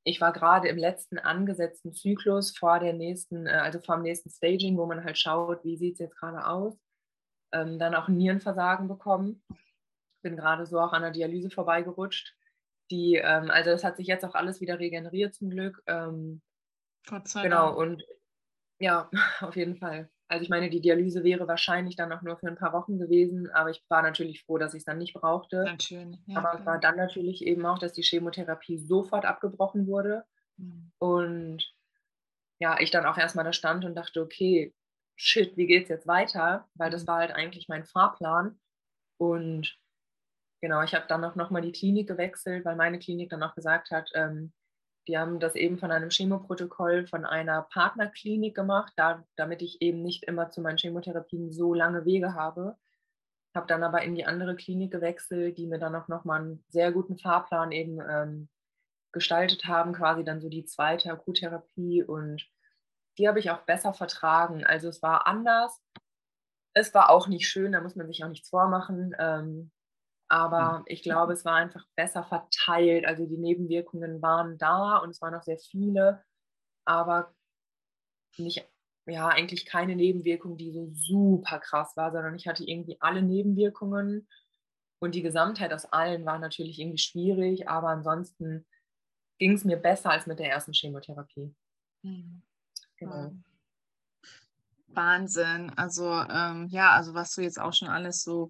ich 0.04 0.22
war 0.22 0.32
gerade 0.34 0.68
im 0.70 0.78
letzten 0.78 1.20
angesetzten 1.20 1.94
Zyklus 1.94 2.58
vor 2.58 2.80
der 2.80 2.94
nächsten, 2.94 3.48
äh, 3.48 3.52
also 3.52 3.80
vor 3.80 3.96
dem 3.96 4.04
nächsten 4.04 4.30
Staging, 4.30 4.78
wo 4.78 4.86
man 4.86 5.04
halt 5.04 5.18
schaut, 5.18 5.64
wie 5.64 5.78
sieht 5.78 5.94
es 5.94 6.00
jetzt 6.00 6.18
gerade 6.18 6.46
aus, 6.46 6.78
ähm, 7.52 7.80
dann 7.80 7.96
auch 7.96 8.08
Nierenversagen 8.08 8.88
bekommen. 8.88 9.44
Bin 10.24 10.36
gerade 10.36 10.66
so 10.66 10.80
auch 10.80 10.94
an 10.94 11.02
der 11.02 11.12
Dialyse 11.12 11.50
vorbeigerutscht. 11.50 12.36
Die, 12.92 13.16
ähm, 13.16 13.52
also 13.52 13.70
das 13.72 13.84
hat 13.84 13.98
sich 13.98 14.08
jetzt 14.08 14.26
auch 14.26 14.36
alles 14.36 14.62
wieder 14.62 14.80
regeneriert 14.80 15.34
zum 15.34 15.50
Glück. 15.50 15.82
Ähm, 15.86 16.42
Gott 17.08 17.28
sei 17.28 17.44
Genau, 17.44 17.68
Dank. 17.68 17.78
und 17.78 18.04
ja, 18.80 19.10
auf 19.42 19.56
jeden 19.56 19.78
Fall. 19.78 20.10
Also 20.30 20.44
ich 20.44 20.50
meine, 20.50 20.70
die 20.70 20.80
Dialyse 20.82 21.24
wäre 21.24 21.48
wahrscheinlich 21.48 21.96
dann 21.96 22.12
auch 22.14 22.22
nur 22.22 22.38
für 22.38 22.48
ein 22.48 22.56
paar 22.56 22.72
Wochen 22.74 23.00
gewesen, 23.00 23.50
aber 23.52 23.72
ich 23.72 23.84
war 23.90 24.04
natürlich 24.04 24.44
froh, 24.44 24.60
dass 24.60 24.74
ich 24.76 24.80
es 24.82 24.86
dann 24.86 25.00
nicht 25.00 25.14
brauchte. 25.16 25.64
Natürlich. 25.64 26.20
Ja, 26.28 26.38
aber 26.38 26.60
es 26.60 26.66
war 26.66 26.80
dann 26.80 26.98
natürlich 26.98 27.44
eben 27.46 27.66
auch, 27.66 27.80
dass 27.80 27.94
die 27.94 28.04
Chemotherapie 28.04 28.78
sofort 28.78 29.26
abgebrochen 29.26 29.88
wurde 29.88 30.26
Mhm. 30.58 30.92
und 31.00 31.74
ja, 32.60 32.80
ich 32.80 32.92
dann 32.92 33.06
auch 33.06 33.18
erstmal 33.18 33.46
da 33.46 33.54
stand 33.54 33.86
und 33.86 33.96
dachte, 33.96 34.22
okay, 34.22 34.76
shit, 35.16 35.56
wie 35.58 35.66
geht's 35.68 35.90
jetzt 35.90 36.08
weiter? 36.08 36.70
Weil 36.76 36.92
das 36.92 37.04
Mhm. 37.04 37.08
war 37.08 37.18
halt 37.20 37.32
eigentlich 37.32 37.68
mein 37.70 37.86
Fahrplan. 37.86 38.60
Und 39.18 39.78
genau, 40.62 40.82
ich 40.84 40.94
habe 40.94 41.06
dann 41.08 41.24
auch 41.24 41.36
nochmal 41.36 41.62
die 41.62 41.72
Klinik 41.72 42.08
gewechselt, 42.08 42.66
weil 42.66 42.76
meine 42.76 43.00
Klinik 43.00 43.30
dann 43.30 43.44
auch 43.44 43.56
gesagt 43.56 43.92
hat, 43.92 44.12
ähm, 44.14 44.52
die 45.10 45.18
haben 45.18 45.40
das 45.40 45.56
eben 45.56 45.80
von 45.80 45.90
einem 45.90 46.12
Chemoprotokoll 46.12 47.08
von 47.08 47.26
einer 47.26 47.64
Partnerklinik 47.64 48.54
gemacht, 48.56 48.94
da, 48.96 49.26
damit 49.36 49.64
ich 49.64 49.82
eben 49.82 50.04
nicht 50.04 50.24
immer 50.26 50.52
zu 50.52 50.62
meinen 50.62 50.78
Chemotherapien 50.78 51.52
so 51.52 51.74
lange 51.74 52.06
Wege 52.06 52.36
habe. 52.36 52.78
Habe 53.56 53.66
dann 53.66 53.82
aber 53.82 54.04
in 54.04 54.14
die 54.14 54.26
andere 54.26 54.56
Klinik 54.56 54.92
gewechselt, 54.92 55.58
die 55.58 55.66
mir 55.66 55.80
dann 55.80 55.96
auch 55.96 56.08
nochmal 56.10 56.42
einen 56.42 56.64
sehr 56.70 56.92
guten 56.92 57.18
Fahrplan 57.18 57.72
eben 57.72 58.00
ähm, 58.08 58.50
gestaltet 59.12 59.66
haben, 59.66 59.94
quasi 59.94 60.24
dann 60.24 60.42
so 60.42 60.48
die 60.48 60.66
zweite 60.66 61.12
Akuttherapie 61.12 62.04
und 62.04 62.48
die 63.18 63.28
habe 63.28 63.40
ich 63.40 63.50
auch 63.50 63.64
besser 63.64 63.96
vertragen. 63.96 64.64
Also 64.64 64.90
es 64.90 65.02
war 65.02 65.26
anders. 65.26 65.82
Es 66.76 66.94
war 66.94 67.10
auch 67.10 67.28
nicht 67.28 67.48
schön, 67.48 67.72
da 67.72 67.82
muss 67.82 67.96
man 67.96 68.06
sich 68.06 68.24
auch 68.24 68.30
nichts 68.30 68.50
vormachen. 68.50 69.16
Ähm, 69.18 69.72
aber 70.30 70.84
ich 70.86 71.02
glaube, 71.02 71.34
es 71.34 71.44
war 71.44 71.56
einfach 71.56 71.86
besser 71.96 72.24
verteilt. 72.24 73.06
Also 73.06 73.26
die 73.26 73.38
Nebenwirkungen 73.38 74.22
waren 74.22 74.58
da 74.60 74.98
und 74.98 75.10
es 75.10 75.22
waren 75.22 75.34
auch 75.34 75.44
sehr 75.44 75.58
viele, 75.58 76.24
aber 76.86 77.34
nicht, 78.38 78.64
ja, 79.08 79.28
eigentlich 79.28 79.66
keine 79.66 79.96
Nebenwirkung, 79.96 80.56
die 80.56 80.72
so 80.72 80.90
super 80.94 81.60
krass 81.60 81.98
war, 81.98 82.12
sondern 82.12 82.36
ich 82.36 82.48
hatte 82.48 82.64
irgendwie 82.64 82.98
alle 83.02 83.24
Nebenwirkungen 83.24 84.28
und 85.02 85.16
die 85.16 85.24
Gesamtheit 85.24 85.74
aus 85.74 85.86
allen 85.86 86.26
war 86.26 86.38
natürlich 86.38 86.80
irgendwie 86.80 87.00
schwierig, 87.00 87.68
aber 87.68 87.90
ansonsten 87.90 88.68
ging 89.40 89.54
es 89.54 89.66
mir 89.66 89.78
besser 89.78 90.12
als 90.12 90.28
mit 90.28 90.38
der 90.38 90.52
ersten 90.52 90.74
Chemotherapie. 90.74 91.56
Mhm. 92.04 92.44
Genau. 92.98 93.32
Wahnsinn. 94.88 95.72
Also 95.76 96.12
ähm, 96.12 96.68
ja, 96.70 96.92
also 96.92 97.14
was 97.14 97.34
du 97.34 97.42
jetzt 97.42 97.60
auch 97.60 97.74
schon 97.74 97.88
alles 97.88 98.24
so 98.24 98.50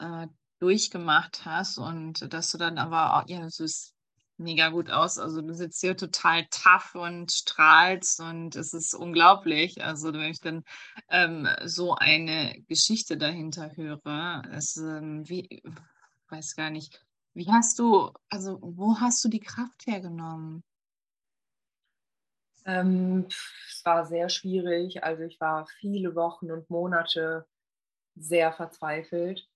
äh, 0.00 0.26
durchgemacht 0.60 1.44
hast 1.44 1.78
und 1.78 2.32
dass 2.32 2.50
du 2.50 2.58
dann 2.58 2.78
aber 2.78 3.16
auch, 3.16 3.28
ja, 3.28 3.40
du 3.40 3.50
siehst 3.50 3.94
mega 4.36 4.68
gut 4.70 4.90
aus. 4.90 5.18
Also 5.18 5.40
du 5.42 5.54
sitzt 5.54 5.80
hier 5.80 5.96
total 5.96 6.46
tough 6.50 6.94
und 6.94 7.30
strahlst 7.32 8.20
und 8.20 8.56
es 8.56 8.72
ist 8.72 8.94
unglaublich. 8.94 9.82
Also 9.84 10.12
wenn 10.12 10.30
ich 10.30 10.40
dann 10.40 10.64
ähm, 11.08 11.48
so 11.64 11.94
eine 11.94 12.60
Geschichte 12.68 13.16
dahinter 13.16 13.76
höre, 13.76 14.42
es, 14.52 14.76
ähm, 14.76 15.28
wie, 15.28 15.62
weiß 16.28 16.56
gar 16.56 16.70
nicht, 16.70 17.04
wie 17.34 17.50
hast 17.50 17.78
du, 17.78 18.12
also 18.28 18.58
wo 18.62 18.98
hast 19.00 19.24
du 19.24 19.28
die 19.28 19.40
Kraft 19.40 19.86
hergenommen? 19.86 20.62
Ähm, 22.66 23.26
es 23.28 23.82
war 23.84 24.06
sehr 24.06 24.28
schwierig. 24.28 25.04
Also 25.04 25.24
ich 25.24 25.40
war 25.40 25.66
viele 25.80 26.14
Wochen 26.14 26.50
und 26.50 26.70
Monate 26.70 27.46
sehr 28.16 28.52
verzweifelt. 28.52 29.48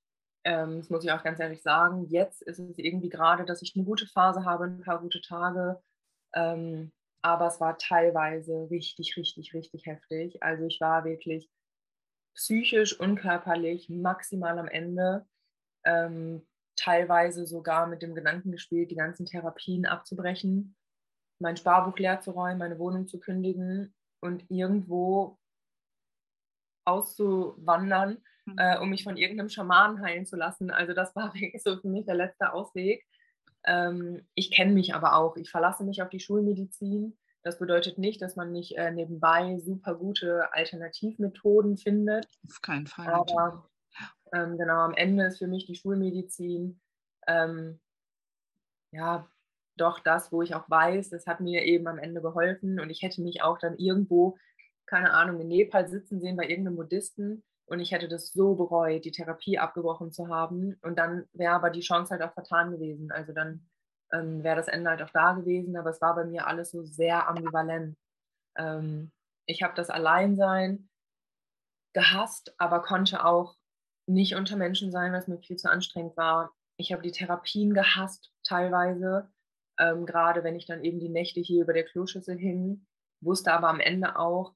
Ähm, 0.48 0.78
das 0.78 0.88
muss 0.88 1.04
ich 1.04 1.12
auch 1.12 1.22
ganz 1.22 1.38
ehrlich 1.40 1.60
sagen. 1.62 2.06
Jetzt 2.08 2.40
ist 2.40 2.58
es 2.58 2.78
irgendwie 2.78 3.10
gerade, 3.10 3.44
dass 3.44 3.60
ich 3.60 3.76
eine 3.76 3.84
gute 3.84 4.06
Phase 4.06 4.46
habe, 4.46 4.64
ein 4.64 4.80
paar 4.80 4.98
gute 4.98 5.20
Tage. 5.20 5.78
Ähm, 6.34 6.90
aber 7.20 7.48
es 7.48 7.60
war 7.60 7.76
teilweise 7.76 8.66
richtig, 8.70 9.14
richtig, 9.18 9.52
richtig 9.52 9.84
heftig. 9.84 10.42
Also 10.42 10.64
ich 10.64 10.80
war 10.80 11.04
wirklich 11.04 11.50
psychisch 12.34 12.98
und 12.98 13.16
körperlich 13.16 13.90
maximal 13.90 14.58
am 14.58 14.68
Ende. 14.68 15.26
Ähm, 15.84 16.46
teilweise 16.76 17.46
sogar 17.46 17.86
mit 17.86 18.00
dem 18.00 18.14
Gedanken 18.14 18.50
gespielt, 18.50 18.90
die 18.90 18.96
ganzen 18.96 19.26
Therapien 19.26 19.84
abzubrechen, 19.84 20.76
mein 21.40 21.58
Sparbuch 21.58 21.98
leer 21.98 22.20
zu 22.20 22.30
räumen, 22.30 22.58
meine 22.58 22.78
Wohnung 22.78 23.06
zu 23.06 23.20
kündigen. 23.20 23.94
und 24.20 24.50
irgendwo 24.50 25.37
auszuwandern, 26.88 28.18
mhm. 28.46 28.54
äh, 28.58 28.78
um 28.78 28.90
mich 28.90 29.04
von 29.04 29.16
irgendeinem 29.16 29.48
Schamanen 29.48 30.00
heilen 30.00 30.26
zu 30.26 30.36
lassen. 30.36 30.70
Also 30.70 30.92
das 30.94 31.14
war 31.14 31.34
wirklich 31.34 31.62
so 31.62 31.76
für 31.78 31.88
mich 31.88 32.06
der 32.06 32.14
letzte 32.14 32.52
Ausweg. 32.52 33.04
Ähm, 33.64 34.26
ich 34.34 34.50
kenne 34.50 34.72
mich 34.72 34.94
aber 34.94 35.16
auch. 35.16 35.36
Ich 35.36 35.50
verlasse 35.50 35.84
mich 35.84 36.02
auf 36.02 36.08
die 36.08 36.20
Schulmedizin. 36.20 37.16
Das 37.42 37.58
bedeutet 37.58 37.98
nicht, 37.98 38.20
dass 38.20 38.36
man 38.36 38.52
nicht 38.52 38.76
äh, 38.76 38.90
nebenbei 38.90 39.58
super 39.58 39.94
gute 39.94 40.52
Alternativmethoden 40.52 41.76
findet. 41.76 42.26
Auf 42.48 42.60
keinen 42.62 42.86
Fall. 42.86 43.08
Aber 43.08 43.68
ähm, 44.32 44.58
genau, 44.58 44.80
am 44.80 44.94
Ende 44.94 45.26
ist 45.26 45.38
für 45.38 45.46
mich 45.46 45.66
die 45.66 45.76
Schulmedizin 45.76 46.80
ähm, 47.26 47.80
ja 48.92 49.28
doch 49.76 50.00
das, 50.00 50.32
wo 50.32 50.42
ich 50.42 50.54
auch 50.54 50.68
weiß, 50.68 51.10
das 51.10 51.26
hat 51.26 51.40
mir 51.40 51.62
eben 51.62 51.86
am 51.86 51.98
Ende 51.98 52.20
geholfen 52.20 52.80
und 52.80 52.90
ich 52.90 53.02
hätte 53.02 53.22
mich 53.22 53.42
auch 53.42 53.58
dann 53.58 53.76
irgendwo, 53.76 54.36
keine 54.88 55.12
Ahnung, 55.12 55.40
in 55.40 55.48
Nepal 55.48 55.86
sitzen 55.88 56.20
sehen 56.20 56.36
bei 56.36 56.48
irgendeinem 56.48 56.76
Buddhisten 56.76 57.44
und 57.66 57.80
ich 57.80 57.92
hätte 57.92 58.08
das 58.08 58.32
so 58.32 58.54
bereut, 58.54 59.04
die 59.04 59.12
Therapie 59.12 59.58
abgebrochen 59.58 60.10
zu 60.12 60.28
haben 60.28 60.76
und 60.82 60.98
dann 60.98 61.26
wäre 61.32 61.54
aber 61.54 61.70
die 61.70 61.80
Chance 61.80 62.10
halt 62.10 62.22
auch 62.22 62.32
vertan 62.32 62.70
gewesen. 62.70 63.12
Also 63.12 63.32
dann 63.32 63.68
ähm, 64.12 64.42
wäre 64.42 64.56
das 64.56 64.68
Ende 64.68 64.90
halt 64.90 65.02
auch 65.02 65.10
da 65.10 65.34
gewesen, 65.34 65.76
aber 65.76 65.90
es 65.90 66.00
war 66.00 66.14
bei 66.14 66.24
mir 66.24 66.46
alles 66.46 66.70
so 66.70 66.82
sehr 66.82 67.28
ambivalent. 67.28 67.96
Ähm, 68.56 69.12
ich 69.46 69.62
habe 69.62 69.74
das 69.74 69.90
Alleinsein 69.90 70.88
gehasst, 71.92 72.54
aber 72.58 72.82
konnte 72.82 73.24
auch 73.24 73.56
nicht 74.06 74.34
unter 74.34 74.56
Menschen 74.56 74.90
sein, 74.90 75.12
was 75.12 75.28
mir 75.28 75.38
viel 75.38 75.56
zu 75.56 75.70
anstrengend 75.70 76.16
war. 76.16 76.54
Ich 76.78 76.92
habe 76.92 77.02
die 77.02 77.12
Therapien 77.12 77.74
gehasst 77.74 78.32
teilweise, 78.42 79.30
ähm, 79.78 80.06
gerade 80.06 80.42
wenn 80.44 80.56
ich 80.56 80.64
dann 80.64 80.84
eben 80.84 81.00
die 81.00 81.10
Nächte 81.10 81.40
hier 81.40 81.62
über 81.62 81.74
der 81.74 81.84
Kloschüssel 81.84 82.38
hing, 82.38 82.86
wusste 83.20 83.52
aber 83.52 83.68
am 83.68 83.80
Ende 83.80 84.18
auch, 84.18 84.54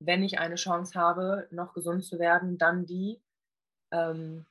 wenn 0.00 0.22
ich 0.22 0.38
eine 0.38 0.56
Chance 0.56 0.98
habe, 0.98 1.46
noch 1.50 1.74
gesund 1.74 2.04
zu 2.04 2.18
werden, 2.18 2.58
dann 2.58 2.86
die. 2.86 3.22
Ähm, 3.92 4.46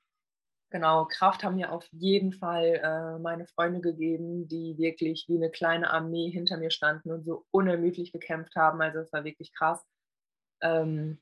genau, 0.70 1.06
Kraft 1.06 1.44
haben 1.44 1.56
mir 1.56 1.72
auf 1.72 1.88
jeden 1.92 2.34
Fall 2.34 2.80
äh, 2.84 3.20
meine 3.20 3.48
Freunde 3.48 3.82
gegeben, 3.82 4.48
die 4.48 4.78
wirklich 4.78 5.26
wie 5.28 5.38
eine 5.38 5.50
kleine 5.50 5.90
Armee 5.92 6.30
hinter 6.30 6.58
mir 6.58 6.72
standen 6.72 7.12
und 7.12 7.26
so 7.26 7.46
unermüdlich 7.52 8.12
gekämpft 8.12 8.56
haben. 8.56 8.82
Also 8.82 9.00
es 9.00 9.12
war 9.12 9.24
wirklich 9.24 9.54
krass. 9.54 9.86
Ähm, 10.62 11.20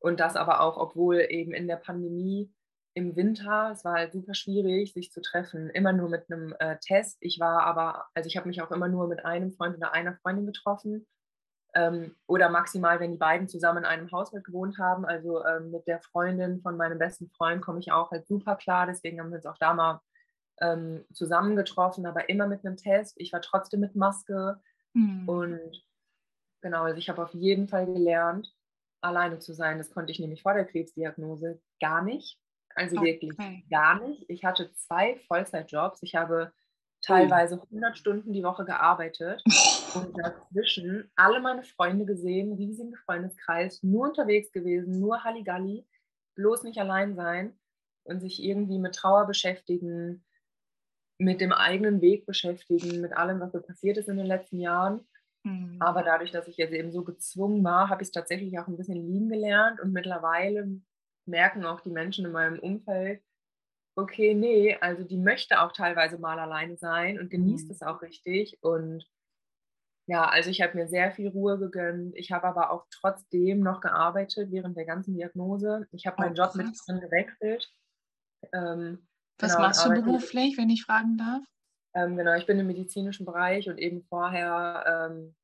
und 0.00 0.20
das 0.20 0.36
aber 0.36 0.60
auch, 0.60 0.76
obwohl 0.76 1.26
eben 1.28 1.52
in 1.52 1.66
der 1.68 1.76
Pandemie 1.76 2.52
im 2.94 3.16
Winter, 3.16 3.70
es 3.72 3.84
war 3.84 3.94
halt 3.94 4.12
super 4.12 4.34
schwierig, 4.34 4.92
sich 4.92 5.12
zu 5.12 5.20
treffen, 5.20 5.70
immer 5.70 5.92
nur 5.92 6.08
mit 6.08 6.30
einem 6.30 6.54
äh, 6.58 6.76
Test. 6.80 7.18
Ich 7.20 7.38
war 7.38 7.62
aber, 7.62 8.06
also 8.14 8.26
ich 8.26 8.36
habe 8.36 8.48
mich 8.48 8.62
auch 8.62 8.72
immer 8.72 8.88
nur 8.88 9.08
mit 9.08 9.24
einem 9.24 9.52
Freund 9.52 9.76
oder 9.76 9.92
einer 9.92 10.16
Freundin 10.16 10.46
getroffen. 10.46 11.06
Ähm, 11.74 12.16
oder 12.26 12.48
maximal, 12.48 12.98
wenn 12.98 13.12
die 13.12 13.18
beiden 13.18 13.48
zusammen 13.48 13.78
in 13.78 13.84
einem 13.84 14.10
Haushalt 14.10 14.44
gewohnt 14.44 14.78
haben. 14.78 15.04
Also 15.04 15.44
ähm, 15.44 15.70
mit 15.70 15.86
der 15.86 16.00
Freundin 16.00 16.60
von 16.60 16.76
meinem 16.76 16.98
besten 16.98 17.28
Freund 17.30 17.62
komme 17.62 17.78
ich 17.78 17.92
auch 17.92 18.10
halt 18.10 18.26
super 18.26 18.56
klar. 18.56 18.86
Deswegen 18.86 19.20
haben 19.20 19.30
wir 19.30 19.36
uns 19.36 19.46
auch 19.46 19.58
da 19.58 19.74
mal 19.74 20.00
ähm, 20.60 21.04
zusammengetroffen, 21.12 22.06
aber 22.06 22.28
immer 22.28 22.46
mit 22.46 22.64
einem 22.64 22.76
Test. 22.76 23.14
Ich 23.18 23.32
war 23.32 23.40
trotzdem 23.40 23.80
mit 23.80 23.94
Maske. 23.94 24.60
Mhm. 24.94 25.28
Und 25.28 25.84
genau, 26.60 26.82
also 26.84 26.98
ich 26.98 27.08
habe 27.08 27.22
auf 27.22 27.34
jeden 27.34 27.68
Fall 27.68 27.86
gelernt, 27.86 28.52
alleine 29.00 29.38
zu 29.38 29.52
sein. 29.52 29.78
Das 29.78 29.90
konnte 29.90 30.12
ich 30.12 30.18
nämlich 30.18 30.42
vor 30.42 30.54
der 30.54 30.64
Krebsdiagnose 30.64 31.60
gar 31.80 32.02
nicht. 32.02 32.38
Also 32.74 32.96
okay. 32.98 33.06
wirklich 33.06 33.36
gar 33.70 34.00
nicht. 34.00 34.24
Ich 34.28 34.44
hatte 34.44 34.72
zwei 34.74 35.16
Vollzeitjobs. 35.26 36.02
Ich 36.02 36.14
habe 36.14 36.52
teilweise 37.02 37.60
100 37.60 37.96
Stunden 37.96 38.32
die 38.32 38.42
Woche 38.42 38.64
gearbeitet 38.64 39.42
und 39.94 40.16
dazwischen 40.18 41.10
alle 41.16 41.40
meine 41.40 41.62
Freunde 41.62 42.04
gesehen, 42.04 42.52
riesigen 42.52 42.94
Freundeskreis, 42.94 43.82
nur 43.82 44.08
unterwegs 44.08 44.52
gewesen, 44.52 45.00
nur 45.00 45.24
Halligalli, 45.24 45.86
bloß 46.36 46.62
nicht 46.62 46.78
allein 46.78 47.14
sein 47.16 47.58
und 48.04 48.20
sich 48.20 48.42
irgendwie 48.42 48.78
mit 48.78 48.94
Trauer 48.94 49.26
beschäftigen, 49.26 50.24
mit 51.18 51.40
dem 51.40 51.52
eigenen 51.52 52.00
Weg 52.00 52.26
beschäftigen, 52.26 53.00
mit 53.00 53.12
allem, 53.12 53.40
was 53.40 53.52
so 53.52 53.60
passiert 53.60 53.98
ist 53.98 54.08
in 54.08 54.16
den 54.16 54.26
letzten 54.26 54.58
Jahren. 54.58 55.06
Mhm. 55.44 55.76
Aber 55.80 56.02
dadurch, 56.02 56.30
dass 56.30 56.48
ich 56.48 56.56
jetzt 56.56 56.72
eben 56.72 56.92
so 56.92 57.04
gezwungen 57.04 57.62
war, 57.62 57.88
habe 57.88 58.02
ich 58.02 58.08
es 58.08 58.12
tatsächlich 58.12 58.58
auch 58.58 58.68
ein 58.68 58.76
bisschen 58.76 59.06
lieben 59.06 59.28
gelernt 59.28 59.80
und 59.80 59.92
mittlerweile 59.92 60.80
merken 61.26 61.64
auch 61.64 61.80
die 61.80 61.90
Menschen 61.90 62.26
in 62.26 62.32
meinem 62.32 62.58
Umfeld, 62.58 63.22
okay, 63.96 64.34
nee, 64.34 64.76
also 64.80 65.04
die 65.04 65.18
möchte 65.18 65.60
auch 65.60 65.72
teilweise 65.72 66.18
mal 66.18 66.38
alleine 66.38 66.76
sein 66.76 67.18
und 67.18 67.30
genießt 67.30 67.66
mhm. 67.66 67.72
es 67.72 67.82
auch 67.82 68.02
richtig. 68.02 68.58
Und 68.62 69.06
ja, 70.10 70.24
also 70.24 70.50
ich 70.50 70.60
habe 70.60 70.76
mir 70.76 70.88
sehr 70.88 71.12
viel 71.12 71.28
Ruhe 71.28 71.56
gegönnt. 71.56 72.16
Ich 72.16 72.32
habe 72.32 72.48
aber 72.48 72.72
auch 72.72 72.84
trotzdem 72.90 73.60
noch 73.60 73.80
gearbeitet 73.80 74.50
während 74.50 74.76
der 74.76 74.84
ganzen 74.84 75.14
Diagnose. 75.14 75.86
Ich 75.92 76.04
habe 76.04 76.20
meinen 76.20 76.32
oh, 76.32 76.42
Job 76.42 76.56
mit 76.56 76.66
drin 76.84 76.98
gewechselt. 76.98 77.72
Ähm, 78.52 79.06
Was 79.38 79.52
genau, 79.52 79.68
machst 79.68 79.86
du 79.86 79.90
beruflich, 79.90 80.58
wenn 80.58 80.68
ich 80.68 80.82
fragen 80.82 81.16
darf? 81.16 81.44
Ähm, 81.94 82.16
genau, 82.16 82.34
ich 82.34 82.44
bin 82.44 82.58
im 82.58 82.66
medizinischen 82.66 83.24
Bereich 83.24 83.68
und 83.68 83.78
eben 83.78 84.02
vorher 84.02 85.10
ähm, 85.12 85.36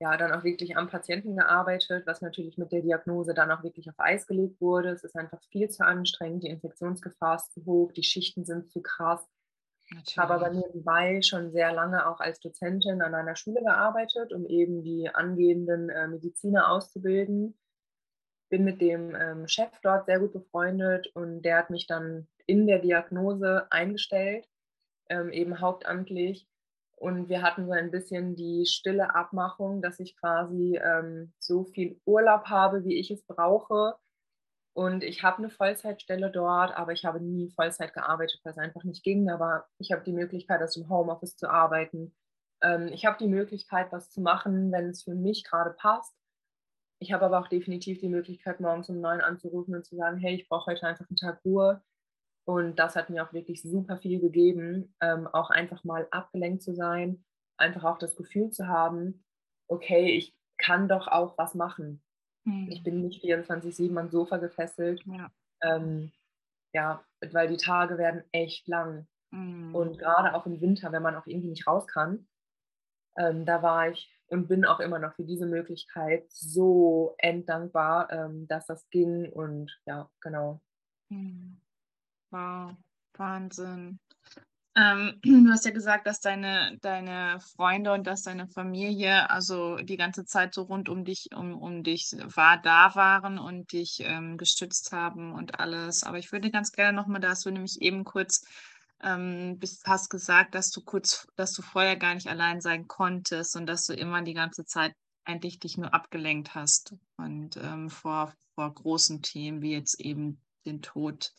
ja, 0.00 0.16
dann 0.16 0.32
auch 0.32 0.44
wirklich 0.44 0.78
am 0.78 0.88
Patienten 0.88 1.36
gearbeitet, 1.36 2.06
was 2.06 2.22
natürlich 2.22 2.56
mit 2.56 2.72
der 2.72 2.80
Diagnose 2.80 3.34
dann 3.34 3.50
auch 3.50 3.62
wirklich 3.62 3.86
auf 3.90 3.98
Eis 3.98 4.26
gelegt 4.26 4.62
wurde. 4.62 4.88
Es 4.88 5.04
ist 5.04 5.14
einfach 5.14 5.42
viel 5.50 5.68
zu 5.68 5.84
anstrengend, 5.84 6.42
die 6.44 6.48
Infektionsgefahr 6.48 7.36
ist 7.36 7.52
zu 7.52 7.66
hoch, 7.66 7.92
die 7.92 8.02
Schichten 8.02 8.46
sind 8.46 8.70
zu 8.70 8.80
krass. 8.80 9.28
Ich 10.06 10.16
habe 10.16 10.34
aber 10.34 10.50
nebenbei 10.50 11.20
schon 11.22 11.50
sehr 11.50 11.72
lange 11.72 12.06
auch 12.06 12.20
als 12.20 12.38
Dozentin 12.40 13.02
an 13.02 13.14
einer 13.14 13.34
Schule 13.34 13.60
gearbeitet, 13.60 14.32
um 14.32 14.46
eben 14.46 14.82
die 14.82 15.10
angehenden 15.12 15.90
äh, 15.90 16.06
Mediziner 16.06 16.70
auszubilden. 16.70 17.58
Bin 18.50 18.64
mit 18.64 18.80
dem 18.80 19.14
ähm, 19.14 19.48
Chef 19.48 19.70
dort 19.82 20.06
sehr 20.06 20.20
gut 20.20 20.32
befreundet 20.32 21.08
und 21.14 21.42
der 21.42 21.58
hat 21.58 21.70
mich 21.70 21.86
dann 21.86 22.28
in 22.46 22.66
der 22.66 22.78
Diagnose 22.78 23.66
eingestellt, 23.70 24.48
ähm, 25.08 25.30
eben 25.32 25.60
hauptamtlich 25.60 26.48
und 27.00 27.30
wir 27.30 27.40
hatten 27.40 27.64
so 27.64 27.72
ein 27.72 27.90
bisschen 27.90 28.36
die 28.36 28.66
stille 28.66 29.14
Abmachung, 29.14 29.80
dass 29.80 30.00
ich 30.00 30.18
quasi 30.18 30.78
ähm, 30.84 31.32
so 31.38 31.64
viel 31.64 31.98
Urlaub 32.04 32.44
habe, 32.44 32.84
wie 32.84 32.98
ich 32.98 33.10
es 33.10 33.24
brauche. 33.24 33.94
Und 34.80 35.04
ich 35.04 35.22
habe 35.22 35.36
eine 35.36 35.50
Vollzeitstelle 35.50 36.30
dort, 36.30 36.74
aber 36.74 36.92
ich 36.92 37.04
habe 37.04 37.20
nie 37.20 37.50
Vollzeit 37.50 37.92
gearbeitet, 37.92 38.40
weil 38.42 38.52
es 38.52 38.58
einfach 38.58 38.82
nicht 38.82 39.04
ging. 39.04 39.28
Aber 39.28 39.66
ich 39.76 39.92
habe 39.92 40.02
die 40.02 40.14
Möglichkeit, 40.14 40.62
aus 40.62 40.72
dem 40.72 40.88
Homeoffice 40.88 41.36
zu 41.36 41.50
arbeiten. 41.50 42.16
Ähm, 42.62 42.88
ich 42.88 43.04
habe 43.04 43.18
die 43.18 43.28
Möglichkeit, 43.28 43.92
was 43.92 44.08
zu 44.08 44.22
machen, 44.22 44.72
wenn 44.72 44.88
es 44.88 45.02
für 45.02 45.14
mich 45.14 45.44
gerade 45.44 45.72
passt. 45.72 46.16
Ich 46.98 47.12
habe 47.12 47.26
aber 47.26 47.40
auch 47.40 47.48
definitiv 47.48 47.98
die 47.98 48.08
Möglichkeit, 48.08 48.60
morgens 48.60 48.88
um 48.88 49.02
neun 49.02 49.20
anzurufen 49.20 49.74
und 49.74 49.84
zu 49.84 49.96
sagen, 49.96 50.16
hey, 50.16 50.34
ich 50.34 50.48
brauche 50.48 50.70
heute 50.70 50.86
einfach 50.86 51.06
einen 51.10 51.16
Tag 51.16 51.44
Ruhe. 51.44 51.82
Und 52.46 52.78
das 52.78 52.96
hat 52.96 53.10
mir 53.10 53.22
auch 53.22 53.34
wirklich 53.34 53.60
super 53.60 53.98
viel 53.98 54.18
gegeben, 54.18 54.94
ähm, 55.02 55.26
auch 55.26 55.50
einfach 55.50 55.84
mal 55.84 56.08
abgelenkt 56.10 56.62
zu 56.62 56.74
sein, 56.74 57.22
einfach 57.58 57.84
auch 57.84 57.98
das 57.98 58.16
Gefühl 58.16 58.48
zu 58.48 58.66
haben, 58.66 59.26
okay, 59.68 60.16
ich 60.16 60.34
kann 60.56 60.88
doch 60.88 61.06
auch 61.06 61.36
was 61.36 61.54
machen. 61.54 62.02
Mhm. 62.44 62.68
Ich 62.70 62.82
bin 62.82 63.02
nicht 63.02 63.22
24-7 63.22 63.96
am 63.98 64.10
Sofa 64.10 64.38
gefesselt. 64.38 65.02
Ja. 65.06 65.30
Ähm, 65.62 66.12
ja, 66.72 67.04
weil 67.32 67.48
die 67.48 67.56
Tage 67.56 67.98
werden 67.98 68.22
echt 68.32 68.66
lang. 68.68 69.06
Mhm. 69.30 69.74
Und 69.74 69.98
gerade 69.98 70.34
auch 70.34 70.46
im 70.46 70.60
Winter, 70.60 70.92
wenn 70.92 71.02
man 71.02 71.16
auch 71.16 71.26
irgendwie 71.26 71.50
nicht 71.50 71.66
raus 71.66 71.86
kann, 71.86 72.26
ähm, 73.16 73.44
da 73.44 73.62
war 73.62 73.90
ich 73.90 74.10
und 74.28 74.46
bin 74.46 74.64
auch 74.64 74.80
immer 74.80 74.98
noch 74.98 75.14
für 75.14 75.24
diese 75.24 75.46
Möglichkeit 75.46 76.24
so 76.30 77.14
enddankbar, 77.18 78.10
ähm, 78.12 78.46
dass 78.46 78.66
das 78.66 78.88
ging. 78.90 79.30
Und 79.32 79.76
ja, 79.86 80.08
genau. 80.20 80.60
Mhm. 81.08 81.60
Wow, 82.30 82.76
Wahnsinn. 83.14 83.98
Ähm, 84.76 85.20
du 85.22 85.50
hast 85.50 85.64
ja 85.64 85.70
gesagt, 85.72 86.06
dass 86.06 86.20
deine, 86.20 86.78
deine 86.80 87.40
Freunde 87.40 87.92
und 87.92 88.06
dass 88.06 88.22
deine 88.22 88.48
Familie 88.48 89.28
also 89.30 89.76
die 89.76 89.96
ganze 89.96 90.24
Zeit 90.24 90.54
so 90.54 90.62
rund 90.62 90.88
um 90.88 91.04
dich, 91.04 91.28
um, 91.34 91.54
um 91.54 91.82
dich 91.82 92.14
war, 92.34 92.60
da 92.60 92.94
waren 92.94 93.38
und 93.38 93.72
dich 93.72 94.00
ähm, 94.04 94.36
gestützt 94.36 94.92
haben 94.92 95.32
und 95.32 95.58
alles. 95.58 96.02
Aber 96.02 96.18
ich 96.18 96.32
würde 96.32 96.50
ganz 96.50 96.72
gerne 96.72 96.96
nochmal, 96.96 97.20
da 97.20 97.30
hast 97.30 97.44
du 97.46 97.50
nämlich 97.50 97.80
eben 97.80 98.04
kurz 98.04 98.44
ähm, 99.02 99.58
bist, 99.58 99.86
hast 99.86 100.10
gesagt, 100.10 100.54
dass 100.54 100.70
du 100.70 100.82
kurz, 100.82 101.26
dass 101.36 101.52
du 101.52 101.62
vorher 101.62 101.96
gar 101.96 102.14
nicht 102.14 102.28
allein 102.28 102.60
sein 102.60 102.86
konntest 102.86 103.56
und 103.56 103.66
dass 103.66 103.86
du 103.86 103.94
immer 103.94 104.22
die 104.22 104.34
ganze 104.34 104.64
Zeit 104.64 104.94
eigentlich 105.24 105.58
dich 105.58 105.78
nur 105.78 105.94
abgelenkt 105.94 106.54
hast 106.54 106.94
und 107.16 107.56
ähm, 107.56 107.90
vor, 107.90 108.34
vor 108.54 108.72
großen 108.72 109.22
Themen 109.22 109.62
wie 109.62 109.72
jetzt 109.72 110.00
eben 110.00 110.40
den 110.64 110.82
Tod 110.82 111.32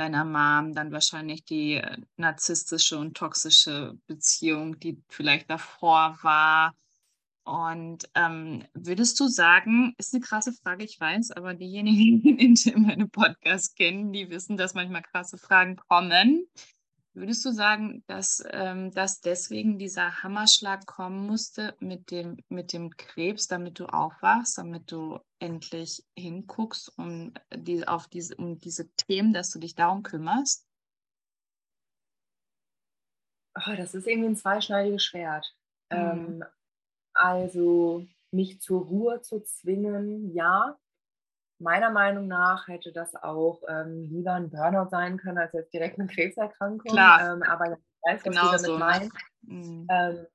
deiner 0.00 0.24
Mom, 0.24 0.74
dann 0.74 0.92
wahrscheinlich 0.92 1.44
die 1.44 1.74
äh, 1.74 1.96
narzisstische 2.16 2.98
und 2.98 3.16
toxische 3.16 3.94
Beziehung, 4.06 4.78
die 4.80 5.02
vielleicht 5.08 5.50
davor 5.50 6.18
war. 6.22 6.74
Und 7.44 8.08
ähm, 8.14 8.64
würdest 8.74 9.18
du 9.20 9.28
sagen, 9.28 9.94
ist 9.98 10.14
eine 10.14 10.22
krasse 10.22 10.52
Frage, 10.52 10.84
ich 10.84 10.98
weiß, 11.00 11.32
aber 11.32 11.54
diejenigen, 11.54 12.22
die 12.54 12.74
meine 12.76 13.08
Podcasts 13.08 13.74
kennen, 13.74 14.12
die 14.12 14.30
wissen, 14.30 14.56
dass 14.56 14.74
manchmal 14.74 15.02
krasse 15.02 15.38
Fragen 15.38 15.76
kommen. 15.76 16.46
Würdest 17.20 17.44
du 17.44 17.52
sagen, 17.52 18.02
dass, 18.06 18.42
ähm, 18.50 18.92
dass 18.92 19.20
deswegen 19.20 19.78
dieser 19.78 20.22
Hammerschlag 20.22 20.86
kommen 20.86 21.26
musste 21.26 21.76
mit 21.78 22.10
dem, 22.10 22.38
mit 22.48 22.72
dem 22.72 22.96
Krebs, 22.96 23.46
damit 23.46 23.78
du 23.78 23.84
aufwachst, 23.84 24.56
damit 24.56 24.90
du 24.90 25.20
endlich 25.38 26.02
hinguckst 26.16 26.96
um 26.96 27.34
die, 27.54 27.86
auf 27.86 28.08
diese, 28.08 28.36
um 28.36 28.58
diese 28.58 28.90
Themen, 28.92 29.34
dass 29.34 29.50
du 29.50 29.58
dich 29.58 29.74
darum 29.74 30.02
kümmerst? 30.02 30.66
Oh, 33.54 33.74
das 33.76 33.94
ist 33.94 34.06
irgendwie 34.06 34.30
ein 34.30 34.36
zweischneidiges 34.36 35.04
Schwert. 35.04 35.54
Mhm. 35.92 35.98
Ähm, 35.98 36.44
also 37.12 38.06
mich 38.30 38.62
zur 38.62 38.86
Ruhe 38.86 39.20
zu 39.20 39.42
zwingen, 39.42 40.32
ja. 40.32 40.78
Meiner 41.60 41.90
Meinung 41.90 42.26
nach 42.26 42.68
hätte 42.68 42.90
das 42.90 43.14
auch 43.14 43.62
ähm, 43.68 44.08
lieber 44.10 44.32
ein 44.32 44.48
Burnout 44.48 44.88
sein 44.88 45.18
können 45.18 45.36
als 45.36 45.52
jetzt 45.52 45.74
direkt 45.74 45.98
eine 45.98 46.08
Krebserkrankung. 46.08 46.90
Klar. 46.90 47.34
Ähm, 47.34 47.42
aber 47.42 47.72
ich 47.72 47.78
weiß, 48.02 48.24
was 48.24 48.34
Genau 48.34 48.40
du 48.40 48.46
damit 48.46 48.60
so, 48.60 48.78
ne? 48.78 49.08
Mhm. 49.42 49.86
Ähm, 49.90 50.26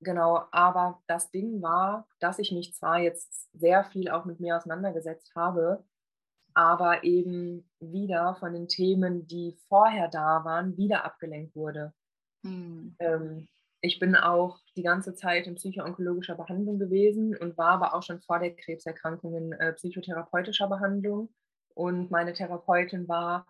genau, 0.00 0.44
aber 0.50 1.02
das 1.06 1.30
Ding 1.30 1.62
war, 1.62 2.06
dass 2.18 2.38
ich 2.38 2.52
mich 2.52 2.74
zwar 2.74 2.98
jetzt 2.98 3.48
sehr 3.58 3.82
viel 3.84 4.10
auch 4.10 4.26
mit 4.26 4.40
mir 4.40 4.58
auseinandergesetzt 4.58 5.32
habe, 5.34 5.84
aber 6.52 7.02
eben 7.02 7.70
wieder 7.80 8.34
von 8.34 8.52
den 8.52 8.68
Themen, 8.68 9.26
die 9.26 9.58
vorher 9.68 10.08
da 10.08 10.44
waren, 10.44 10.76
wieder 10.76 11.06
abgelenkt 11.06 11.56
wurde. 11.56 11.94
Mhm. 12.42 12.94
Ich 13.82 13.98
bin 13.98 14.14
auch 14.14 14.58
die 14.76 14.82
ganze 14.82 15.14
Zeit 15.14 15.46
in 15.46 15.54
psychoonkologischer 15.54 16.34
Behandlung 16.34 16.78
gewesen 16.78 17.36
und 17.36 17.56
war 17.56 17.72
aber 17.72 17.94
auch 17.94 18.02
schon 18.02 18.20
vor 18.20 18.38
der 18.38 18.54
Krebserkrankung 18.54 19.34
in 19.34 19.52
äh, 19.52 19.72
psychotherapeutischer 19.72 20.68
Behandlung. 20.68 21.30
Und 21.74 22.10
meine 22.10 22.32
Therapeutin 22.32 23.08
war 23.08 23.46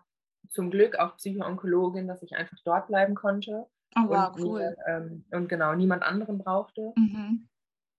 zum 0.49 0.71
Glück 0.71 0.97
auch 0.97 1.17
Psychoonkologin, 1.17 2.07
dass 2.07 2.23
ich 2.23 2.33
einfach 2.33 2.57
dort 2.63 2.87
bleiben 2.87 3.15
konnte 3.15 3.67
Oh, 3.95 4.07
wow, 4.07 4.35
und, 4.35 4.43
cool. 4.43 4.75
ähm, 4.87 5.25
und 5.31 5.49
genau 5.49 5.73
niemand 5.75 6.03
anderen 6.03 6.37
brauchte. 6.37 6.93
Mhm. 6.95 7.47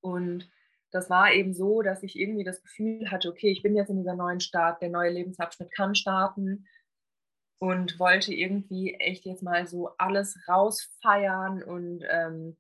Und 0.01 0.51
das 0.91 1.11
war 1.11 1.33
eben 1.33 1.55
so, 1.55 1.83
dass 1.83 2.03
ich 2.03 2.19
irgendwie 2.19 2.45
das 2.45 2.63
Gefühl 2.63 3.11
hatte, 3.11 3.29
okay, 3.29 3.51
ich 3.51 3.63
bin 3.63 3.77
jetzt 3.77 3.91
in 3.91 3.99
dieser 3.99 4.15
neuen 4.15 4.41
Stadt, 4.41 4.81
der 4.81 4.91
neue 4.91 5.11
Lebensabschnitt 5.11 5.71
kann 5.73 5.95
starten 5.95 6.67
und 7.63 8.01
wollte 8.01 8.35
irgendwie 8.35 8.95
echt 8.95 9.25
jetzt 9.25 9.45
mal 9.45 9.69
so 9.69 9.91
alles 9.97 10.37
rausfeiern 10.49 11.63
und 11.63 12.03
ähm, 12.11 12.59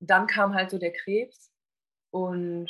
dann 0.00 0.26
kam 0.26 0.52
halt 0.52 0.70
so 0.70 0.78
der 0.78 0.92
Krebs 0.92 1.52
und 2.10 2.68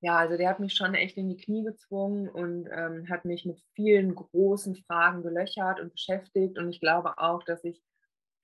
ja, 0.00 0.16
also 0.16 0.38
der 0.38 0.48
hat 0.48 0.58
mich 0.58 0.72
schon 0.72 0.94
echt 0.94 1.18
in 1.18 1.28
die 1.28 1.36
Knie 1.36 1.64
gezwungen 1.64 2.30
und 2.30 2.66
ähm, 2.72 3.10
hat 3.10 3.26
mich 3.26 3.44
mit 3.44 3.60
vielen 3.74 4.14
großen 4.14 4.74
Fragen 4.86 5.22
gelöchert 5.22 5.80
und 5.80 5.92
beschäftigt 5.92 6.56
und 6.56 6.70
ich 6.70 6.80
glaube 6.80 7.18
auch, 7.18 7.42
dass 7.42 7.62
ich 7.62 7.82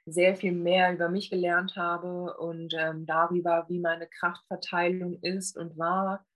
sehr 0.04 0.36
viel 0.36 0.52
mehr 0.52 0.92
über 0.92 1.08
mich 1.08 1.30
gelernt 1.30 1.74
habe 1.76 2.36
und 2.36 2.74
ähm, 2.76 3.06
darüber, 3.06 3.64
wie 3.70 3.80
meine 3.80 4.08
Kraftverteilung 4.08 5.20
ist 5.22 5.56
und 5.56 5.78
war, 5.78 6.26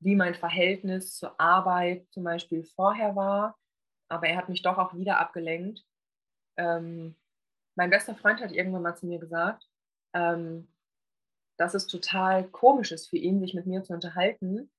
wie 0.00 0.16
mein 0.16 0.34
Verhältnis 0.34 1.16
zur 1.16 1.40
Arbeit 1.40 2.06
zum 2.10 2.24
Beispiel 2.24 2.62
vorher 2.76 3.16
war. 3.16 3.56
Aber 4.12 4.28
er 4.28 4.36
hat 4.36 4.48
mich 4.48 4.62
doch 4.62 4.78
auch 4.78 4.94
wieder 4.94 5.18
abgelenkt. 5.18 5.84
Ähm, 6.58 7.16
mein 7.76 7.90
bester 7.90 8.14
Freund 8.14 8.40
hat 8.40 8.52
irgendwann 8.52 8.82
mal 8.82 8.96
zu 8.96 9.06
mir 9.06 9.18
gesagt, 9.18 9.66
ähm, 10.14 10.68
dass 11.58 11.74
es 11.74 11.86
total 11.86 12.44
komisch 12.48 12.92
ist 12.92 13.08
für 13.08 13.16
ihn, 13.16 13.40
sich 13.40 13.54
mit 13.54 13.66
mir 13.66 13.82
zu 13.82 13.94
unterhalten, 13.94 14.70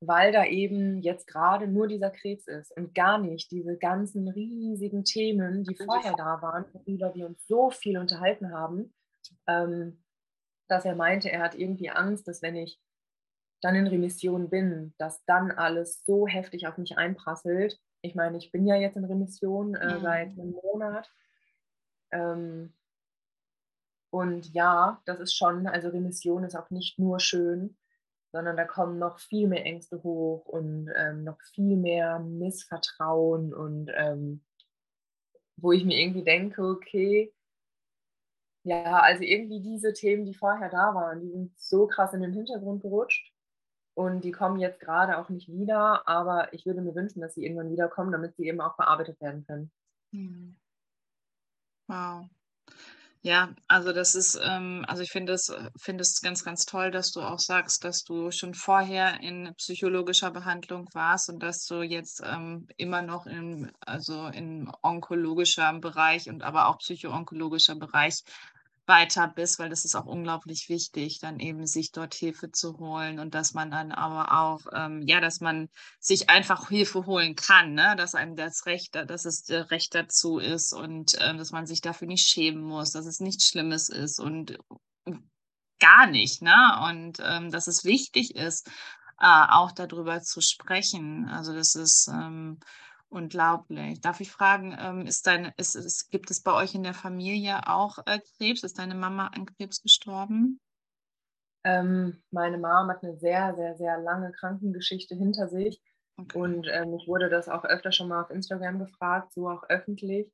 weil 0.00 0.32
da 0.32 0.44
eben 0.44 1.00
jetzt 1.00 1.26
gerade 1.26 1.66
nur 1.66 1.88
dieser 1.88 2.10
Krebs 2.10 2.46
ist 2.46 2.76
und 2.76 2.94
gar 2.94 3.18
nicht 3.18 3.50
diese 3.50 3.76
ganzen 3.78 4.28
riesigen 4.28 5.04
Themen, 5.04 5.64
die 5.64 5.74
vorher 5.74 6.12
da 6.12 6.42
waren, 6.42 6.66
worüber 6.72 7.14
wir 7.14 7.26
uns 7.26 7.46
so 7.46 7.70
viel 7.70 7.98
unterhalten 7.98 8.52
haben, 8.52 8.94
ähm, 9.46 10.04
dass 10.68 10.84
er 10.84 10.94
meinte, 10.94 11.30
er 11.30 11.40
hat 11.40 11.54
irgendwie 11.54 11.90
Angst, 11.90 12.28
dass 12.28 12.42
wenn 12.42 12.56
ich 12.56 12.78
dann 13.60 13.74
in 13.74 13.86
Remission 13.86 14.50
bin, 14.50 14.94
dass 14.98 15.24
dann 15.24 15.50
alles 15.50 16.04
so 16.04 16.26
heftig 16.26 16.66
auf 16.66 16.78
mich 16.78 16.96
einprasselt. 16.96 17.80
Ich 18.02 18.14
meine, 18.14 18.38
ich 18.38 18.50
bin 18.52 18.66
ja 18.66 18.76
jetzt 18.76 18.96
in 18.96 19.04
Remission 19.04 19.74
äh, 19.74 19.98
Mhm. 19.98 20.02
seit 20.02 20.28
einem 20.30 20.52
Monat. 20.52 21.10
Ähm, 22.12 22.74
und 24.10 24.52
ja, 24.54 25.02
das 25.04 25.20
ist 25.20 25.34
schon, 25.34 25.66
also 25.66 25.88
Remission 25.88 26.44
ist 26.44 26.56
auch 26.56 26.70
nicht 26.70 26.98
nur 26.98 27.20
schön, 27.20 27.76
sondern 28.32 28.56
da 28.56 28.64
kommen 28.64 28.98
noch 28.98 29.18
viel 29.18 29.48
mehr 29.48 29.64
Ängste 29.64 30.02
hoch 30.02 30.46
und 30.46 30.90
ähm, 30.96 31.24
noch 31.24 31.40
viel 31.54 31.76
mehr 31.76 32.18
Missvertrauen 32.20 33.52
und 33.54 33.90
ähm, 33.94 34.44
wo 35.56 35.72
ich 35.72 35.84
mir 35.84 35.98
irgendwie 36.00 36.24
denke, 36.24 36.62
okay, 36.62 37.34
ja, 38.64 39.00
also 39.00 39.22
irgendwie 39.24 39.60
diese 39.60 39.92
Themen, 39.92 40.24
die 40.24 40.34
vorher 40.34 40.68
da 40.68 40.94
waren, 40.94 41.20
die 41.20 41.30
sind 41.30 41.58
so 41.58 41.86
krass 41.86 42.12
in 42.12 42.20
den 42.20 42.32
Hintergrund 42.32 42.82
gerutscht 42.82 43.27
und 43.98 44.22
die 44.22 44.30
kommen 44.30 44.60
jetzt 44.60 44.78
gerade 44.78 45.18
auch 45.18 45.28
nicht 45.28 45.48
wieder, 45.48 46.06
aber 46.06 46.52
ich 46.52 46.64
würde 46.66 46.82
mir 46.82 46.94
wünschen, 46.94 47.20
dass 47.20 47.34
sie 47.34 47.44
irgendwann 47.44 47.72
wiederkommen, 47.72 48.12
damit 48.12 48.36
sie 48.36 48.46
eben 48.46 48.60
auch 48.60 48.76
bearbeitet 48.76 49.20
werden 49.20 49.44
können. 49.44 49.72
Mhm. 50.12 50.56
Wow. 51.88 52.28
Ja, 53.22 53.52
also 53.66 53.92
das 53.92 54.14
ist, 54.14 54.38
ähm, 54.40 54.84
also 54.86 55.02
ich 55.02 55.10
finde 55.10 55.32
es, 55.32 55.52
finde 55.76 56.02
es 56.02 56.20
ganz, 56.20 56.44
ganz 56.44 56.64
toll, 56.64 56.92
dass 56.92 57.10
du 57.10 57.22
auch 57.22 57.40
sagst, 57.40 57.82
dass 57.82 58.04
du 58.04 58.30
schon 58.30 58.54
vorher 58.54 59.20
in 59.20 59.52
psychologischer 59.56 60.30
Behandlung 60.30 60.88
warst 60.92 61.28
und 61.28 61.42
dass 61.42 61.66
du 61.66 61.82
jetzt 61.82 62.22
ähm, 62.24 62.68
immer 62.76 63.02
noch 63.02 63.26
im, 63.26 63.68
also 63.80 64.28
in 64.28 64.70
onkologischer 64.82 65.72
Bereich 65.80 66.28
und 66.28 66.44
aber 66.44 66.68
auch 66.68 66.78
psychoonkologischer 66.78 67.74
Bereich 67.74 68.22
weiter 68.88 69.28
bist, 69.28 69.58
weil 69.58 69.68
das 69.68 69.84
ist 69.84 69.94
auch 69.94 70.06
unglaublich 70.06 70.68
wichtig, 70.68 71.18
dann 71.20 71.38
eben 71.38 71.66
sich 71.66 71.92
dort 71.92 72.14
Hilfe 72.14 72.50
zu 72.50 72.78
holen 72.78 73.18
und 73.18 73.34
dass 73.34 73.54
man 73.54 73.70
dann 73.70 73.92
aber 73.92 74.32
auch, 74.40 74.60
ähm, 74.74 75.02
ja, 75.06 75.20
dass 75.20 75.40
man 75.40 75.68
sich 76.00 76.30
einfach 76.30 76.68
Hilfe 76.68 77.06
holen 77.06 77.36
kann, 77.36 77.74
ne? 77.74 77.94
dass 77.96 78.14
einem 78.14 78.34
das 78.34 78.66
Recht, 78.66 78.94
dass 78.94 79.24
es 79.24 79.44
Recht 79.48 79.94
dazu 79.94 80.38
ist 80.38 80.72
und 80.72 81.12
ähm, 81.20 81.38
dass 81.38 81.52
man 81.52 81.66
sich 81.66 81.80
dafür 81.80 82.08
nicht 82.08 82.28
schämen 82.28 82.62
muss, 82.62 82.92
dass 82.92 83.06
es 83.06 83.20
nichts 83.20 83.46
Schlimmes 83.48 83.88
ist 83.88 84.18
und 84.18 84.58
gar 85.78 86.06
nicht, 86.06 86.42
ne? 86.42 86.80
Und 86.88 87.18
ähm, 87.22 87.50
dass 87.50 87.66
es 87.66 87.84
wichtig 87.84 88.34
ist, 88.34 88.68
äh, 89.20 89.46
auch 89.48 89.72
darüber 89.72 90.22
zu 90.22 90.40
sprechen. 90.40 91.28
Also 91.28 91.52
das 91.52 91.74
ist 91.74 92.08
ähm, 92.08 92.58
unglaublich. 93.10 94.00
Darf 94.00 94.20
ich 94.20 94.30
fragen, 94.30 94.76
ähm, 94.78 95.06
ist 95.06 95.26
deine, 95.26 95.52
ist, 95.56 95.74
ist, 95.74 96.10
gibt 96.10 96.30
es 96.30 96.42
bei 96.42 96.52
euch 96.52 96.74
in 96.74 96.82
der 96.82 96.94
Familie 96.94 97.66
auch 97.66 97.98
äh, 98.06 98.20
Krebs? 98.36 98.62
Ist 98.62 98.78
deine 98.78 98.94
Mama 98.94 99.28
an 99.28 99.46
Krebs 99.46 99.82
gestorben? 99.82 100.60
Ähm, 101.64 102.22
meine 102.30 102.58
Mom 102.58 102.88
hat 102.88 103.02
eine 103.02 103.16
sehr, 103.16 103.54
sehr, 103.54 103.76
sehr 103.76 103.98
lange 103.98 104.32
Krankengeschichte 104.32 105.14
hinter 105.14 105.48
sich. 105.48 105.82
Okay. 106.16 106.38
Und 106.38 106.66
ähm, 106.68 106.94
ich 106.94 107.06
wurde 107.06 107.28
das 107.28 107.48
auch 107.48 107.64
öfter 107.64 107.92
schon 107.92 108.08
mal 108.08 108.22
auf 108.22 108.30
Instagram 108.30 108.78
gefragt, 108.78 109.32
so 109.32 109.48
auch 109.48 109.64
öffentlich. 109.68 110.32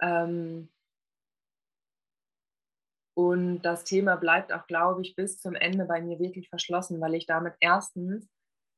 Ähm, 0.00 0.70
und 3.14 3.62
das 3.62 3.82
Thema 3.82 4.16
bleibt 4.16 4.52
auch, 4.52 4.66
glaube 4.68 5.02
ich, 5.02 5.16
bis 5.16 5.40
zum 5.40 5.56
Ende 5.56 5.86
bei 5.86 6.00
mir 6.00 6.20
wirklich 6.20 6.48
verschlossen, 6.48 7.00
weil 7.00 7.14
ich 7.14 7.26
damit 7.26 7.54
erstens 7.58 8.28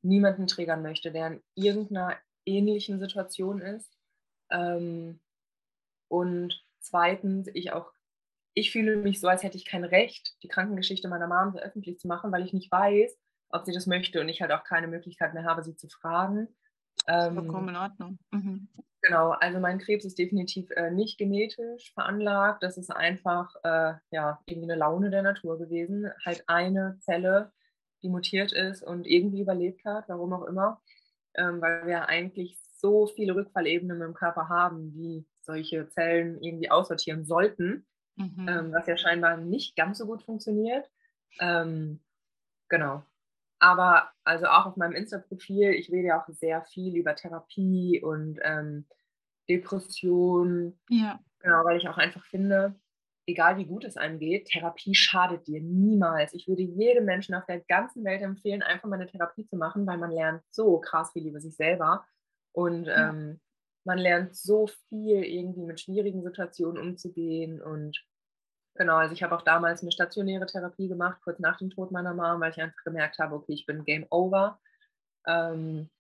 niemanden 0.03 0.47
triggern 0.47 0.81
möchte, 0.81 1.12
der 1.12 1.27
in 1.27 1.43
irgendeiner 1.55 2.16
ähnlichen 2.57 2.99
Situation 2.99 3.61
ist. 3.61 3.97
Ähm, 4.51 5.21
und 6.09 6.65
zweitens, 6.81 7.49
ich 7.55 7.73
auch, 7.73 7.93
ich 8.55 8.73
fühle 8.73 8.97
mich 8.97 9.21
so, 9.21 9.29
als 9.29 9.43
hätte 9.43 9.57
ich 9.57 9.65
kein 9.65 9.85
Recht, 9.85 10.37
die 10.43 10.49
Krankengeschichte 10.49 11.09
meiner 11.09 11.29
Mom 11.29 11.53
so 11.53 11.59
öffentlich 11.59 11.99
zu 11.99 12.09
machen, 12.09 12.33
weil 12.33 12.45
ich 12.45 12.53
nicht 12.53 12.71
weiß, 12.71 13.17
ob 13.51 13.65
sie 13.65 13.73
das 13.73 13.87
möchte 13.87 14.21
und 14.21 14.29
ich 14.29 14.41
halt 14.43 14.53
auch 14.53 14.65
keine 14.65 14.89
Möglichkeit 14.89 15.35
mehr 15.35 15.45
habe, 15.45 15.63
sie 15.63 15.77
zu 15.77 15.89
fragen. 15.89 16.49
Ähm, 17.07 17.35
Vollkommen 17.35 17.69
in 17.71 17.77
Ordnung. 17.77 18.19
Mhm. 18.31 18.69
Genau, 19.03 19.31
also 19.31 19.61
mein 19.61 19.79
Krebs 19.79 20.05
ist 20.05 20.19
definitiv 20.19 20.71
äh, 20.73 20.91
nicht 20.91 21.17
genetisch 21.17 21.93
veranlagt. 21.95 22.63
Das 22.63 22.77
ist 22.77 22.91
einfach 22.91 23.55
äh, 23.63 23.95
ja, 24.11 24.41
irgendwie 24.47 24.71
eine 24.71 24.79
Laune 24.79 25.11
der 25.11 25.23
Natur 25.23 25.59
gewesen. 25.59 26.11
Halt 26.25 26.45
eine 26.49 26.99
Zelle, 27.01 27.51
die 28.03 28.11
mutiert 28.11 28.53
ist 28.53 28.83
und 28.83 29.07
irgendwie 29.07 29.41
überlebt 29.41 29.85
hat, 29.85 30.09
warum 30.09 30.33
auch 30.35 30.45
immer. 30.45 30.83
Ähm, 31.37 31.61
weil 31.61 31.87
wir 31.87 32.09
eigentlich 32.09 32.59
so 32.77 33.07
viele 33.07 33.35
Rückfallebenen 33.35 34.01
im 34.03 34.14
Körper 34.14 34.49
haben, 34.49 34.93
die 34.93 35.27
solche 35.43 35.88
Zellen 35.88 36.43
irgendwie 36.43 36.71
aussortieren 36.71 37.25
sollten, 37.25 37.87
Mhm. 38.16 38.49
ähm, 38.49 38.73
was 38.73 38.87
ja 38.87 38.97
scheinbar 38.97 39.37
nicht 39.38 39.77
ganz 39.77 39.99
so 39.99 40.07
gut 40.07 40.23
funktioniert. 40.23 40.90
Ähm, 41.40 42.01
genau. 42.69 43.05
Aber 43.61 44.11
also 44.25 44.47
auch 44.47 44.66
auf 44.66 44.77
meinem 44.77 44.95
Insta-Profil, 44.95 45.71
ich 45.73 45.90
rede 45.90 46.09
ja 46.09 46.23
auch 46.23 46.29
sehr 46.29 46.62
viel 46.62 46.97
über 46.97 47.14
Therapie 47.14 48.03
und 48.03 48.38
ähm, 48.43 48.87
Depression, 49.49 50.79
Ja. 50.88 51.21
genau, 51.40 51.64
weil 51.64 51.79
ich 51.79 51.88
auch 51.88 51.99
einfach 51.99 52.25
finde, 52.25 52.80
egal 53.31 53.57
wie 53.59 53.66
gut 53.66 53.85
es 53.85 53.97
einem 53.97 54.19
geht, 54.19 54.47
Therapie 54.47 54.95
schadet 54.95 55.47
dir 55.47 55.61
niemals. 55.61 56.35
Ich 56.35 56.49
würde 56.49 56.62
jedem 56.62 57.05
Menschen 57.05 57.35
auf 57.35 57.47
der 57.47 57.61
ganzen 57.61 58.05
Welt 58.05 58.23
empfehlen, 58.23 58.62
einfach 58.62 58.88
mal 58.88 58.97
eine 58.97 59.11
Therapie 59.11 59.47
zu 59.47 59.57
machen, 59.57 59.87
weil 59.87 59.99
man 59.99 60.11
lernt 60.11 60.43
so 60.51 60.79
krass 60.79 61.12
viel 61.12 61.27
über 61.27 61.40
sich 61.40 61.57
selber. 61.57 62.05
Und 62.53 62.88
ähm, 62.88 63.40
man 63.85 63.99
lernt 63.99 64.37
so 64.37 64.66
viel 64.88 65.25
irgendwie 65.25 65.62
mit 65.62 65.81
schwierigen 65.81 66.23
Situationen 66.23 66.81
umzugehen 66.81 67.62
und 67.62 68.05
genau, 68.75 68.97
also 68.97 69.12
ich 69.12 69.23
habe 69.23 69.37
auch 69.37 69.43
damals 69.43 69.83
eine 69.83 69.93
stationäre 69.93 70.47
Therapie 70.47 70.88
gemacht, 70.88 71.21
kurz 71.23 71.38
nach 71.38 71.59
dem 71.59 71.71
Tod 71.71 71.93
meiner 71.93 72.14
Mama, 72.14 72.40
weil 72.40 72.51
ich 72.51 72.61
einfach 72.61 72.83
gemerkt 72.85 73.19
habe, 73.19 73.35
okay, 73.35 73.53
ich 73.53 73.66
bin 73.66 73.85
Game 73.85 74.07
Over. 74.11 74.59
Ähm, 75.27 75.90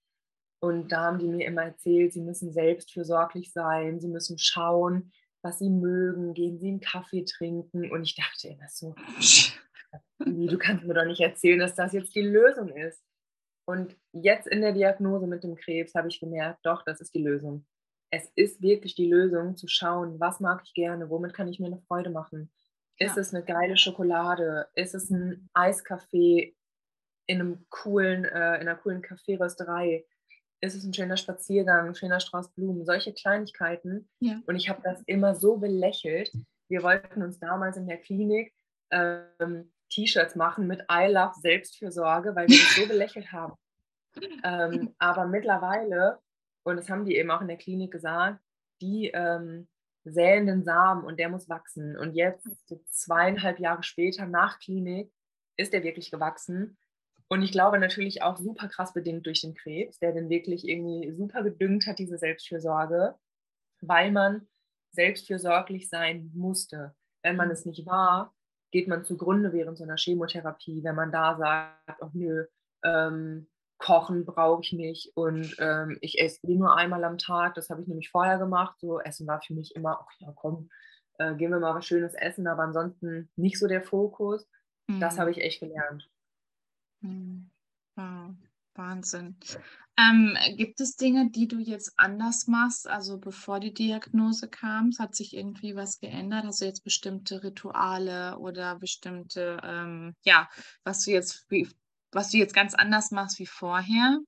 und 0.60 0.88
da 0.92 1.04
haben 1.04 1.18
die 1.18 1.28
mir 1.28 1.46
immer 1.46 1.64
erzählt, 1.64 2.12
sie 2.12 2.20
müssen 2.20 2.52
selbstfürsorglich 2.52 3.52
sein, 3.52 4.00
sie 4.00 4.08
müssen 4.08 4.38
schauen, 4.38 5.12
was 5.42 5.58
sie 5.58 5.70
mögen, 5.70 6.34
gehen 6.34 6.58
sie 6.58 6.68
einen 6.68 6.80
Kaffee 6.80 7.24
trinken. 7.24 7.90
Und 7.90 8.02
ich 8.02 8.14
dachte 8.14 8.48
immer 8.48 8.68
so, 8.68 8.94
du 10.18 10.58
kannst 10.58 10.84
mir 10.84 10.94
doch 10.94 11.04
nicht 11.04 11.20
erzählen, 11.20 11.58
dass 11.58 11.74
das 11.74 11.92
jetzt 11.92 12.14
die 12.14 12.22
Lösung 12.22 12.68
ist. 12.68 13.02
Und 13.66 13.96
jetzt 14.12 14.48
in 14.48 14.62
der 14.62 14.72
Diagnose 14.72 15.26
mit 15.26 15.44
dem 15.44 15.54
Krebs 15.54 15.94
habe 15.94 16.08
ich 16.08 16.20
gemerkt, 16.20 16.60
doch, 16.64 16.82
das 16.84 17.00
ist 17.00 17.14
die 17.14 17.22
Lösung. 17.22 17.66
Es 18.10 18.28
ist 18.34 18.60
wirklich 18.60 18.96
die 18.96 19.08
Lösung, 19.08 19.56
zu 19.56 19.68
schauen, 19.68 20.18
was 20.18 20.40
mag 20.40 20.62
ich 20.64 20.74
gerne, 20.74 21.08
womit 21.10 21.34
kann 21.34 21.46
ich 21.46 21.60
mir 21.60 21.66
eine 21.66 21.80
Freude 21.82 22.10
machen. 22.10 22.50
Ist 22.98 23.16
ja. 23.16 23.22
es 23.22 23.32
eine 23.32 23.44
geile 23.44 23.76
Schokolade? 23.76 24.66
Ist 24.74 24.94
es 24.94 25.10
ein 25.10 25.48
Eiskaffee 25.54 26.56
in 27.26 27.40
einem 27.40 27.66
coolen, 27.70 28.24
äh, 28.24 28.56
in 28.56 28.68
einer 28.68 28.74
coolen 28.74 29.02
Kaffeerösterei? 29.02 30.04
Ist 30.60 30.74
es 30.74 30.84
ein 30.84 30.92
schöner 30.92 31.16
Spaziergang, 31.16 31.88
ein 31.88 31.94
schöner 31.94 32.20
Strauß 32.20 32.52
Blumen? 32.52 32.84
Solche 32.84 33.12
Kleinigkeiten. 33.12 34.08
Ja. 34.20 34.40
Und 34.46 34.56
ich 34.56 34.68
habe 34.68 34.82
das 34.82 35.02
immer 35.06 35.34
so 35.34 35.56
belächelt. 35.56 36.32
Wir 36.68 36.82
wollten 36.82 37.22
uns 37.22 37.38
damals 37.38 37.76
in 37.76 37.86
der 37.86 37.98
Klinik 37.98 38.52
ähm, 38.90 39.72
T-Shirts 39.90 40.36
machen 40.36 40.66
mit 40.66 40.82
I 40.90 41.06
love 41.10 41.34
Selbstfürsorge, 41.40 42.34
weil 42.34 42.48
wir 42.48 42.58
das 42.58 42.76
so 42.76 42.86
belächelt 42.86 43.32
haben. 43.32 43.54
Ähm, 44.42 44.92
aber 44.98 45.24
mittlerweile, 45.26 46.18
und 46.64 46.76
das 46.76 46.90
haben 46.90 47.04
die 47.04 47.14
eben 47.14 47.30
auch 47.30 47.42
in 47.42 47.46
der 47.46 47.56
Klinik 47.56 47.92
gesagt, 47.92 48.40
die 48.80 49.08
ähm, 49.14 49.68
säen 50.04 50.46
den 50.46 50.64
Samen 50.64 51.04
und 51.04 51.20
der 51.20 51.28
muss 51.28 51.48
wachsen. 51.48 51.96
Und 51.96 52.14
jetzt, 52.14 52.48
zweieinhalb 52.90 53.60
Jahre 53.60 53.84
später, 53.84 54.26
nach 54.26 54.58
Klinik, 54.58 55.12
ist 55.56 55.74
er 55.74 55.84
wirklich 55.84 56.10
gewachsen. 56.10 56.76
Und 57.32 57.42
ich 57.42 57.52
glaube 57.52 57.78
natürlich 57.78 58.22
auch 58.22 58.36
super 58.36 58.68
krass 58.68 58.92
bedingt 58.92 59.24
durch 59.24 59.40
den 59.42 59.54
Krebs, 59.54 60.00
der 60.00 60.12
den 60.12 60.28
wirklich 60.28 60.66
irgendwie 60.66 61.12
super 61.12 61.44
gedüngt 61.44 61.86
hat, 61.86 62.00
diese 62.00 62.18
Selbstfürsorge, 62.18 63.14
weil 63.80 64.10
man 64.10 64.48
selbstfürsorglich 64.90 65.88
sein 65.88 66.32
musste. 66.34 66.94
Wenn 67.22 67.36
man 67.36 67.50
es 67.50 67.64
nicht 67.64 67.86
war, 67.86 68.34
geht 68.72 68.88
man 68.88 69.04
zugrunde 69.04 69.52
während 69.52 69.78
so 69.78 69.84
einer 69.84 69.96
Chemotherapie, 69.96 70.82
wenn 70.82 70.96
man 70.96 71.12
da 71.12 71.36
sagt, 71.36 72.02
oh 72.02 72.10
nö, 72.12 72.46
ähm, 72.84 73.46
kochen 73.78 74.26
brauche 74.26 74.62
ich 74.62 74.72
nicht 74.72 75.16
und 75.16 75.54
ähm, 75.58 75.98
ich 76.00 76.20
esse 76.20 76.46
eh 76.46 76.54
nur 76.54 76.76
einmal 76.76 77.04
am 77.04 77.16
Tag. 77.16 77.54
Das 77.54 77.70
habe 77.70 77.80
ich 77.80 77.88
nämlich 77.88 78.10
vorher 78.10 78.38
gemacht. 78.38 78.78
So 78.80 79.00
Essen 79.00 79.26
war 79.26 79.40
für 79.40 79.54
mich 79.54 79.74
immer, 79.76 80.00
ach 80.00 80.12
ja, 80.18 80.32
komm, 80.34 80.68
äh, 81.18 81.34
gehen 81.36 81.50
wir 81.50 81.60
mal 81.60 81.76
was 81.76 81.86
Schönes 81.86 82.14
essen, 82.14 82.48
aber 82.48 82.64
ansonsten 82.64 83.30
nicht 83.36 83.58
so 83.58 83.68
der 83.68 83.82
Fokus. 83.82 84.48
Mhm. 84.88 85.00
Das 85.00 85.18
habe 85.18 85.30
ich 85.30 85.38
echt 85.38 85.60
gelernt. 85.60 86.10
Wow. 87.02 88.34
Wahnsinn. 88.74 89.36
Ähm, 89.98 90.36
gibt 90.56 90.80
es 90.80 90.96
Dinge, 90.96 91.30
die 91.30 91.48
du 91.48 91.58
jetzt 91.58 91.92
anders 91.96 92.46
machst? 92.46 92.88
Also 92.88 93.18
bevor 93.18 93.60
die 93.60 93.74
Diagnose 93.74 94.48
kam, 94.48 94.90
hat 94.98 95.14
sich 95.14 95.36
irgendwie 95.36 95.76
was 95.76 95.98
geändert? 95.98 96.44
Du 96.44 96.64
jetzt 96.64 96.84
bestimmte 96.84 97.42
Rituale 97.42 98.38
oder 98.38 98.76
bestimmte, 98.76 99.58
ähm, 99.62 100.14
ja, 100.24 100.48
was 100.84 101.04
du 101.04 101.10
jetzt 101.10 101.46
was 102.12 102.30
du 102.30 102.38
jetzt 102.38 102.54
ganz 102.54 102.74
anders 102.74 103.10
machst 103.10 103.38
wie 103.38 103.46
vorher? 103.46 104.18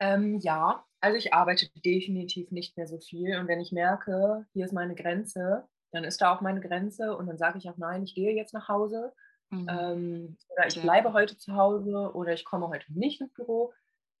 Ähm, 0.00 0.38
ja, 0.40 0.84
also 1.00 1.16
ich 1.16 1.34
arbeite 1.34 1.68
definitiv 1.84 2.50
nicht 2.50 2.76
mehr 2.76 2.86
so 2.86 2.98
viel. 2.98 3.38
Und 3.38 3.48
wenn 3.48 3.60
ich 3.60 3.72
merke, 3.72 4.46
hier 4.52 4.64
ist 4.64 4.72
meine 4.72 4.94
Grenze, 4.94 5.68
dann 5.90 6.04
ist 6.04 6.20
da 6.20 6.34
auch 6.34 6.40
meine 6.40 6.60
Grenze 6.60 7.16
und 7.16 7.26
dann 7.26 7.38
sage 7.38 7.58
ich 7.58 7.68
auch, 7.68 7.76
nein, 7.76 8.02
ich 8.02 8.14
gehe 8.14 8.34
jetzt 8.34 8.54
nach 8.54 8.68
Hause. 8.68 9.12
Mhm. 9.50 9.66
Ähm, 9.68 10.36
oder 10.48 10.66
ich 10.66 10.80
bleibe 10.80 11.12
heute 11.12 11.36
zu 11.36 11.54
Hause 11.54 12.12
oder 12.14 12.32
ich 12.32 12.44
komme 12.44 12.68
heute 12.68 12.86
nicht 12.92 13.20
ins 13.20 13.32
Büro. 13.32 13.72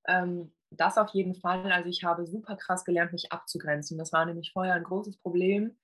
Ähm, 0.06 0.52
das 0.70 0.98
auf 0.98 1.10
jeden 1.10 1.34
Fall. 1.34 1.70
Also 1.72 1.88
ich 1.88 2.04
habe 2.04 2.26
super 2.26 2.56
krass 2.56 2.84
gelernt, 2.84 3.12
mich 3.12 3.32
abzugrenzen. 3.32 3.98
Das 3.98 4.12
war 4.12 4.24
nämlich 4.26 4.52
vorher 4.52 4.74
ein 4.74 4.84
großes 4.84 5.18
Problem. 5.18 5.78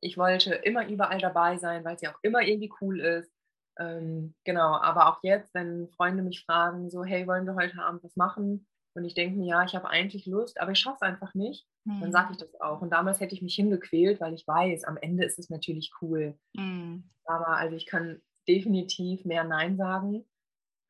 Ich 0.00 0.16
wollte 0.16 0.54
immer 0.54 0.88
überall 0.88 1.18
dabei 1.18 1.58
sein, 1.58 1.84
weil 1.84 1.96
es 1.96 2.02
ja 2.02 2.12
auch 2.12 2.18
immer 2.22 2.42
irgendwie 2.42 2.72
cool 2.80 3.00
ist. 3.00 3.32
Ähm, 3.78 4.34
genau, 4.44 4.76
aber 4.76 5.08
auch 5.08 5.20
jetzt, 5.22 5.54
wenn 5.54 5.88
Freunde 5.90 6.22
mich 6.22 6.44
fragen, 6.44 6.90
so, 6.90 7.04
hey, 7.04 7.26
wollen 7.26 7.46
wir 7.46 7.54
heute 7.54 7.80
Abend 7.82 8.02
was 8.04 8.16
machen? 8.16 8.66
Und 8.94 9.04
ich 9.04 9.14
denke 9.14 9.38
mir, 9.38 9.46
ja, 9.46 9.64
ich 9.64 9.74
habe 9.74 9.88
eigentlich 9.88 10.26
Lust, 10.26 10.60
aber 10.60 10.72
ich 10.72 10.78
schaffe 10.78 10.98
es 11.00 11.02
einfach 11.02 11.34
nicht, 11.34 11.66
mhm. 11.84 12.00
dann 12.00 12.12
sage 12.12 12.32
ich 12.32 12.38
das 12.38 12.60
auch. 12.60 12.82
Und 12.82 12.90
damals 12.90 13.20
hätte 13.20 13.34
ich 13.34 13.42
mich 13.42 13.54
hingequält, 13.54 14.20
weil 14.20 14.34
ich 14.34 14.46
weiß, 14.46 14.84
am 14.84 14.96
Ende 14.96 15.24
ist 15.24 15.38
es 15.38 15.48
natürlich 15.48 15.92
cool. 16.02 16.36
Mhm. 16.54 17.08
Aber 17.24 17.48
also 17.48 17.76
ich 17.76 17.86
kann 17.86 18.20
definitiv 18.50 19.24
mehr 19.24 19.44
Nein 19.44 19.76
sagen. 19.76 20.24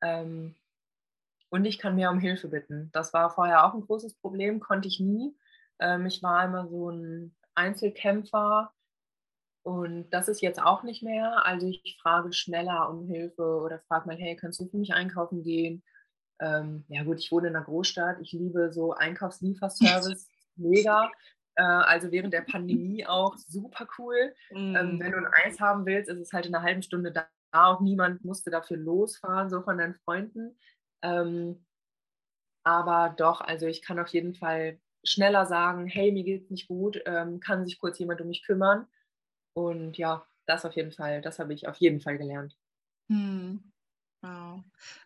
Ähm, 0.01 0.55
und 1.49 1.65
ich 1.65 1.77
kann 1.77 1.95
mehr 1.95 2.11
um 2.11 2.19
Hilfe 2.19 2.47
bitten. 2.47 2.89
Das 2.93 3.13
war 3.13 3.29
vorher 3.29 3.65
auch 3.65 3.73
ein 3.73 3.85
großes 3.85 4.15
Problem, 4.15 4.59
konnte 4.59 4.87
ich 4.87 4.99
nie. 4.99 5.35
Ähm, 5.79 6.05
ich 6.05 6.23
war 6.23 6.45
immer 6.45 6.67
so 6.67 6.89
ein 6.89 7.35
Einzelkämpfer, 7.55 8.73
und 9.63 10.09
das 10.09 10.27
ist 10.27 10.41
jetzt 10.41 10.61
auch 10.61 10.83
nicht 10.83 11.03
mehr. 11.03 11.45
Also 11.45 11.67
ich 11.67 11.97
frage 12.01 12.33
schneller 12.33 12.89
um 12.89 13.07
Hilfe 13.07 13.43
oder 13.43 13.79
frage 13.79 14.07
mal, 14.07 14.17
hey, 14.17 14.35
kannst 14.35 14.59
du 14.59 14.67
für 14.67 14.77
mich 14.77 14.93
einkaufen 14.93 15.43
gehen? 15.43 15.83
Ähm, 16.39 16.83
ja 16.87 17.03
gut, 17.03 17.19
ich 17.19 17.31
wohne 17.31 17.49
in 17.49 17.55
einer 17.55 17.65
Großstadt. 17.65 18.19
Ich 18.21 18.31
liebe 18.31 18.73
so 18.73 18.93
Einkaufslieferservice, 18.93 20.27
mega. 20.55 21.11
Äh, 21.55 21.63
also 21.63 22.11
während 22.11 22.33
der 22.33 22.41
Pandemie 22.41 23.05
auch 23.05 23.37
super 23.37 23.87
cool. 23.99 24.33
Mm. 24.49 24.75
Ähm, 24.75 24.99
wenn 24.99 25.11
du 25.11 25.17
ein 25.19 25.27
Eis 25.45 25.59
haben 25.59 25.85
willst, 25.85 26.09
ist 26.09 26.19
es 26.19 26.33
halt 26.33 26.47
in 26.47 26.55
einer 26.55 26.63
halben 26.63 26.81
Stunde 26.81 27.11
da 27.11 27.27
und 27.51 27.81
niemand 27.81 28.23
musste 28.23 28.49
dafür 28.49 28.77
losfahren, 28.77 29.49
so 29.49 29.61
von 29.61 29.77
deinen 29.77 29.95
Freunden. 29.95 30.57
Ähm, 31.01 31.65
aber 32.63 33.13
doch, 33.17 33.41
also 33.41 33.65
ich 33.67 33.81
kann 33.81 33.99
auf 33.99 34.09
jeden 34.09 34.33
Fall 34.35 34.79
schneller 35.03 35.45
sagen, 35.45 35.87
hey, 35.87 36.11
mir 36.11 36.23
geht 36.23 36.43
es 36.43 36.49
nicht 36.49 36.67
gut, 36.67 37.01
ähm, 37.05 37.39
kann 37.39 37.65
sich 37.65 37.79
kurz 37.79 37.97
jemand 37.99 38.21
um 38.21 38.27
mich 38.27 38.43
kümmern. 38.43 38.87
Und 39.53 39.97
ja, 39.97 40.25
das 40.45 40.65
auf 40.65 40.75
jeden 40.75 40.91
Fall, 40.91 41.21
das 41.21 41.39
habe 41.39 41.53
ich 41.53 41.67
auf 41.67 41.77
jeden 41.77 42.01
Fall 42.01 42.17
gelernt. 42.17 42.55
Hm. 43.09 43.71
Wow. 44.23 44.63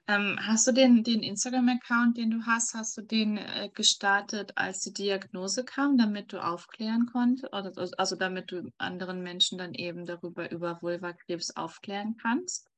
Ähm, 0.07 0.37
hast 0.41 0.67
du 0.67 0.73
den, 0.73 1.03
den 1.03 1.23
Instagram-Account, 1.23 2.17
den 2.17 2.31
du 2.31 2.45
hast, 2.45 2.73
hast 2.73 2.97
du 2.97 3.01
den 3.01 3.37
äh, 3.37 3.69
gestartet, 3.73 4.51
als 4.55 4.81
die 4.81 4.93
Diagnose 4.93 5.63
kam, 5.63 5.97
damit 5.97 6.33
du 6.33 6.43
aufklären 6.43 7.05
konntest, 7.05 7.53
oder, 7.53 7.71
also 7.97 8.17
damit 8.17 8.51
du 8.51 8.69
anderen 8.77 9.23
Menschen 9.23 9.57
dann 9.57 9.73
eben 9.73 10.05
darüber 10.05 10.51
über 10.51 10.81
Vulvakrebs 10.81 11.55
aufklären 11.55 12.17
kannst? 12.21 12.69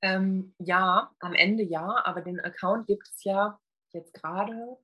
Ähm, 0.00 0.54
ja, 0.58 1.10
am 1.18 1.34
Ende 1.34 1.64
ja, 1.64 2.00
aber 2.04 2.20
den 2.20 2.38
Account 2.38 2.86
gibt 2.86 3.08
es 3.08 3.24
ja 3.24 3.58
jetzt 3.92 4.14
gerade 4.14 4.76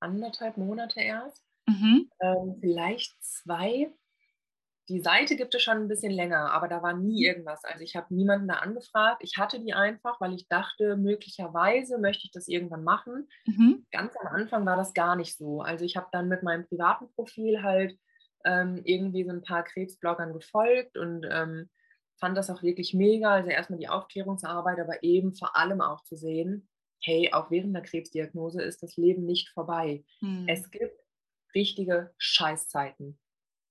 anderthalb 0.00 0.56
Monate 0.56 1.00
erst, 1.00 1.44
mhm. 1.66 2.08
ähm, 2.20 2.56
vielleicht 2.58 3.22
zwei 3.22 3.92
die 4.88 5.00
Seite 5.00 5.36
gibt 5.36 5.54
es 5.54 5.62
schon 5.62 5.78
ein 5.78 5.88
bisschen 5.88 6.12
länger, 6.12 6.52
aber 6.52 6.68
da 6.68 6.82
war 6.82 6.94
nie 6.94 7.20
mhm. 7.20 7.26
irgendwas. 7.26 7.64
Also 7.64 7.82
ich 7.82 7.96
habe 7.96 8.14
niemanden 8.14 8.48
da 8.48 8.54
angefragt. 8.54 9.22
Ich 9.22 9.38
hatte 9.38 9.60
die 9.60 9.72
einfach, 9.72 10.20
weil 10.20 10.34
ich 10.34 10.48
dachte, 10.48 10.96
möglicherweise 10.96 11.98
möchte 11.98 12.24
ich 12.24 12.32
das 12.32 12.48
irgendwann 12.48 12.84
machen. 12.84 13.28
Mhm. 13.46 13.86
Ganz 13.90 14.14
am 14.16 14.26
Anfang 14.26 14.66
war 14.66 14.76
das 14.76 14.92
gar 14.92 15.16
nicht 15.16 15.36
so. 15.36 15.62
Also 15.62 15.84
ich 15.84 15.96
habe 15.96 16.08
dann 16.12 16.28
mit 16.28 16.42
meinem 16.42 16.66
privaten 16.66 17.10
Profil 17.14 17.62
halt 17.62 17.98
ähm, 18.44 18.82
irgendwie 18.84 19.24
so 19.24 19.30
ein 19.30 19.42
paar 19.42 19.64
Krebsbloggern 19.64 20.34
gefolgt 20.34 20.98
und 20.98 21.26
ähm, 21.30 21.70
fand 22.20 22.36
das 22.36 22.50
auch 22.50 22.62
wirklich 22.62 22.92
mega. 22.92 23.30
Also 23.30 23.48
erstmal 23.48 23.78
die 23.78 23.88
Aufklärungsarbeit, 23.88 24.78
aber 24.80 25.02
eben 25.02 25.34
vor 25.34 25.56
allem 25.56 25.80
auch 25.80 26.02
zu 26.02 26.16
sehen, 26.16 26.68
hey, 27.00 27.32
auch 27.32 27.50
während 27.50 27.74
der 27.74 27.82
Krebsdiagnose 27.82 28.62
ist 28.62 28.82
das 28.82 28.96
Leben 28.96 29.24
nicht 29.24 29.48
vorbei. 29.48 30.04
Mhm. 30.20 30.44
Es 30.46 30.70
gibt 30.70 30.98
richtige 31.54 32.12
Scheißzeiten 32.18 33.18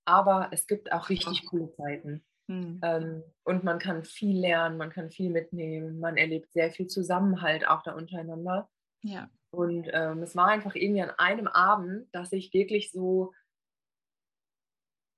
aber 0.04 0.48
es 0.52 0.66
gibt 0.66 0.92
auch 0.92 1.08
richtig 1.08 1.46
coole 1.46 1.72
Zeiten. 1.72 2.24
Mhm. 2.46 2.80
Ähm, 2.82 3.22
und 3.44 3.64
man 3.64 3.78
kann 3.78 4.04
viel 4.04 4.38
lernen, 4.38 4.76
man 4.76 4.90
kann 4.90 5.10
viel 5.10 5.30
mitnehmen, 5.30 5.98
man 5.98 6.16
erlebt 6.16 6.52
sehr 6.52 6.70
viel 6.70 6.86
Zusammenhalt 6.86 7.66
auch 7.66 7.82
da 7.82 7.94
untereinander. 7.94 8.68
Ja. 9.02 9.30
Und 9.50 9.88
ähm, 9.92 10.22
es 10.22 10.36
war 10.36 10.48
einfach 10.48 10.74
irgendwie 10.74 11.02
an 11.02 11.12
einem 11.16 11.46
Abend, 11.46 12.08
dass 12.12 12.32
ich 12.32 12.52
wirklich 12.52 12.90
so 12.90 13.32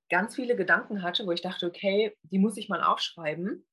ganz 0.09 0.35
viele 0.37 0.57
Gedanken 0.57 1.03
hatte, 1.03 1.27
wo 1.27 1.33
ich 1.33 1.43
dachte, 1.43 1.67
okay, 1.67 2.17
die 2.23 2.39
muss 2.39 2.57
ich 2.57 2.69
mal 2.69 2.83
aufschreiben. 2.83 3.67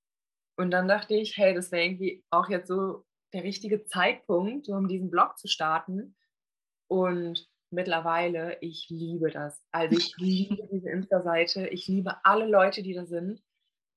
Und 0.55 0.71
dann 0.71 0.87
dachte 0.87 1.15
ich, 1.15 1.37
hey, 1.37 1.53
das 1.53 1.71
wäre 1.71 1.83
irgendwie 1.83 2.23
auch 2.29 2.49
jetzt 2.49 2.67
so 2.67 3.05
der 3.33 3.43
richtige 3.43 3.85
Zeitpunkt, 3.85 4.69
um 4.69 4.87
diesen 4.87 5.09
Blog 5.09 5.37
zu 5.37 5.47
starten. 5.47 6.15
Und 6.87 7.47
mittlerweile, 7.73 8.57
ich 8.61 8.87
liebe 8.89 9.29
das. 9.29 9.61
Also 9.71 9.97
ich 9.97 10.15
liebe 10.17 10.67
diese 10.71 10.89
Insta-Seite, 10.89 11.67
ich 11.67 11.87
liebe 11.87 12.23
alle 12.25 12.47
Leute, 12.47 12.83
die 12.83 12.93
da 12.93 13.05
sind. 13.05 13.41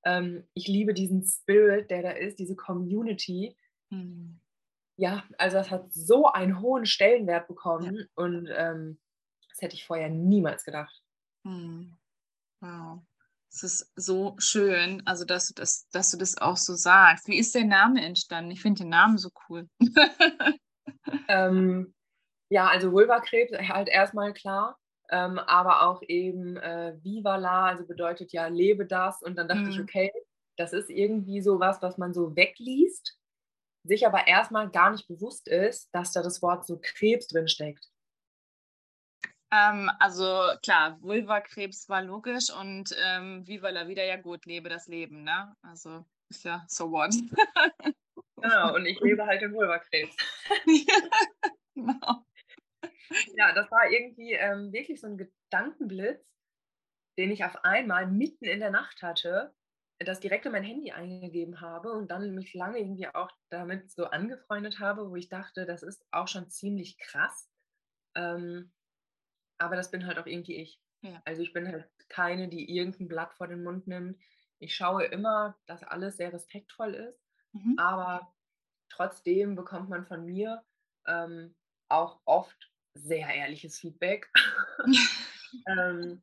Ähm, 0.05 0.47
ich 0.53 0.67
liebe 0.67 0.93
diesen 0.93 1.23
Spirit, 1.23 1.89
der 1.89 2.01
da 2.01 2.11
ist, 2.11 2.39
diese 2.39 2.55
Community. 2.55 3.55
Mhm. 3.89 4.41
ja, 4.97 5.23
also 5.37 5.55
das 5.57 5.71
hat 5.71 5.93
so 5.93 6.25
einen 6.25 6.59
hohen 6.59 6.85
Stellenwert 6.85 7.47
bekommen 7.47 7.95
ja. 7.95 8.05
und 8.15 8.49
ähm, 8.53 8.99
das 9.49 9.61
hätte 9.61 9.75
ich 9.75 9.85
vorher 9.85 10.09
niemals 10.09 10.65
gedacht. 10.65 11.01
Hm. 11.45 11.95
Wow. 12.59 13.01
Es 13.49 13.63
ist 13.63 13.91
so 13.95 14.35
schön, 14.39 15.01
also 15.05 15.23
dass 15.23 15.47
du 15.47 15.53
das, 15.53 15.87
dass 15.89 16.11
du 16.11 16.17
das 16.17 16.37
auch 16.37 16.57
so 16.57 16.75
sagst. 16.75 17.27
Wie 17.27 17.37
ist 17.37 17.55
der 17.55 17.63
Name 17.63 18.05
entstanden? 18.05 18.51
Ich 18.51 18.61
finde 18.61 18.83
den 18.83 18.89
Namen 18.89 19.17
so 19.17 19.29
cool. 19.47 19.69
ähm, 21.27 21.93
ja, 22.49 22.67
also 22.67 22.91
Vulvakrebs 22.91 23.51
halt 23.69 23.89
erstmal 23.89 24.33
klar, 24.33 24.77
ähm, 25.09 25.39
aber 25.39 25.83
auch 25.87 26.01
eben 26.07 26.57
äh, 26.57 26.97
Viva 27.01 27.35
la, 27.37 27.67
also 27.67 27.85
bedeutet 27.85 28.31
ja 28.33 28.47
lebe 28.47 28.85
das. 28.85 29.21
Und 29.21 29.37
dann 29.37 29.47
dachte 29.47 29.63
mhm. 29.63 29.69
ich, 29.69 29.79
okay, 29.79 30.11
das 30.57 30.73
ist 30.73 30.89
irgendwie 30.89 31.41
so 31.41 31.59
was, 31.59 31.81
was 31.81 31.97
man 31.97 32.13
so 32.13 32.35
wegliest, 32.35 33.17
sich 33.83 34.05
aber 34.05 34.27
erstmal 34.27 34.69
gar 34.69 34.91
nicht 34.91 35.07
bewusst 35.07 35.47
ist, 35.47 35.89
dass 35.93 36.11
da 36.11 36.21
das 36.21 36.41
Wort 36.41 36.65
so 36.65 36.79
Krebs 36.81 37.27
drin 37.27 37.47
steckt. 37.47 37.87
Ähm, 39.51 39.89
also 39.99 40.51
klar, 40.61 40.97
Vulva-Krebs 41.01 41.87
war 41.87 42.01
logisch 42.01 42.49
und 42.49 42.93
ähm, 43.05 43.47
Viva 43.47 43.69
la 43.69 43.87
Vida, 43.87 44.03
ja 44.03 44.17
gut, 44.17 44.45
lebe 44.45 44.67
das 44.67 44.87
Leben, 44.87 45.23
ne? 45.23 45.55
Also 45.61 46.05
ist 46.29 46.43
ja 46.43 46.65
so 46.67 46.91
what. 46.91 47.15
genau, 48.41 48.75
und 48.75 48.85
ich 48.85 48.99
lebe 48.99 49.25
halt 49.25 49.41
den 49.41 49.53
Vulva-Krebs. 49.53 50.15
genau. 51.75 52.25
Ja, 53.35 53.53
das 53.53 53.69
war 53.71 53.89
irgendwie 53.89 54.33
ähm, 54.33 54.71
wirklich 54.71 54.99
so 54.99 55.07
ein 55.07 55.17
Gedankenblitz, 55.17 56.25
den 57.17 57.31
ich 57.31 57.43
auf 57.43 57.63
einmal 57.63 58.07
mitten 58.07 58.45
in 58.45 58.59
der 58.59 58.71
Nacht 58.71 59.01
hatte, 59.01 59.53
das 59.99 60.19
direkt 60.19 60.45
in 60.45 60.51
mein 60.51 60.63
Handy 60.63 60.91
eingegeben 60.91 61.59
habe 61.61 61.91
und 61.91 62.11
dann 62.11 62.35
mich 62.35 62.53
lange 62.53 62.79
irgendwie 62.79 63.07
auch 63.07 63.31
damit 63.49 63.91
so 63.91 64.05
angefreundet 64.05 64.79
habe, 64.79 65.09
wo 65.09 65.15
ich 65.15 65.29
dachte, 65.29 65.65
das 65.65 65.81
ist 65.81 66.05
auch 66.11 66.27
schon 66.27 66.49
ziemlich 66.49 66.99
krass. 66.99 67.49
Ähm, 68.15 68.71
aber 69.57 69.75
das 69.75 69.89
bin 69.89 70.05
halt 70.05 70.19
auch 70.19 70.27
irgendwie 70.27 70.55
ich. 70.55 70.79
Ja. 71.01 71.21
Also 71.25 71.41
ich 71.41 71.53
bin 71.53 71.67
halt 71.67 71.89
keine, 72.09 72.47
die 72.47 72.75
irgendein 72.75 73.07
Blatt 73.07 73.33
vor 73.33 73.47
den 73.47 73.63
Mund 73.63 73.87
nimmt. 73.87 74.19
Ich 74.59 74.75
schaue 74.75 75.05
immer, 75.05 75.57
dass 75.65 75.83
alles 75.83 76.17
sehr 76.17 76.33
respektvoll 76.33 76.93
ist, 76.93 77.19
mhm. 77.53 77.75
aber 77.77 78.33
trotzdem 78.89 79.55
bekommt 79.55 79.89
man 79.89 80.05
von 80.05 80.25
mir 80.25 80.63
ähm, 81.07 81.55
auch 81.89 82.21
oft 82.25 82.71
sehr 82.97 83.27
ehrliches 83.27 83.79
Feedback. 83.79 84.29
ähm, 85.67 86.21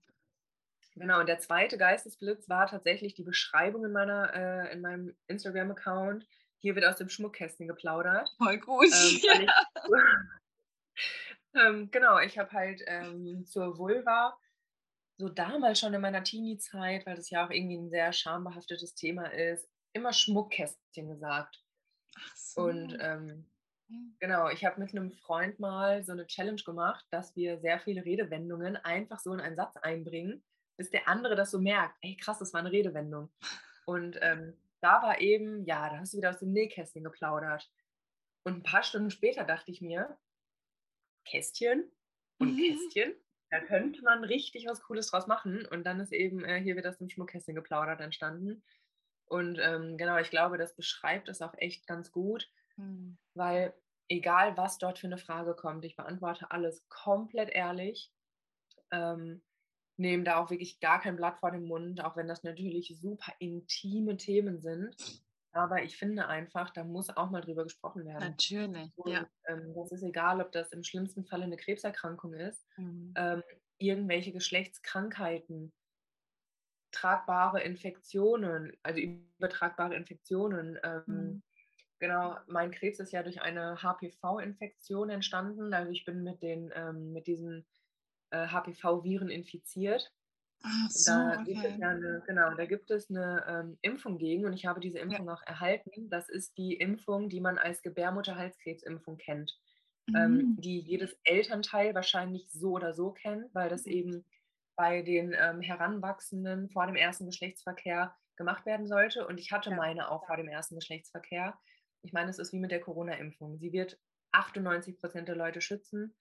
genau, 0.94 1.20
und 1.20 1.28
der 1.28 1.38
zweite 1.38 1.78
Geistesblitz 1.78 2.48
war 2.48 2.66
tatsächlich 2.66 3.14
die 3.14 3.22
Beschreibung 3.22 3.84
in, 3.84 3.92
meiner, 3.92 4.32
äh, 4.34 4.72
in 4.72 4.80
meinem 4.80 5.16
Instagram-Account. 5.28 6.26
Hier 6.58 6.74
wird 6.74 6.86
aus 6.86 6.96
dem 6.96 7.08
Schmuckkästchen 7.08 7.68
geplaudert. 7.68 8.34
Voll 8.38 8.58
gut. 8.58 8.90
Ähm, 9.34 9.46
ja. 9.46 9.64
Ähm, 11.54 11.90
genau, 11.90 12.18
ich 12.18 12.38
habe 12.38 12.50
halt 12.52 12.82
ähm, 12.86 13.44
zur 13.46 13.78
Vulva 13.78 14.36
so 15.16 15.28
damals 15.28 15.78
schon 15.78 15.94
in 15.94 16.00
meiner 16.00 16.24
Teenie-Zeit, 16.24 17.06
weil 17.06 17.16
das 17.16 17.30
ja 17.30 17.46
auch 17.46 17.50
irgendwie 17.50 17.76
ein 17.76 17.90
sehr 17.90 18.12
schambehaftetes 18.12 18.94
Thema 18.94 19.26
ist, 19.32 19.68
immer 19.92 20.12
Schmuckkästchen 20.12 21.08
gesagt. 21.08 21.62
Ach 22.16 22.36
so. 22.36 22.62
Und 22.62 22.96
ähm, 23.00 23.46
genau, 24.20 24.48
ich 24.48 24.64
habe 24.64 24.80
mit 24.80 24.90
einem 24.90 25.10
Freund 25.10 25.58
mal 25.58 26.04
so 26.04 26.12
eine 26.12 26.26
Challenge 26.26 26.62
gemacht, 26.62 27.04
dass 27.10 27.34
wir 27.36 27.58
sehr 27.58 27.80
viele 27.80 28.04
Redewendungen 28.04 28.76
einfach 28.76 29.18
so 29.20 29.32
in 29.32 29.40
einen 29.40 29.56
Satz 29.56 29.76
einbringen, 29.76 30.42
bis 30.76 30.90
der 30.90 31.08
andere 31.08 31.36
das 31.36 31.50
so 31.50 31.58
merkt. 31.58 31.96
Ey, 32.02 32.16
krass, 32.16 32.38
das 32.38 32.52
war 32.52 32.60
eine 32.60 32.72
Redewendung. 32.72 33.30
Und 33.86 34.18
ähm, 34.22 34.56
da 34.80 35.02
war 35.02 35.20
eben, 35.20 35.64
ja, 35.64 35.88
da 35.88 35.98
hast 35.98 36.12
du 36.12 36.18
wieder 36.18 36.30
aus 36.30 36.40
dem 36.40 36.52
Nähkästchen 36.52 37.04
geplaudert. 37.04 37.70
Und 38.44 38.56
ein 38.58 38.62
paar 38.62 38.82
Stunden 38.82 39.10
später 39.10 39.44
dachte 39.44 39.70
ich 39.70 39.80
mir, 39.80 40.18
Kästchen 41.24 41.90
und 42.38 42.54
mhm. 42.54 42.58
Kästchen. 42.92 43.14
Da 43.50 43.60
könnte 43.60 44.02
man 44.02 44.24
richtig 44.24 44.66
was 44.66 44.82
Cooles 44.82 45.10
draus 45.10 45.26
machen. 45.26 45.64
Und 45.66 45.84
dann 45.84 46.00
ist 46.00 46.12
eben, 46.12 46.44
äh, 46.44 46.60
hier 46.60 46.74
wird 46.76 46.84
das 46.84 47.00
im 47.00 47.08
Schmuckkästchen 47.08 47.54
geplaudert 47.54 48.00
entstanden. 48.00 48.62
Und 49.26 49.58
ähm, 49.60 49.96
genau, 49.96 50.18
ich 50.18 50.30
glaube, 50.30 50.58
das 50.58 50.74
beschreibt 50.74 51.28
es 51.28 51.40
auch 51.40 51.54
echt 51.56 51.86
ganz 51.86 52.12
gut, 52.12 52.50
mhm. 52.76 53.16
weil 53.34 53.74
egal 54.08 54.56
was 54.56 54.78
dort 54.78 54.98
für 54.98 55.06
eine 55.06 55.18
Frage 55.18 55.54
kommt, 55.54 55.84
ich 55.84 55.96
beantworte 55.96 56.50
alles 56.50 56.86
komplett 56.88 57.50
ehrlich. 57.50 58.12
Ähm, 58.90 59.42
nehme 59.96 60.24
da 60.24 60.36
auch 60.36 60.50
wirklich 60.50 60.80
gar 60.80 61.00
kein 61.00 61.16
Blatt 61.16 61.38
vor 61.38 61.50
den 61.50 61.66
Mund, 61.66 62.02
auch 62.04 62.16
wenn 62.16 62.28
das 62.28 62.42
natürlich 62.42 62.96
super 63.00 63.32
intime 63.38 64.16
Themen 64.16 64.60
sind. 64.60 64.96
Aber 65.52 65.84
ich 65.84 65.96
finde 65.96 66.26
einfach, 66.26 66.70
da 66.70 66.82
muss 66.82 67.16
auch 67.16 67.30
mal 67.30 67.40
drüber 67.40 67.62
gesprochen 67.62 68.04
werden. 68.04 68.30
Natürlich, 68.30 68.90
Und, 68.96 69.12
ja. 69.12 69.28
Ähm, 69.46 69.72
das 69.74 69.92
ist 69.92 70.02
egal, 70.02 70.40
ob 70.40 70.50
das 70.50 70.72
im 70.72 70.82
schlimmsten 70.82 71.24
Fall 71.24 71.42
eine 71.42 71.56
Krebserkrankung 71.56 72.34
ist, 72.34 72.66
mhm. 72.76 73.14
ähm, 73.16 73.42
irgendwelche 73.78 74.32
Geschlechtskrankheiten, 74.32 75.72
tragbare 76.90 77.62
Infektionen, 77.62 78.76
also 78.82 79.00
übertragbare 79.00 79.94
Infektionen. 79.94 80.78
Ähm, 80.82 81.02
mhm. 81.06 81.42
Genau, 82.00 82.36
mein 82.48 82.70
Krebs 82.70 82.98
ist 83.00 83.12
ja 83.12 83.22
durch 83.22 83.40
eine 83.40 83.82
HPV-Infektion 83.82 85.10
entstanden. 85.10 85.72
Also 85.74 85.90
ich 85.92 86.04
bin 86.04 86.22
mit, 86.22 86.42
den, 86.42 86.70
ähm, 86.74 87.12
mit 87.12 87.26
diesen 87.26 87.66
äh, 88.30 88.48
HPV-Viren 88.48 89.28
infiziert. 89.30 90.12
Ach 90.62 90.90
so, 90.90 91.30
Da 91.30 91.36
gibt 91.44 91.64
es 91.64 91.76
ja 91.78 91.90
eine, 91.90 92.22
genau, 92.26 92.54
da 92.54 92.66
gibt 92.66 92.90
es 92.90 93.10
eine 93.10 93.44
ähm, 93.48 93.78
Impfung 93.82 94.18
gegen 94.18 94.46
und 94.46 94.52
ich 94.54 94.66
habe 94.66 94.80
diese 94.80 94.98
Impfung 95.00 95.28
auch 95.30 95.42
erhalten. 95.42 96.08
Das 96.10 96.28
ist 96.28 96.56
die 96.58 96.74
Impfung, 96.74 97.28
die 97.28 97.40
man 97.40 97.58
als 97.58 97.82
Gebärmutterhalskrebsimpfung 97.82 99.16
kennt, 99.18 99.58
ähm, 100.14 100.46
Mhm. 100.46 100.56
die 100.56 100.80
jedes 100.80 101.18
Elternteil 101.24 101.94
wahrscheinlich 101.94 102.50
so 102.52 102.72
oder 102.72 102.94
so 102.94 103.12
kennt, 103.12 103.54
weil 103.54 103.68
das 103.68 103.86
Mhm. 103.86 103.86
eben 103.86 104.24
bei 104.76 105.02
den 105.02 105.34
ähm, 105.38 105.60
Heranwachsenden 105.60 106.70
vor 106.70 106.86
dem 106.86 106.96
ersten 106.96 107.26
Geschlechtsverkehr 107.26 108.16
gemacht 108.36 108.66
werden 108.66 108.86
sollte. 108.86 109.26
Und 109.26 109.38
ich 109.38 109.52
hatte 109.52 109.70
Ja. 109.70 109.76
meine 109.76 110.10
auch 110.10 110.26
vor 110.26 110.36
dem 110.36 110.48
ersten 110.48 110.76
Geschlechtsverkehr. 110.76 111.58
Ich 112.04 112.12
meine, 112.12 112.30
es 112.30 112.38
ist 112.38 112.52
wie 112.52 112.58
mit 112.60 112.70
der 112.70 112.80
Corona-Impfung. 112.80 113.58
Sie 113.58 113.72
wird 113.72 113.98
98 114.32 114.98
Prozent 114.98 115.28
der 115.28 115.36
Leute 115.36 115.60
schützen. 115.60 116.14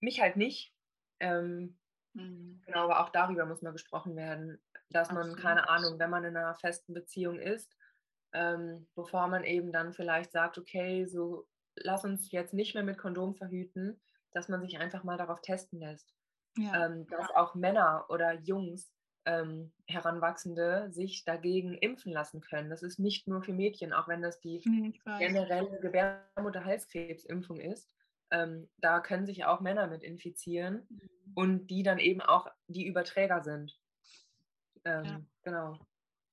Mich 0.00 0.20
halt 0.20 0.36
nicht. 0.36 0.74
Ähm, 1.20 1.78
Mhm. 2.14 2.62
Genau, 2.64 2.84
aber 2.84 3.00
auch 3.00 3.10
darüber 3.10 3.44
muss 3.44 3.62
mal 3.62 3.72
gesprochen 3.72 4.16
werden, 4.16 4.62
dass 4.90 5.10
man, 5.10 5.18
Absolut. 5.18 5.40
keine 5.40 5.68
Ahnung, 5.68 5.98
wenn 5.98 6.10
man 6.10 6.24
in 6.24 6.36
einer 6.36 6.54
festen 6.54 6.94
Beziehung 6.94 7.38
ist, 7.38 7.76
ähm, 8.32 8.88
bevor 8.94 9.28
man 9.28 9.44
eben 9.44 9.72
dann 9.72 9.92
vielleicht 9.92 10.32
sagt, 10.32 10.56
okay, 10.58 11.06
so 11.06 11.46
lass 11.76 12.04
uns 12.04 12.30
jetzt 12.30 12.54
nicht 12.54 12.74
mehr 12.74 12.84
mit 12.84 12.98
Kondom 12.98 13.34
verhüten, 13.34 14.00
dass 14.32 14.48
man 14.48 14.62
sich 14.62 14.78
einfach 14.78 15.04
mal 15.04 15.18
darauf 15.18 15.40
testen 15.40 15.80
lässt. 15.80 16.14
Ja. 16.56 16.86
Ähm, 16.86 17.06
dass 17.08 17.30
auch 17.32 17.54
Männer 17.56 18.06
oder 18.08 18.32
Jungs, 18.34 18.92
ähm, 19.26 19.72
Heranwachsende, 19.86 20.90
sich 20.90 21.24
dagegen 21.24 21.74
impfen 21.74 22.12
lassen 22.12 22.40
können. 22.40 22.70
Das 22.70 22.82
ist 22.82 22.98
nicht 22.98 23.26
nur 23.26 23.42
für 23.42 23.52
Mädchen, 23.52 23.92
auch 23.92 24.08
wenn 24.08 24.22
das 24.22 24.40
die 24.40 24.60
generelle 25.18 25.78
Gebärmutterhalskrebsimpfung 25.80 27.58
ist 27.60 27.88
ähm, 28.34 28.68
da 28.78 29.00
können 29.00 29.26
sich 29.26 29.44
auch 29.44 29.60
Männer 29.60 29.86
mit 29.86 30.02
infizieren 30.02 30.86
mhm. 30.88 31.10
und 31.34 31.66
die 31.68 31.82
dann 31.82 31.98
eben 31.98 32.20
auch 32.20 32.48
die 32.66 32.86
Überträger 32.86 33.42
sind. 33.42 33.78
Ähm, 34.84 35.04
ja. 35.04 35.20
Genau. 35.42 35.72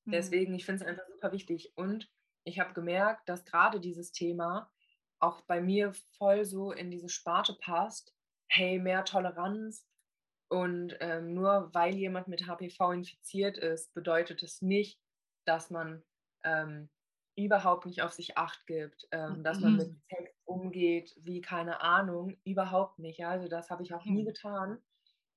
Mhm. 0.06 0.12
Deswegen, 0.12 0.56
ich 0.56 0.66
finde 0.66 0.84
es 0.84 0.88
einfach 0.88 1.08
super 1.08 1.32
wichtig. 1.32 1.74
Und 1.76 2.10
ich 2.44 2.60
habe 2.60 2.74
gemerkt, 2.74 3.30
dass 3.30 3.46
gerade 3.46 3.80
dieses 3.80 4.12
Thema 4.12 4.72
auch 5.20 5.42
bei 5.42 5.62
mir 5.62 5.94
voll 6.18 6.44
so 6.46 6.72
in 6.72 6.90
diese 6.90 7.10
Sparte 7.10 7.54
passt. 7.54 8.16
Hey, 8.48 8.80
mehr 8.80 9.06
Toleranz. 9.06 9.88
Und 10.52 10.98
ähm, 11.00 11.34
nur 11.34 11.70
weil 11.74 11.96
jemand 11.96 12.28
mit 12.28 12.46
HPV 12.46 12.92
infiziert 12.92 13.58
ist, 13.58 13.94
bedeutet 13.94 14.44
es 14.44 14.62
nicht, 14.62 15.00
dass 15.46 15.70
man 15.70 16.04
ähm, 16.44 16.90
überhaupt 17.38 17.86
nicht 17.86 18.02
auf 18.02 18.12
sich 18.12 18.38
acht 18.38 18.68
gibt, 18.68 19.08
ähm, 19.14 19.46
dass 19.46 19.62
man 19.62 19.78
mit 19.78 19.88
mhm. 19.88 20.02
Sex 20.10 20.36
umgeht, 20.44 21.16
wie 21.22 21.40
keine 21.40 21.80
Ahnung, 21.80 22.36
überhaupt 22.44 23.00
nicht. 23.00 23.26
Also 23.26 23.48
das 23.48 23.70
habe 23.70 23.82
ich 23.84 23.94
auch 23.94 24.04
nie 24.04 24.24
mhm. 24.24 24.26
getan. 24.26 24.78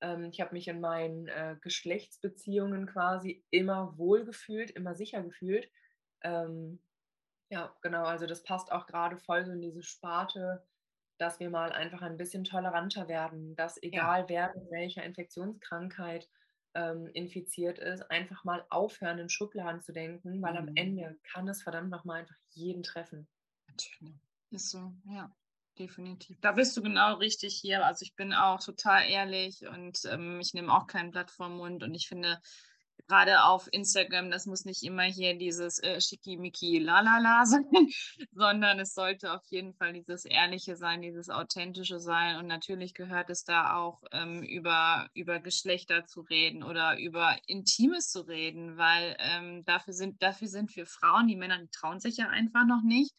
Ähm, 0.01 0.25
ich 0.25 0.41
habe 0.41 0.53
mich 0.53 0.67
in 0.67 0.81
meinen 0.81 1.29
äh, 1.29 1.55
Geschlechtsbeziehungen 1.61 2.87
quasi 2.87 3.45
immer 3.51 3.97
wohl 3.97 4.25
gefühlt, 4.25 4.73
immer 4.73 4.97
sicher 4.97 5.23
gefühlt. 5.23 5.71
Ähm, 6.23 6.81
ja, 7.51 7.73
genau, 7.83 8.03
also 8.03 8.27
das 8.27 8.43
passt 8.43 8.73
auch 8.73 8.89
gerade 8.89 9.17
voll 9.17 9.45
so 9.45 9.53
in 9.53 9.61
diese 9.61 9.85
Sparte, 9.85 10.67
dass 11.19 11.41
wir 11.41 11.51
mal 11.51 11.73
einfach 11.73 12.03
ein 12.03 12.17
bisschen 12.17 12.45
toleranter 12.45 13.09
werden, 13.09 13.55
dass 13.57 13.83
egal 13.83 14.23
ja. 14.23 14.29
wer 14.29 14.55
mit 14.55 14.71
welcher 14.71 15.05
Infektionskrankheit 15.05 16.29
ähm, 16.75 17.09
infiziert 17.13 17.79
ist, 17.79 18.11
einfach 18.11 18.45
mal 18.45 18.65
aufhören, 18.69 19.19
in 19.19 19.29
Schubladen 19.29 19.81
zu 19.81 19.93
denken, 19.93 20.43
weil 20.43 20.53
mhm. 20.53 20.59
am 20.59 20.73
Ende 20.75 21.17
kann 21.23 21.49
es 21.49 21.63
verdammt 21.63 21.91
nochmal 21.91 22.21
einfach 22.21 22.37
jeden 22.51 22.83
treffen. 22.83 23.29
Natürlich. 23.69 24.15
Ist 24.51 24.71
so, 24.71 24.93
ja, 25.09 25.35
definitiv. 25.79 26.39
Da 26.41 26.53
bist 26.53 26.77
du 26.77 26.83
genau 26.83 27.15
richtig 27.15 27.55
hier. 27.55 27.85
Also 27.85 28.03
ich 28.03 28.15
bin 28.15 28.33
auch 28.33 28.63
total 28.63 29.09
ehrlich 29.09 29.67
und 29.67 30.01
ähm, 30.07 30.41
ich 30.41 30.55
nehme 30.55 30.73
auch 30.73 30.87
kein 30.87 31.11
Blatt 31.11 31.31
vom 31.31 31.57
Mund 31.57 31.83
und 31.83 31.95
ich 31.95 32.09
finde, 32.09 32.41
gerade 33.07 33.45
auf 33.45 33.69
Instagram, 33.73 34.31
das 34.31 34.47
muss 34.47 34.65
nicht 34.65 34.83
immer 34.83 35.03
hier 35.03 35.37
dieses 35.37 35.79
äh, 35.83 36.01
Schickimicki 36.01 36.79
Lalala 36.79 37.45
sein, 37.47 37.67
sondern 38.33 38.79
es 38.81 38.95
sollte 38.95 39.33
auf 39.33 39.45
jeden 39.51 39.75
Fall 39.75 39.93
dieses 39.93 40.25
Ehrliche 40.25 40.77
sein, 40.77 41.03
dieses 41.03 41.29
Authentische 41.29 41.99
sein. 41.99 42.37
Und 42.37 42.47
natürlich 42.47 42.95
gehört 42.95 43.31
es 43.31 43.45
da 43.45 43.77
auch 43.77 44.03
ähm, 44.13 44.43
über, 44.43 45.09
über 45.15 45.41
Geschlechter 45.41 46.07
zu 46.07 46.23
reden 46.23 46.63
oder 46.63 46.99
über 46.99 47.37
Intimes 47.47 48.11
zu 48.11 48.21
reden, 48.21 48.77
weil 48.77 49.17
ähm, 49.19 49.65
dafür, 49.65 49.93
sind, 49.93 50.23
dafür 50.23 50.49
sind 50.49 50.75
wir 50.77 50.87
Frauen, 50.87 51.29
die 51.29 51.37
Männer 51.37 51.59
die 51.59 51.69
trauen 51.69 52.01
sich 52.01 52.17
ja 52.17 52.29
einfach 52.29 52.67
noch 52.67 52.83
nicht. 52.83 53.15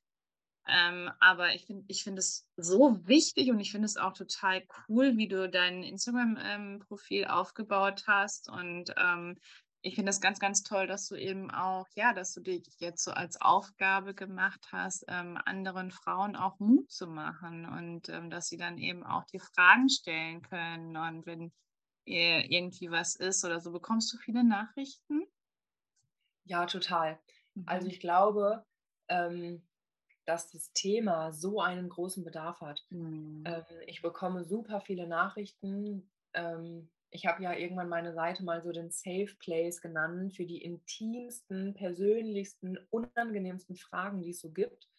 Ähm, 0.68 1.12
aber 1.20 1.54
ich 1.54 1.66
finde 1.66 1.86
ich 1.88 2.04
find 2.04 2.18
es 2.18 2.48
so 2.58 3.08
wichtig 3.08 3.52
und 3.52 3.60
ich 3.60 3.72
finde 3.72 3.86
es 3.86 3.98
auch 3.98 4.14
total 4.14 4.64
cool, 4.88 5.16
wie 5.16 5.28
du 5.28 5.48
dein 5.48 5.84
Instagram-Profil 5.84 7.22
ähm, 7.24 7.30
aufgebaut 7.30 8.04
hast. 8.08 8.50
Und 8.50 8.94
ähm, 8.98 9.38
ich 9.86 9.94
finde 9.94 10.10
es 10.10 10.20
ganz, 10.20 10.40
ganz 10.40 10.64
toll, 10.64 10.88
dass 10.88 11.08
du 11.08 11.16
eben 11.16 11.52
auch, 11.52 11.86
ja, 11.94 12.12
dass 12.14 12.34
du 12.34 12.42
dich 12.42 12.64
jetzt 12.80 13.04
so 13.04 13.12
als 13.12 13.40
Aufgabe 13.40 14.16
gemacht 14.16 14.70
hast, 14.72 15.06
ähm, 15.08 15.38
anderen 15.46 15.92
Frauen 15.92 16.36
auch 16.36 16.60
Mut 16.60 16.92
zu 16.92 17.06
machen 17.06 17.66
und 17.66 18.10
ähm, 18.10 18.32
dass 18.32 18.48
sie 18.48 18.58
dann 18.58 18.80
eben 18.80 19.04
auch 19.04 19.26
die 19.26 19.40
Fragen 19.40 19.88
stellen 19.90 20.42
können. 20.42 20.98
Und 20.98 21.28
wenn 21.28 21.54
irgendwie 22.08 22.90
was 22.90 23.16
ist 23.16 23.46
oder 23.46 23.60
so, 23.60 23.72
bekommst 23.72 24.12
du 24.12 24.18
viele 24.18 24.44
Nachrichten? 24.44 25.24
Ja, 26.46 26.66
total. 26.66 27.20
Also 27.68 27.86
mhm. 27.86 27.92
ich 27.92 28.00
glaube, 28.00 28.66
ähm, 29.08 29.68
dass 30.26 30.50
das 30.50 30.72
Thema 30.74 31.32
so 31.32 31.62
einen 31.62 31.90
großen 31.90 32.24
Bedarf 32.24 32.62
hat. 32.62 32.84
Mhm. 32.90 33.44
Ähm, 33.46 33.64
ich 33.86 34.02
bekomme 34.02 34.46
super 34.46 34.82
viele 34.82 35.08
Nachrichten. 35.08 36.10
Ich 37.12 37.26
habe 37.26 37.42
ja 37.44 37.54
irgendwann 37.54 37.90
meine 37.90 38.14
Seite 38.14 38.44
mal 38.44 38.62
so 38.62 38.72
den 38.72 38.92
Safe 38.92 39.34
Place 39.40 39.82
genannt 39.82 40.36
für 40.36 40.46
die 40.46 40.62
intimsten, 40.62 41.74
persönlichsten, 41.74 42.78
unangenehmsten 42.90 43.76
Fragen, 43.76 44.22
die 44.22 44.32
es 44.32 44.42
so 44.42 44.52
gibt. 44.52 44.90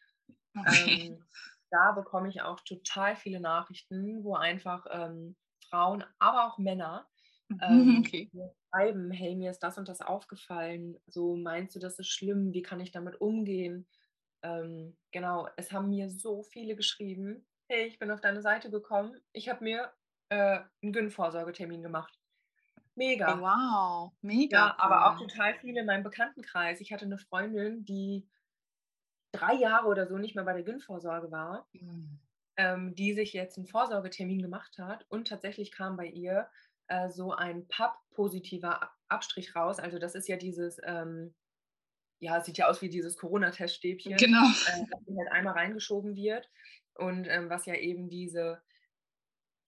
Okay. 0.59 1.09
Ähm, 1.09 1.25
da 1.71 1.93
bekomme 1.93 2.29
ich 2.29 2.43
auch 2.43 2.61
total 2.61 3.17
viele 3.17 3.41
Nachrichten, 3.41 4.25
wo 4.25 4.35
einfach 4.35 4.87
ähm, 4.91 5.37
Frauen, 5.69 6.05
aber 6.19 6.47
auch 6.47 6.59
Männer 6.59 7.07
ähm, 7.61 7.99
okay. 8.07 8.31
schreiben, 8.71 9.11
hey, 9.11 9.35
mir 9.35 9.51
ist 9.51 9.63
das 9.63 9.79
und 9.79 9.89
das 9.89 10.01
aufgefallen. 10.01 10.99
So 11.07 11.37
meinst 11.37 11.75
du, 11.75 11.81
das 11.81 11.99
ist 11.99 12.09
schlimm? 12.09 12.53
Wie 12.53 12.63
kann 12.63 12.81
ich 12.81 12.93
damit 12.93 13.21
umgehen? 13.21 13.87
Ähm, 14.43 14.97
genau, 15.13 15.49
es 15.57 15.73
haben 15.73 15.91
mir 15.91 16.11
so 16.11 16.43
viele 16.43 16.77
geschrieben, 16.77 17.47
hey, 17.69 17.87
ich 17.87 17.99
bin 17.99 18.11
auf 18.11 18.21
deine 18.21 18.43
Seite 18.43 18.71
gekommen, 18.71 19.21
ich 19.33 19.49
habe 19.49 19.65
mir 19.65 19.93
äh, 20.29 20.61
einen 20.83 20.93
Gyn-Vorsorgetermin 20.93 21.83
gemacht. 21.83 22.19
Mega. 22.95 23.37
Oh, 23.37 23.41
wow, 23.43 24.13
mega. 24.23 24.57
Ja, 24.57 24.67
cool. 24.71 24.77
aber 24.79 25.07
auch 25.11 25.19
total 25.19 25.55
viele 25.61 25.81
in 25.81 25.87
meinem 25.87 26.03
Bekanntenkreis. 26.03 26.81
Ich 26.81 26.93
hatte 26.93 27.05
eine 27.05 27.19
Freundin, 27.19 27.85
die 27.85 28.27
drei 29.33 29.55
Jahre 29.55 29.87
oder 29.87 30.07
so 30.07 30.17
nicht 30.17 30.35
mehr 30.35 30.45
bei 30.45 30.55
der 30.55 30.63
Gyn-Vorsorge 30.63 31.31
war, 31.31 31.69
mhm. 31.73 32.19
ähm, 32.57 32.95
die 32.95 33.13
sich 33.13 33.35
jetzt 33.35 33.59
einen 33.59 33.67
Vorsorgetermin 33.67 34.41
gemacht 34.41 34.79
hat 34.79 35.05
und 35.11 35.29
tatsächlich 35.29 35.73
kam 35.73 35.97
bei 35.97 36.07
ihr 36.07 36.49
äh, 36.89 37.11
so 37.11 37.33
ein 37.33 37.69
PAP-positiver 37.69 38.91
Abstrich 39.09 39.55
raus. 39.55 39.79
Also 39.79 39.99
das 39.99 40.15
ist 40.15 40.29
ja 40.29 40.37
dieses, 40.37 40.81
ähm, 40.85 41.35
ja, 42.19 42.39
es 42.39 42.47
sieht 42.47 42.59
ja 42.59 42.69
aus 42.69 42.81
wie 42.81 42.89
dieses 42.89 43.19
Corona-Teststäbchen, 43.19 44.17
genau. 44.17 44.45
äh, 44.45 44.87
das 44.91 45.17
halt 45.19 45.33
einmal 45.33 45.55
reingeschoben 45.55 46.17
wird 46.17 46.49
und 46.95 47.27
ähm, 47.29 47.51
was 47.51 47.67
ja 47.67 47.75
eben 47.75 48.09
diese 48.09 48.63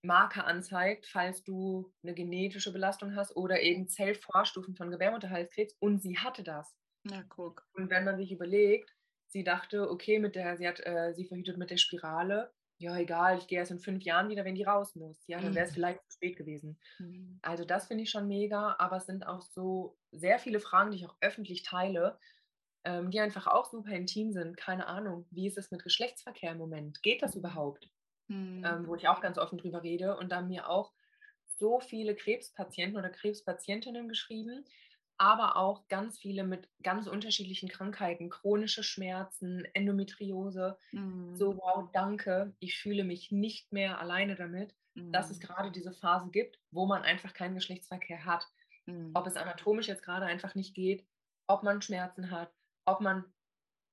Marker 0.03 0.47
anzeigt, 0.47 1.07
falls 1.07 1.43
du 1.43 1.93
eine 2.03 2.15
genetische 2.15 2.73
Belastung 2.73 3.17
hast 3.17 3.37
oder 3.37 3.61
eben 3.61 3.89
Zellvorstufen 3.89 4.77
von 4.77 4.91
Gebärmutterhalskrebs 4.91 5.75
und 5.81 6.01
sie 6.01 6.19
hatte 6.19 6.43
das. 6.43 6.77
Ja, 7.05 7.23
guck. 7.29 7.67
Und 7.75 7.91
wenn 7.91 8.05
man 8.05 8.17
sich 8.17 8.33
überlegt, 8.33 8.95
sie 9.27 9.45
dachte, 9.45 9.91
okay, 9.91 10.19
mit 10.19 10.35
der, 10.35 10.57
sie 10.57 10.69
hat, 10.69 10.81
äh, 10.85 11.13
sie 11.15 11.25
verhütet 11.25 11.59
mit 11.59 11.71
der 11.71 11.77
Spirale, 11.77 12.53
ja 12.81 12.97
egal, 12.97 13.39
ich 13.39 13.49
gehe 13.49 13.59
erst 13.59 13.73
in 13.73 13.81
fünf 13.81 14.05
Jahren 14.05 14.29
wieder, 14.29 14.45
wenn 14.45 14.55
die 14.55 14.63
raus 14.63 14.95
muss. 14.95 15.21
Ja, 15.27 15.41
dann 15.41 15.55
wäre 15.55 15.65
es 15.65 15.73
mhm. 15.73 15.75
vielleicht 15.75 16.01
zu 16.09 16.17
spät 16.17 16.37
gewesen. 16.37 16.79
Mhm. 16.99 17.39
Also 17.43 17.65
das 17.65 17.89
finde 17.89 18.05
ich 18.05 18.11
schon 18.11 18.29
mega, 18.29 18.77
aber 18.79 18.99
es 18.99 19.07
sind 19.07 19.27
auch 19.27 19.43
so 19.43 19.99
sehr 20.13 20.39
viele 20.39 20.61
Fragen, 20.61 20.93
die 20.93 20.99
ich 20.99 21.07
auch 21.07 21.17
öffentlich 21.21 21.65
teile, 21.65 22.19
ähm, 22.85 23.11
die 23.11 23.19
einfach 23.19 23.49
auch 23.49 23.67
super 23.67 23.91
intim 23.91 24.33
sind. 24.33 24.57
Keine 24.57 24.87
Ahnung, 24.87 25.27
wie 25.31 25.49
ist 25.49 25.59
es 25.59 25.73
mit 25.73 25.83
Geschlechtsverkehr 25.83 26.53
im 26.53 26.59
Moment? 26.59 27.03
Geht 27.03 27.23
das 27.23 27.35
überhaupt? 27.35 27.91
Mhm. 28.29 28.65
ähm, 28.65 28.87
wo 28.87 28.95
ich 28.95 29.09
auch 29.09 29.21
ganz 29.21 29.39
offen 29.39 29.59
drüber 29.59 29.83
rede. 29.83 30.17
Und 30.17 30.31
da 30.31 30.37
haben 30.37 30.49
mir 30.49 30.69
auch 30.69 30.93
so 31.59 31.81
viele 31.81 32.15
Krebspatienten 32.15 32.99
oder 32.99 33.11
Krebspatientinnen 33.11 34.09
geschrieben, 34.09 34.65
aber 35.19 35.57
auch 35.57 35.89
ganz 35.89 36.19
viele 36.19 36.45
mit 36.45 36.69
ganz 36.83 37.09
unterschiedlichen 37.09 37.69
Krankheiten, 37.69 38.31
chronische 38.31 38.85
Schmerzen, 38.85 39.65
Endometriose. 39.75 40.79
Mhm. 40.93 41.35
So, 41.35 41.57
wow, 41.57 41.89
danke, 41.93 42.55
ich 42.61 42.79
fühle 42.79 43.03
mich 43.03 43.33
nicht 43.33 43.73
mehr 43.73 44.01
alleine 44.01 44.37
damit, 44.37 44.75
mhm. 44.95 45.13
dass 45.13 45.31
es 45.31 45.39
mhm. 45.39 45.43
gerade 45.43 45.73
diese 45.73 45.93
Phase 45.93 46.31
gibt, 46.31 46.61
wo 46.71 46.87
man 46.87 47.03
einfach 47.03 47.35
keinen 47.35 47.57
Geschlechtsverkehr 47.57 48.25
hat. 48.25 48.47
Mhm. 48.87 49.11
Ob 49.15 49.27
es 49.27 49.37
anatomisch 49.37 49.89
jetzt 49.89 50.05
gerade 50.05 50.27
einfach 50.27 50.55
nicht 50.55 50.75
geht, 50.75 51.05
ob 51.49 51.65
man 51.65 51.83
Schmerzen 51.83 52.31
hat, 52.31 52.53
ob 52.85 53.01
man 53.01 53.25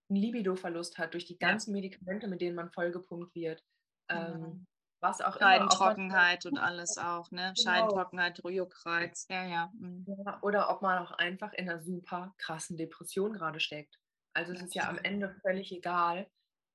einen 0.10 0.22
Libido-Verlust 0.22 1.00
hat 1.00 1.14
durch 1.14 1.26
die 1.26 1.40
ganzen 1.40 1.72
ja. 1.72 1.82
Medikamente, 1.82 2.28
mit 2.28 2.42
denen 2.42 2.56
man 2.56 2.70
vollgepumpt 2.70 3.34
wird. 3.34 3.64
Ähm, 4.10 4.34
genau. 4.34 4.58
was 5.00 5.22
auch 5.22 5.40
Scheidentrockenheit 5.40 6.46
und 6.46 6.58
alles 6.60 6.98
auch, 6.98 7.32
ne? 7.32 7.54
Genau. 7.56 7.72
Scheidentrockenheit, 7.72 8.42
Juckreiz, 8.44 9.28
ja, 9.30 9.46
ja. 9.46 9.72
Mhm. 9.80 10.06
ja. 10.26 10.40
Oder 10.42 10.70
ob 10.70 10.82
man 10.82 11.00
auch 11.00 11.12
einfach 11.12 11.54
in 11.54 11.70
einer 11.70 11.82
super 11.82 12.34
krassen 12.38 12.78
Depression 12.78 13.34
gerade 13.34 13.60
steckt. 13.60 14.00
Also 14.34 14.54
es 14.54 14.60
ja, 14.60 14.66
ist 14.66 14.76
ja 14.76 14.90
am 14.90 14.98
Ende 14.98 15.36
völlig 15.42 15.72
egal. 15.72 16.30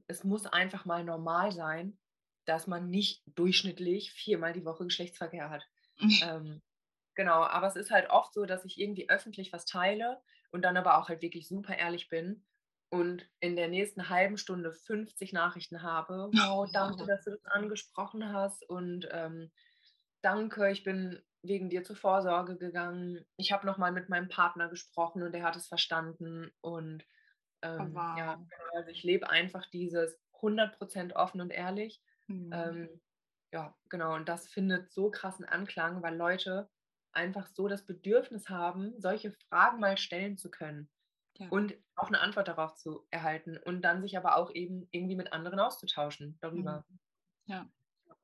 Es 0.06 0.24
muss 0.24 0.46
einfach 0.46 0.84
mal 0.86 1.04
normal 1.04 1.52
sein, 1.52 1.98
dass 2.46 2.66
man 2.66 2.88
nicht 2.88 3.22
durchschnittlich 3.26 4.12
viermal 4.12 4.52
die 4.52 4.64
Woche 4.64 4.84
Geschlechtsverkehr 4.84 5.50
hat. 5.50 5.68
ähm, 6.22 6.62
genau, 7.14 7.42
aber 7.44 7.66
es 7.66 7.76
ist 7.76 7.90
halt 7.90 8.10
oft 8.10 8.32
so, 8.32 8.46
dass 8.46 8.64
ich 8.64 8.80
irgendwie 8.80 9.08
öffentlich 9.08 9.52
was 9.52 9.66
teile 9.66 10.20
und 10.50 10.62
dann 10.62 10.76
aber 10.76 10.98
auch 10.98 11.08
halt 11.08 11.22
wirklich 11.22 11.46
super 11.46 11.76
ehrlich 11.76 12.08
bin 12.08 12.44
und 12.90 13.28
in 13.38 13.56
der 13.56 13.68
nächsten 13.68 14.08
halben 14.08 14.36
Stunde 14.36 14.72
50 14.72 15.32
Nachrichten 15.32 15.82
habe. 15.82 16.28
Wow, 16.32 16.68
danke, 16.72 17.06
dass 17.06 17.24
du 17.24 17.30
das 17.30 17.44
angesprochen 17.46 18.32
hast 18.32 18.68
und 18.68 19.08
ähm, 19.12 19.50
danke, 20.22 20.70
ich 20.70 20.82
bin 20.82 21.22
wegen 21.42 21.70
dir 21.70 21.84
zur 21.84 21.96
Vorsorge 21.96 22.56
gegangen. 22.56 23.24
Ich 23.36 23.52
habe 23.52 23.66
nochmal 23.66 23.92
mit 23.92 24.08
meinem 24.08 24.28
Partner 24.28 24.68
gesprochen 24.68 25.22
und 25.22 25.34
er 25.34 25.44
hat 25.44 25.56
es 25.56 25.68
verstanden. 25.68 26.50
Und 26.60 27.04
oh, 27.62 27.66
ähm, 27.66 27.92
oh, 27.92 27.94
wow. 27.94 28.18
ja, 28.18 28.34
genau, 28.34 28.76
also 28.76 28.90
ich 28.90 29.02
lebe 29.04 29.30
einfach 29.30 29.64
dieses 29.70 30.20
100% 30.40 31.14
offen 31.14 31.40
und 31.40 31.50
ehrlich. 31.50 32.02
Mhm. 32.26 32.50
Ähm, 32.52 33.00
ja, 33.52 33.74
genau. 33.88 34.14
Und 34.16 34.28
das 34.28 34.48
findet 34.48 34.92
so 34.92 35.10
krassen 35.10 35.44
Anklang, 35.44 36.02
weil 36.02 36.16
Leute 36.16 36.68
einfach 37.12 37.46
so 37.46 37.68
das 37.68 37.86
Bedürfnis 37.86 38.48
haben, 38.48 38.94
solche 39.00 39.32
Fragen 39.48 39.80
mal 39.80 39.96
stellen 39.96 40.36
zu 40.36 40.50
können 40.50 40.90
ja. 41.40 41.48
und 41.48 41.74
auch 41.96 42.08
eine 42.08 42.20
Antwort 42.20 42.48
darauf 42.48 42.76
zu 42.76 43.06
erhalten 43.10 43.56
und 43.56 43.82
dann 43.82 44.02
sich 44.02 44.16
aber 44.16 44.36
auch 44.36 44.54
eben 44.54 44.86
irgendwie 44.90 45.16
mit 45.16 45.32
anderen 45.32 45.58
auszutauschen 45.58 46.38
darüber. 46.40 46.84
Ja, 47.46 47.66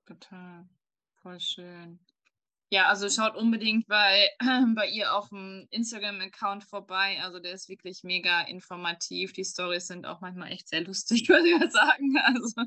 total. 0.04 0.68
Voll 1.22 1.40
schön. 1.40 1.98
Ja, 2.68 2.88
also 2.88 3.08
schaut 3.08 3.36
unbedingt 3.36 3.86
bei, 3.86 4.28
bei 4.74 4.88
ihr 4.88 5.14
auf 5.14 5.28
dem 5.30 5.66
Instagram-Account 5.70 6.64
vorbei. 6.64 7.18
Also 7.22 7.38
der 7.38 7.52
ist 7.52 7.68
wirklich 7.68 8.02
mega 8.02 8.42
informativ. 8.42 9.32
Die 9.32 9.44
Stories 9.44 9.86
sind 9.86 10.04
auch 10.04 10.20
manchmal 10.20 10.52
echt 10.52 10.68
sehr 10.68 10.82
lustig, 10.82 11.28
würde 11.28 11.48
ich 11.48 11.72
sagen. 11.72 12.16
Also 12.18 12.62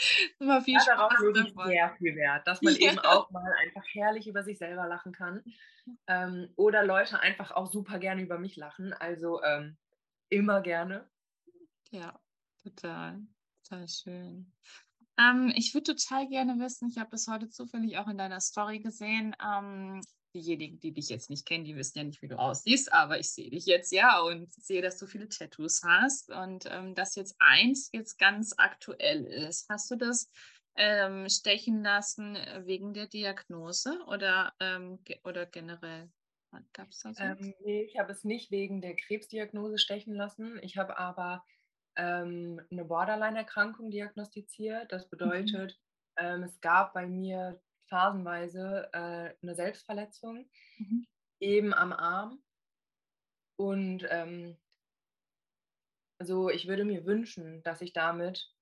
immer 0.38 0.62
viel 0.62 0.74
ja, 0.74 0.80
Spaß 0.80 0.96
darauf 0.96 1.18
lege 1.20 1.48
ich 1.48 1.54
sehr 1.64 1.94
viel 1.96 2.16
Wert, 2.16 2.46
dass 2.46 2.62
man 2.62 2.74
ja. 2.78 2.92
eben 2.92 2.98
auch 3.00 3.30
mal 3.30 3.52
einfach 3.60 3.84
herrlich 3.92 4.26
über 4.26 4.42
sich 4.42 4.58
selber 4.58 4.86
lachen 4.86 5.12
kann. 5.12 5.42
Ähm, 6.06 6.52
oder 6.56 6.84
Leute 6.84 7.20
einfach 7.20 7.50
auch 7.52 7.66
super 7.66 7.98
gerne 7.98 8.22
über 8.22 8.38
mich 8.38 8.56
lachen. 8.56 8.92
Also 8.92 9.42
ähm, 9.42 9.76
immer 10.28 10.60
gerne. 10.60 11.08
Ja, 11.90 12.18
total. 12.62 13.20
Total 13.64 13.88
schön. 13.88 14.52
Ähm, 15.18 15.52
ich 15.54 15.74
würde 15.74 15.94
total 15.94 16.28
gerne 16.28 16.58
wissen, 16.58 16.88
ich 16.88 16.98
habe 16.98 17.10
das 17.10 17.28
heute 17.28 17.48
zufällig 17.50 17.98
auch 17.98 18.08
in 18.08 18.18
deiner 18.18 18.40
Story 18.40 18.80
gesehen. 18.80 19.34
Diejenigen, 20.34 20.78
die 20.78 20.92
dich 20.92 21.08
jetzt 21.08 21.28
nicht 21.28 21.46
kennen, 21.46 21.64
die 21.64 21.74
wissen 21.74 21.98
ja 21.98 22.04
nicht, 22.04 22.22
wie 22.22 22.28
du 22.28 22.38
aussiehst, 22.38 22.92
aber 22.92 23.18
ich 23.18 23.30
sehe 23.30 23.50
dich 23.50 23.66
jetzt 23.66 23.90
ja 23.90 24.20
und 24.20 24.52
sehe, 24.52 24.80
dass 24.80 24.96
du 24.98 25.06
viele 25.06 25.28
Tattoos 25.28 25.82
hast 25.82 26.30
und 26.30 26.66
ähm, 26.70 26.94
dass 26.94 27.16
jetzt 27.16 27.34
eins 27.40 27.90
jetzt 27.92 28.18
ganz 28.18 28.54
aktuell 28.56 29.24
ist. 29.24 29.68
Hast 29.68 29.90
du 29.90 29.96
das 29.96 30.30
ähm, 30.76 31.28
stechen 31.28 31.82
lassen 31.82 32.38
wegen 32.64 32.94
der 32.94 33.06
Diagnose 33.06 33.98
oder, 34.06 34.52
ähm, 34.60 35.02
ge 35.04 35.18
oder 35.24 35.46
generell? 35.46 36.08
Gab 36.72 36.90
es 36.90 36.98
da 37.00 37.14
so? 37.14 37.22
Ähm, 37.22 37.54
nee, 37.64 37.82
ich 37.82 37.98
habe 37.98 38.12
es 38.12 38.24
nicht 38.24 38.50
wegen 38.50 38.80
der 38.80 38.96
Krebsdiagnose 38.96 39.78
stechen 39.78 40.14
lassen. 40.14 40.58
Ich 40.62 40.76
habe 40.76 40.98
aber 40.98 41.44
ähm, 41.96 42.60
eine 42.70 42.84
Borderline-Erkrankung 42.84 43.90
diagnostiziert. 43.90 44.90
Das 44.92 45.06
mhm. 45.06 45.10
bedeutet, 45.10 45.80
mhm. 46.20 46.42
es 46.42 46.60
gab 46.60 46.94
bei 46.94 47.06
mir 47.06 47.60
phasenweise 47.90 48.88
äh, 48.92 49.34
eine 49.42 49.54
Selbstverletzung. 49.54 50.48
Mhm. 50.78 51.06
eben 51.40 51.74
am 51.74 51.92
Arm. 51.92 52.42
Und 53.56 54.06
ähm, 54.08 54.56
also 56.18 56.48
ich 56.50 56.66
würde 56.68 56.84
mir 56.84 57.04
wünschen, 57.04 57.62
dass 57.62 57.80
ich 57.82 57.92
damit 57.92 58.54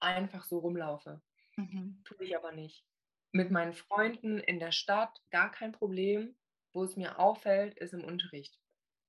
einfach 0.00 0.44
so 0.44 0.58
rumlaufe. 0.58 1.22
Mhm. 1.56 2.02
Tue 2.04 2.24
ich 2.24 2.36
aber 2.36 2.52
nicht. 2.52 2.84
Mit 3.32 3.50
meinen 3.50 3.72
Freunden 3.72 4.38
in 4.38 4.58
der 4.58 4.72
Stadt 4.72 5.22
gar 5.30 5.50
kein 5.50 5.72
Problem. 5.72 6.36
Wo 6.72 6.84
es 6.84 6.96
mir 6.96 7.18
auffällt, 7.18 7.76
ist 7.78 7.94
im 7.94 8.04
Unterricht. 8.04 8.58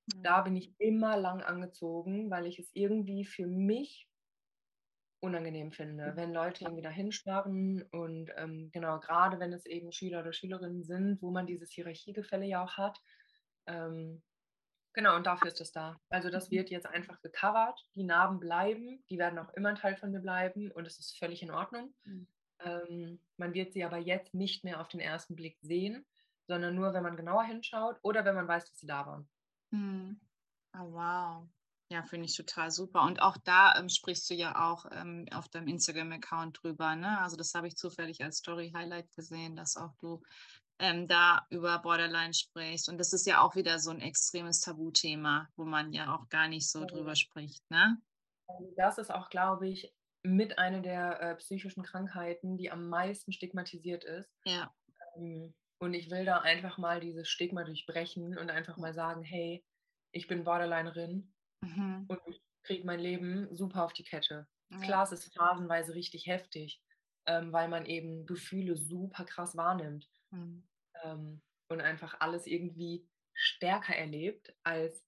Mhm. 0.06 0.22
Da 0.22 0.42
bin 0.42 0.56
ich 0.56 0.74
immer 0.80 1.16
lang 1.16 1.42
angezogen, 1.42 2.30
weil 2.30 2.46
ich 2.46 2.58
es 2.58 2.70
irgendwie 2.74 3.24
für 3.24 3.46
mich 3.46 4.08
unangenehm 5.22 5.70
finde, 5.70 6.12
wenn 6.16 6.32
Leute 6.32 6.64
irgendwie 6.64 6.82
da 6.82 6.90
hinstarren 6.90 7.82
und 7.92 8.30
ähm, 8.36 8.70
genau, 8.72 8.98
gerade 8.98 9.38
wenn 9.38 9.52
es 9.52 9.66
eben 9.66 9.92
Schüler 9.92 10.20
oder 10.20 10.32
Schülerinnen 10.32 10.82
sind, 10.82 11.22
wo 11.22 11.30
man 11.30 11.46
dieses 11.46 11.70
Hierarchiegefälle 11.70 12.44
ja 12.44 12.64
auch 12.64 12.76
hat. 12.76 13.00
Ähm, 13.66 14.20
genau, 14.92 15.14
und 15.14 15.26
dafür 15.26 15.48
ist 15.48 15.60
es 15.60 15.70
da. 15.70 16.00
Also 16.08 16.28
das 16.28 16.50
mhm. 16.50 16.56
wird 16.56 16.70
jetzt 16.70 16.86
einfach 16.86 17.20
gecovert, 17.22 17.86
die 17.94 18.02
Narben 18.02 18.40
bleiben, 18.40 19.04
die 19.08 19.18
werden 19.18 19.38
auch 19.38 19.52
immer 19.54 19.70
ein 19.70 19.76
Teil 19.76 19.96
von 19.96 20.10
mir 20.10 20.20
bleiben 20.20 20.72
und 20.72 20.86
es 20.86 20.98
ist 20.98 21.16
völlig 21.16 21.42
in 21.42 21.52
Ordnung. 21.52 21.94
Mhm. 22.02 22.26
Ähm, 22.58 23.20
man 23.36 23.54
wird 23.54 23.72
sie 23.72 23.84
aber 23.84 23.98
jetzt 23.98 24.34
nicht 24.34 24.64
mehr 24.64 24.80
auf 24.80 24.88
den 24.88 25.00
ersten 25.00 25.36
Blick 25.36 25.56
sehen, 25.60 26.04
sondern 26.48 26.74
nur, 26.74 26.94
wenn 26.94 27.02
man 27.04 27.16
genauer 27.16 27.44
hinschaut 27.44 27.96
oder 28.02 28.24
wenn 28.24 28.34
man 28.34 28.48
weiß, 28.48 28.68
dass 28.68 28.78
sie 28.78 28.86
da 28.88 29.06
waren. 29.06 29.28
Mhm. 29.70 30.20
Oh, 30.74 30.92
wow. 30.92 31.46
Ja, 31.92 32.02
finde 32.02 32.24
ich 32.24 32.34
total 32.34 32.70
super. 32.70 33.02
Und 33.02 33.20
auch 33.20 33.36
da 33.44 33.76
ähm, 33.76 33.90
sprichst 33.90 34.30
du 34.30 34.34
ja 34.34 34.70
auch 34.70 34.86
ähm, 34.92 35.26
auf 35.30 35.50
deinem 35.50 35.68
Instagram-Account 35.68 36.60
drüber. 36.62 36.96
Ne? 36.96 37.20
Also 37.20 37.36
das 37.36 37.52
habe 37.52 37.68
ich 37.68 37.76
zufällig 37.76 38.24
als 38.24 38.38
Story-Highlight 38.38 39.12
gesehen, 39.12 39.56
dass 39.56 39.76
auch 39.76 39.94
du 40.00 40.22
ähm, 40.78 41.06
da 41.06 41.46
über 41.50 41.78
Borderline 41.80 42.32
sprichst. 42.32 42.88
Und 42.88 42.96
das 42.96 43.12
ist 43.12 43.26
ja 43.26 43.42
auch 43.42 43.56
wieder 43.56 43.78
so 43.78 43.90
ein 43.90 44.00
extremes 44.00 44.60
Tabuthema, 44.60 45.50
wo 45.54 45.66
man 45.66 45.92
ja 45.92 46.16
auch 46.16 46.30
gar 46.30 46.48
nicht 46.48 46.70
so 46.70 46.80
ja. 46.80 46.86
drüber 46.86 47.14
spricht. 47.14 47.70
Ne? 47.70 47.98
Also 48.46 48.72
das 48.78 48.96
ist 48.96 49.10
auch, 49.12 49.28
glaube 49.28 49.68
ich, 49.68 49.92
mit 50.22 50.58
einer 50.58 50.80
der 50.80 51.20
äh, 51.20 51.36
psychischen 51.36 51.82
Krankheiten, 51.82 52.56
die 52.56 52.70
am 52.70 52.88
meisten 52.88 53.32
stigmatisiert 53.32 54.04
ist. 54.04 54.30
Ja. 54.46 54.72
Ähm, 55.18 55.52
und 55.78 55.92
ich 55.92 56.10
will 56.10 56.24
da 56.24 56.38
einfach 56.38 56.78
mal 56.78 57.00
dieses 57.00 57.28
Stigma 57.28 57.64
durchbrechen 57.64 58.38
und 58.38 58.50
einfach 58.50 58.78
mal 58.78 58.94
sagen, 58.94 59.22
hey, 59.22 59.62
ich 60.10 60.26
bin 60.26 60.44
Borderlinerin 60.44 61.31
mhm. 61.62 62.04
und 62.08 62.20
ich 62.26 62.42
kriege 62.62 62.86
mein 62.86 63.00
Leben 63.00 63.48
super 63.54 63.84
auf 63.84 63.92
die 63.92 64.04
Kette. 64.04 64.46
Ja. 64.70 64.78
Klar, 64.78 65.04
es 65.04 65.12
ist 65.12 65.34
phasenweise 65.34 65.94
richtig 65.94 66.26
heftig, 66.26 66.82
ähm, 67.26 67.52
weil 67.52 67.68
man 67.68 67.86
eben 67.86 68.26
Gefühle 68.26 68.76
super 68.76 69.24
krass 69.24 69.56
wahrnimmt 69.56 70.08
mhm. 70.30 70.66
ähm, 71.02 71.42
und 71.68 71.80
einfach 71.80 72.20
alles 72.20 72.46
irgendwie 72.46 73.08
stärker 73.34 73.94
erlebt 73.94 74.54
als 74.62 75.04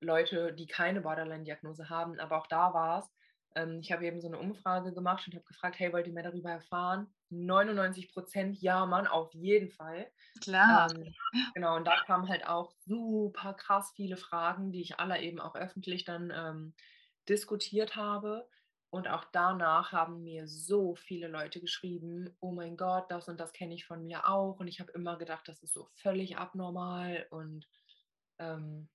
Leute, 0.00 0.52
die 0.52 0.66
keine 0.66 1.00
Borderline-Diagnose 1.00 1.88
haben. 1.88 2.18
Aber 2.20 2.38
auch 2.38 2.46
da 2.46 2.74
war 2.74 3.00
es, 3.00 3.13
ähm, 3.54 3.80
ich 3.80 3.92
habe 3.92 4.06
eben 4.06 4.20
so 4.20 4.26
eine 4.26 4.38
Umfrage 4.38 4.92
gemacht 4.92 5.26
und 5.26 5.34
habe 5.34 5.44
gefragt, 5.44 5.78
hey, 5.78 5.92
wollt 5.92 6.06
ihr 6.06 6.12
mehr 6.12 6.24
darüber 6.24 6.50
erfahren? 6.50 7.12
99 7.30 8.12
Prozent, 8.12 8.60
ja, 8.60 8.86
Mann, 8.86 9.06
auf 9.06 9.32
jeden 9.34 9.70
Fall. 9.70 10.10
Klar. 10.40 10.92
Ähm, 10.94 11.14
genau, 11.54 11.76
und 11.76 11.84
da 11.84 11.96
kamen 12.04 12.28
halt 12.28 12.46
auch 12.46 12.72
super 12.84 13.54
krass 13.54 13.92
viele 13.94 14.16
Fragen, 14.16 14.72
die 14.72 14.80
ich 14.80 14.98
alle 14.98 15.20
eben 15.20 15.40
auch 15.40 15.54
öffentlich 15.54 16.04
dann 16.04 16.32
ähm, 16.34 16.74
diskutiert 17.28 17.96
habe. 17.96 18.48
Und 18.90 19.08
auch 19.08 19.24
danach 19.32 19.90
haben 19.90 20.22
mir 20.22 20.46
so 20.46 20.94
viele 20.94 21.26
Leute 21.26 21.60
geschrieben, 21.60 22.36
oh 22.38 22.52
mein 22.52 22.76
Gott, 22.76 23.10
das 23.10 23.28
und 23.28 23.40
das 23.40 23.52
kenne 23.52 23.74
ich 23.74 23.86
von 23.86 24.04
mir 24.04 24.28
auch. 24.28 24.60
Und 24.60 24.68
ich 24.68 24.78
habe 24.78 24.92
immer 24.92 25.18
gedacht, 25.18 25.48
das 25.48 25.62
ist 25.64 25.74
so 25.74 25.88
völlig 25.94 26.36
abnormal. 26.36 27.26
Und 27.30 27.66
ähm, 28.38 28.88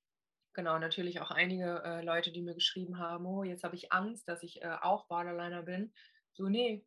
genau, 0.60 0.78
natürlich 0.78 1.22
auch 1.22 1.32
einige 1.32 1.82
äh, 1.86 2.04
Leute, 2.04 2.34
die 2.34 2.42
mir 2.42 2.54
geschrieben 2.54 2.98
haben, 2.98 3.26
oh, 3.26 3.44
jetzt 3.44 3.64
habe 3.64 3.78
ich 3.78 3.94
Angst, 3.94 4.28
dass 4.28 4.44
ich 4.44 4.62
äh, 4.62 4.76
auch 4.82 5.08
Borderliner 5.08 5.64
bin. 5.64 5.94
So, 6.34 6.50
nee, 6.50 6.86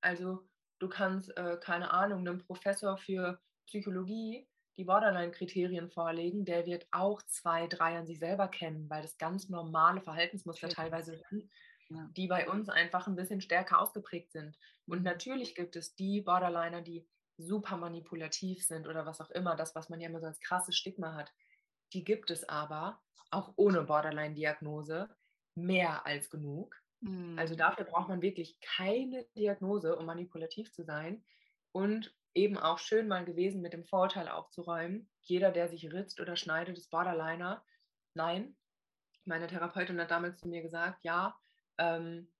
also 0.00 0.40
du 0.80 0.88
kannst, 0.88 1.36
äh, 1.36 1.56
keine 1.60 1.92
Ahnung, 1.92 2.26
einem 2.26 2.38
Professor 2.38 2.98
für 2.98 3.40
Psychologie 3.68 4.48
die 4.76 4.82
Borderline-Kriterien 4.84 5.88
vorlegen, 5.88 6.44
der 6.44 6.66
wird 6.66 6.88
auch 6.90 7.22
zwei, 7.22 7.68
drei 7.68 7.96
an 7.96 8.06
sich 8.06 8.18
selber 8.18 8.48
kennen, 8.48 8.90
weil 8.90 9.02
das 9.02 9.18
ganz 9.18 9.48
normale 9.48 10.00
Verhaltensmuster 10.00 10.68
teilweise 10.68 11.16
sind, 11.30 11.48
ja. 11.90 12.10
die 12.16 12.26
bei 12.26 12.48
uns 12.48 12.70
einfach 12.70 13.06
ein 13.06 13.14
bisschen 13.14 13.40
stärker 13.40 13.80
ausgeprägt 13.80 14.32
sind. 14.32 14.58
Und 14.86 15.04
natürlich 15.04 15.54
gibt 15.54 15.76
es 15.76 15.94
die 15.94 16.22
Borderliner, 16.22 16.82
die 16.82 17.06
super 17.36 17.76
manipulativ 17.76 18.66
sind 18.66 18.88
oder 18.88 19.06
was 19.06 19.20
auch 19.20 19.30
immer, 19.30 19.54
das, 19.54 19.76
was 19.76 19.90
man 19.90 20.00
ja 20.00 20.08
immer 20.08 20.20
so 20.20 20.26
als 20.26 20.40
krasses 20.40 20.74
Stigma 20.74 21.14
hat. 21.14 21.32
Die 21.92 22.04
gibt 22.04 22.30
es 22.30 22.48
aber 22.48 23.00
auch 23.30 23.52
ohne 23.56 23.82
Borderline-Diagnose 23.82 25.08
mehr 25.54 26.06
als 26.06 26.30
genug. 26.30 26.82
Also 27.36 27.54
mhm. 27.54 27.58
dafür 27.58 27.84
braucht 27.84 28.08
man 28.08 28.22
wirklich 28.22 28.60
keine 28.60 29.24
Diagnose, 29.36 29.96
um 29.96 30.06
manipulativ 30.06 30.72
zu 30.72 30.84
sein. 30.84 31.24
Und 31.72 32.14
eben 32.34 32.56
auch 32.58 32.78
schön 32.78 33.08
mal 33.08 33.24
gewesen, 33.24 33.60
mit 33.60 33.72
dem 33.72 33.84
Vorurteil 33.84 34.28
aufzuräumen. 34.28 35.10
Jeder, 35.20 35.50
der 35.50 35.68
sich 35.68 35.92
ritzt 35.92 36.20
oder 36.20 36.36
schneidet, 36.36 36.78
ist 36.78 36.90
Borderliner. 36.90 37.64
Nein. 38.14 38.56
Meine 39.24 39.46
Therapeutin 39.46 40.00
hat 40.00 40.10
damals 40.10 40.38
zu 40.38 40.48
mir 40.48 40.62
gesagt, 40.62 41.04
ja, 41.04 41.36
ähm, 41.78 42.30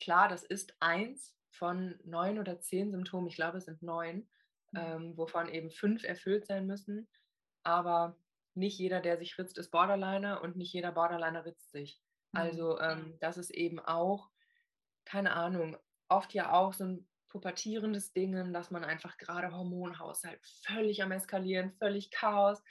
klar, 0.00 0.28
das 0.28 0.42
ist 0.44 0.74
eins 0.80 1.36
von 1.50 1.98
neun 2.04 2.38
oder 2.38 2.60
zehn 2.60 2.90
Symptomen, 2.90 3.28
ich 3.28 3.36
glaube, 3.36 3.58
es 3.58 3.66
sind 3.66 3.82
neun, 3.82 4.28
mhm. 4.72 4.80
ähm, 4.80 5.16
wovon 5.16 5.48
eben 5.48 5.70
fünf 5.70 6.04
erfüllt 6.04 6.46
sein 6.46 6.66
müssen. 6.66 7.08
Aber 7.62 8.16
nicht 8.54 8.78
jeder, 8.78 9.00
der 9.00 9.18
sich 9.18 9.38
ritzt, 9.38 9.58
ist 9.58 9.70
Borderliner 9.70 10.42
und 10.42 10.56
nicht 10.56 10.72
jeder 10.72 10.92
Borderliner 10.92 11.44
ritzt 11.44 11.70
sich. 11.70 12.00
Mhm. 12.32 12.40
Also 12.40 12.78
ähm, 12.80 13.16
das 13.20 13.38
ist 13.38 13.50
eben 13.50 13.80
auch, 13.80 14.30
keine 15.04 15.34
Ahnung, 15.34 15.76
oft 16.08 16.34
ja 16.34 16.52
auch 16.52 16.72
so 16.72 16.84
ein 16.84 17.08
pubertierendes 17.28 18.12
Ding, 18.12 18.52
dass 18.52 18.70
man 18.70 18.84
einfach 18.84 19.16
gerade 19.16 19.52
Hormonhaushalt 19.52 20.40
völlig 20.66 21.02
am 21.02 21.12
Eskalieren, 21.12 21.72
völlig 21.72 22.10
Chaos. 22.10 22.62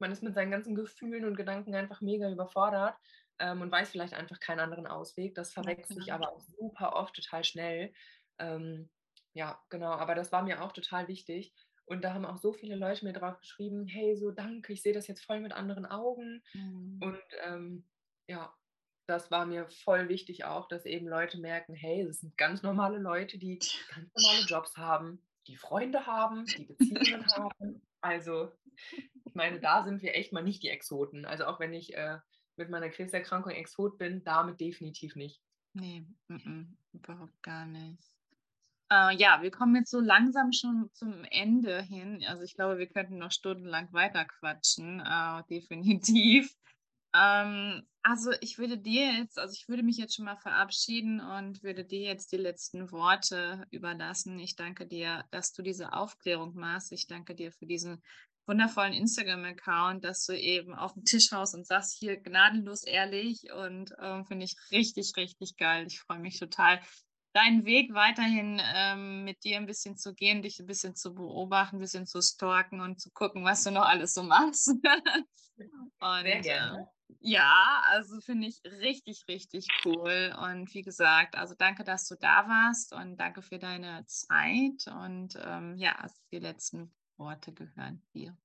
Man 0.00 0.10
ist 0.10 0.22
mit 0.22 0.34
seinen 0.34 0.50
ganzen 0.50 0.74
Gefühlen 0.74 1.24
und 1.24 1.36
Gedanken 1.36 1.74
einfach 1.74 2.00
mega 2.00 2.28
überfordert 2.28 2.96
ähm, 3.38 3.60
und 3.62 3.70
weiß 3.70 3.90
vielleicht 3.90 4.14
einfach 4.14 4.40
keinen 4.40 4.60
anderen 4.60 4.88
Ausweg. 4.88 5.34
Das 5.36 5.52
verwechselt 5.52 6.00
sich 6.00 6.12
aber 6.12 6.32
auch 6.32 6.40
super 6.40 6.96
oft 6.96 7.14
total 7.14 7.44
schnell. 7.44 7.92
Ähm, 8.38 8.90
ja, 9.34 9.62
genau, 9.68 9.92
aber 9.92 10.16
das 10.16 10.32
war 10.32 10.42
mir 10.42 10.62
auch 10.62 10.72
total 10.72 11.06
wichtig. 11.06 11.54
Und 11.88 12.02
da 12.02 12.12
haben 12.12 12.26
auch 12.26 12.36
so 12.36 12.52
viele 12.52 12.76
Leute 12.76 13.04
mir 13.04 13.14
drauf 13.14 13.38
geschrieben, 13.40 13.86
hey, 13.86 14.14
so 14.16 14.30
danke, 14.30 14.72
ich 14.72 14.82
sehe 14.82 14.92
das 14.92 15.06
jetzt 15.06 15.24
voll 15.24 15.40
mit 15.40 15.52
anderen 15.52 15.86
Augen. 15.86 16.42
Mhm. 16.52 17.00
Und 17.02 17.22
ähm, 17.44 17.84
ja, 18.28 18.54
das 19.06 19.30
war 19.30 19.46
mir 19.46 19.66
voll 19.70 20.08
wichtig 20.10 20.44
auch, 20.44 20.68
dass 20.68 20.84
eben 20.84 21.08
Leute 21.08 21.38
merken, 21.38 21.74
hey, 21.74 22.04
das 22.06 22.20
sind 22.20 22.36
ganz 22.36 22.62
normale 22.62 22.98
Leute, 22.98 23.38
die 23.38 23.58
ganz 23.94 24.10
normale 24.14 24.44
Jobs 24.46 24.76
haben, 24.76 25.24
die 25.46 25.56
Freunde 25.56 26.06
haben, 26.06 26.44
die 26.44 26.64
Beziehungen 26.64 27.26
haben. 27.36 27.82
Also, 28.02 28.52
ich 29.24 29.34
meine, 29.34 29.58
da 29.60 29.82
sind 29.82 30.02
wir 30.02 30.14
echt 30.14 30.32
mal 30.32 30.44
nicht 30.44 30.62
die 30.62 30.68
Exoten. 30.68 31.24
Also 31.24 31.46
auch 31.46 31.58
wenn 31.58 31.72
ich 31.72 31.94
äh, 31.96 32.18
mit 32.56 32.68
meiner 32.68 32.90
Krebserkrankung 32.90 33.52
Exot 33.52 33.96
bin, 33.96 34.22
damit 34.24 34.60
definitiv 34.60 35.16
nicht. 35.16 35.42
Nee, 35.72 36.04
m 36.28 36.36
-m, 36.36 36.66
überhaupt 36.92 37.42
gar 37.42 37.64
nicht. 37.64 38.17
Äh, 38.90 39.16
ja, 39.16 39.42
wir 39.42 39.50
kommen 39.50 39.76
jetzt 39.76 39.90
so 39.90 40.00
langsam 40.00 40.52
schon 40.52 40.90
zum 40.94 41.24
Ende 41.30 41.82
hin. 41.82 42.24
Also 42.26 42.42
ich 42.42 42.54
glaube, 42.54 42.78
wir 42.78 42.88
könnten 42.88 43.18
noch 43.18 43.32
stundenlang 43.32 43.92
weiter 43.92 44.24
quatschen, 44.24 45.00
äh, 45.00 45.42
definitiv. 45.50 46.52
Ähm, 47.14 47.88
also 48.02 48.32
ich 48.42 48.58
würde 48.58 48.76
dir 48.76 49.12
jetzt, 49.14 49.38
also 49.38 49.54
ich 49.54 49.66
würde 49.66 49.82
mich 49.82 49.96
jetzt 49.96 50.14
schon 50.14 50.26
mal 50.26 50.36
verabschieden 50.36 51.20
und 51.20 51.62
würde 51.62 51.82
dir 51.84 52.02
jetzt 52.02 52.32
die 52.32 52.36
letzten 52.36 52.92
Worte 52.92 53.66
überlassen. 53.70 54.38
Ich 54.38 54.56
danke 54.56 54.86
dir, 54.86 55.24
dass 55.30 55.54
du 55.54 55.62
diese 55.62 55.94
Aufklärung 55.94 56.54
machst. 56.54 56.92
Ich 56.92 57.06
danke 57.06 57.34
dir 57.34 57.50
für 57.50 57.64
diesen 57.64 58.02
wundervollen 58.46 58.94
Instagram-Account, 58.94 60.04
dass 60.04 60.24
du 60.24 60.32
eben 60.32 60.74
auf 60.74 60.94
dem 60.94 61.04
Tisch 61.04 61.32
haust 61.32 61.54
und 61.54 61.66
sagst 61.66 61.96
hier 61.98 62.16
gnadenlos 62.16 62.84
ehrlich 62.84 63.52
und 63.52 63.94
ähm, 64.00 64.24
finde 64.24 64.44
ich 64.44 64.56
richtig, 64.70 65.12
richtig 65.16 65.56
geil. 65.56 65.86
Ich 65.86 66.00
freue 66.00 66.18
mich 66.18 66.38
total, 66.38 66.80
deinen 67.32 67.64
Weg 67.64 67.92
weiterhin 67.94 68.60
ähm, 68.74 69.24
mit 69.24 69.44
dir 69.44 69.58
ein 69.58 69.66
bisschen 69.66 69.96
zu 69.96 70.14
gehen, 70.14 70.42
dich 70.42 70.58
ein 70.58 70.66
bisschen 70.66 70.94
zu 70.94 71.14
beobachten, 71.14 71.76
ein 71.76 71.80
bisschen 71.80 72.06
zu 72.06 72.20
stalken 72.20 72.80
und 72.80 73.00
zu 73.00 73.10
gucken, 73.10 73.44
was 73.44 73.64
du 73.64 73.70
noch 73.70 73.86
alles 73.86 74.14
so 74.14 74.22
machst. 74.22 74.68
und, 76.00 76.22
Sehr 76.22 76.40
gerne. 76.40 76.82
Äh, 76.82 76.98
ja, 77.20 77.82
also 77.88 78.20
finde 78.20 78.48
ich 78.48 78.60
richtig, 78.64 79.24
richtig 79.28 79.66
cool. 79.84 80.34
Und 80.38 80.72
wie 80.74 80.82
gesagt, 80.82 81.36
also 81.36 81.54
danke, 81.56 81.84
dass 81.84 82.06
du 82.06 82.16
da 82.16 82.46
warst 82.48 82.92
und 82.92 83.16
danke 83.16 83.42
für 83.42 83.58
deine 83.58 84.04
Zeit. 84.06 84.86
Und 84.86 85.38
ähm, 85.42 85.76
ja, 85.76 85.92
also 85.96 86.14
die 86.32 86.38
letzten 86.38 86.94
Worte 87.16 87.52
gehören 87.52 88.02
dir. 88.14 88.36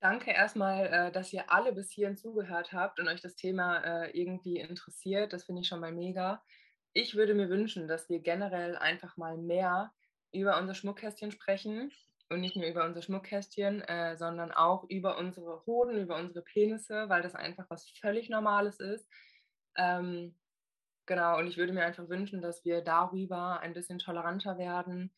Danke 0.00 0.30
erstmal, 0.30 0.86
äh, 0.86 1.12
dass 1.12 1.32
ihr 1.32 1.50
alle 1.50 1.72
bis 1.72 1.90
hierhin 1.90 2.16
zugehört 2.16 2.72
habt 2.72 3.00
und 3.00 3.08
euch 3.08 3.22
das 3.22 3.34
Thema 3.34 3.78
äh, 3.78 4.10
irgendwie 4.10 4.58
interessiert. 4.58 5.32
Das 5.32 5.44
finde 5.44 5.62
ich 5.62 5.68
schon 5.68 5.80
mal 5.80 5.92
mega. 5.92 6.42
Ich 6.92 7.14
würde 7.14 7.34
mir 7.34 7.48
wünschen, 7.48 7.88
dass 7.88 8.08
wir 8.08 8.20
generell 8.20 8.76
einfach 8.76 9.16
mal 9.16 9.38
mehr 9.38 9.92
über 10.32 10.58
unser 10.58 10.74
Schmuckkästchen 10.74 11.30
sprechen 11.30 11.90
und 12.28 12.40
nicht 12.40 12.56
nur 12.56 12.66
über 12.66 12.84
unser 12.84 13.02
Schmuckkästchen, 13.02 13.82
äh, 13.82 14.16
sondern 14.16 14.52
auch 14.52 14.84
über 14.88 15.16
unsere 15.18 15.64
Hoden, 15.66 15.98
über 15.98 16.16
unsere 16.16 16.42
Penisse, 16.42 17.08
weil 17.08 17.22
das 17.22 17.34
einfach 17.34 17.66
was 17.70 17.88
völlig 18.00 18.28
Normales 18.28 18.80
ist. 18.80 19.08
Ähm, 19.76 20.36
genau, 21.06 21.38
und 21.38 21.46
ich 21.46 21.56
würde 21.56 21.72
mir 21.72 21.84
einfach 21.84 22.08
wünschen, 22.08 22.42
dass 22.42 22.64
wir 22.64 22.82
darüber 22.82 23.60
ein 23.60 23.74
bisschen 23.74 23.98
toleranter 23.98 24.58
werden. 24.58 25.12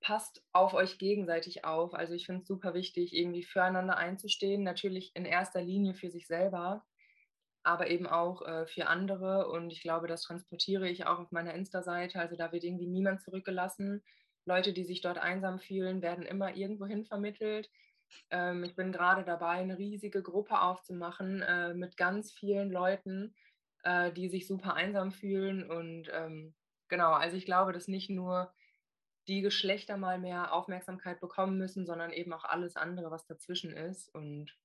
Passt 0.00 0.42
auf 0.52 0.74
euch 0.74 0.98
gegenseitig 0.98 1.64
auf. 1.64 1.94
Also 1.94 2.14
ich 2.14 2.26
finde 2.26 2.42
es 2.42 2.48
super 2.48 2.74
wichtig, 2.74 3.14
irgendwie 3.14 3.42
füreinander 3.42 3.96
einzustehen. 3.96 4.62
Natürlich 4.62 5.10
in 5.14 5.24
erster 5.24 5.60
Linie 5.60 5.94
für 5.94 6.10
sich 6.10 6.26
selber, 6.26 6.84
aber 7.64 7.90
eben 7.90 8.06
auch 8.06 8.42
äh, 8.42 8.66
für 8.66 8.86
andere. 8.86 9.48
Und 9.48 9.70
ich 9.70 9.82
glaube, 9.82 10.06
das 10.06 10.22
transportiere 10.22 10.88
ich 10.88 11.06
auch 11.06 11.18
auf 11.18 11.32
meiner 11.32 11.54
Insta-Seite. 11.54 12.20
Also 12.20 12.36
da 12.36 12.52
wird 12.52 12.64
irgendwie 12.64 12.86
niemand 12.86 13.22
zurückgelassen. 13.22 14.02
Leute, 14.44 14.72
die 14.72 14.84
sich 14.84 15.00
dort 15.00 15.18
einsam 15.18 15.58
fühlen, 15.58 16.00
werden 16.00 16.24
immer 16.24 16.56
irgendwohin 16.56 17.04
vermittelt. 17.04 17.68
Ähm, 18.30 18.64
ich 18.64 18.74
bin 18.74 18.92
gerade 18.92 19.24
dabei, 19.24 19.58
eine 19.58 19.78
riesige 19.78 20.22
Gruppe 20.22 20.60
aufzumachen 20.60 21.42
äh, 21.42 21.74
mit 21.74 21.96
ganz 21.96 22.32
vielen 22.32 22.70
Leuten, 22.70 23.34
äh, 23.82 24.12
die 24.12 24.28
sich 24.28 24.46
super 24.46 24.74
einsam 24.74 25.12
fühlen. 25.12 25.68
Und 25.70 26.08
ähm, 26.12 26.54
genau, 26.88 27.12
also 27.12 27.36
ich 27.36 27.44
glaube, 27.44 27.72
dass 27.72 27.88
nicht 27.88 28.10
nur 28.10 28.52
die 29.28 29.42
Geschlechter 29.42 29.96
mal 29.96 30.18
mehr 30.18 30.52
Aufmerksamkeit 30.52 31.20
bekommen 31.20 31.58
müssen, 31.58 31.86
sondern 31.86 32.12
eben 32.12 32.32
auch 32.32 32.44
alles 32.44 32.76
andere, 32.76 33.10
was 33.10 33.26
dazwischen 33.26 33.76
ist. 33.76 34.08
Und 34.14 34.56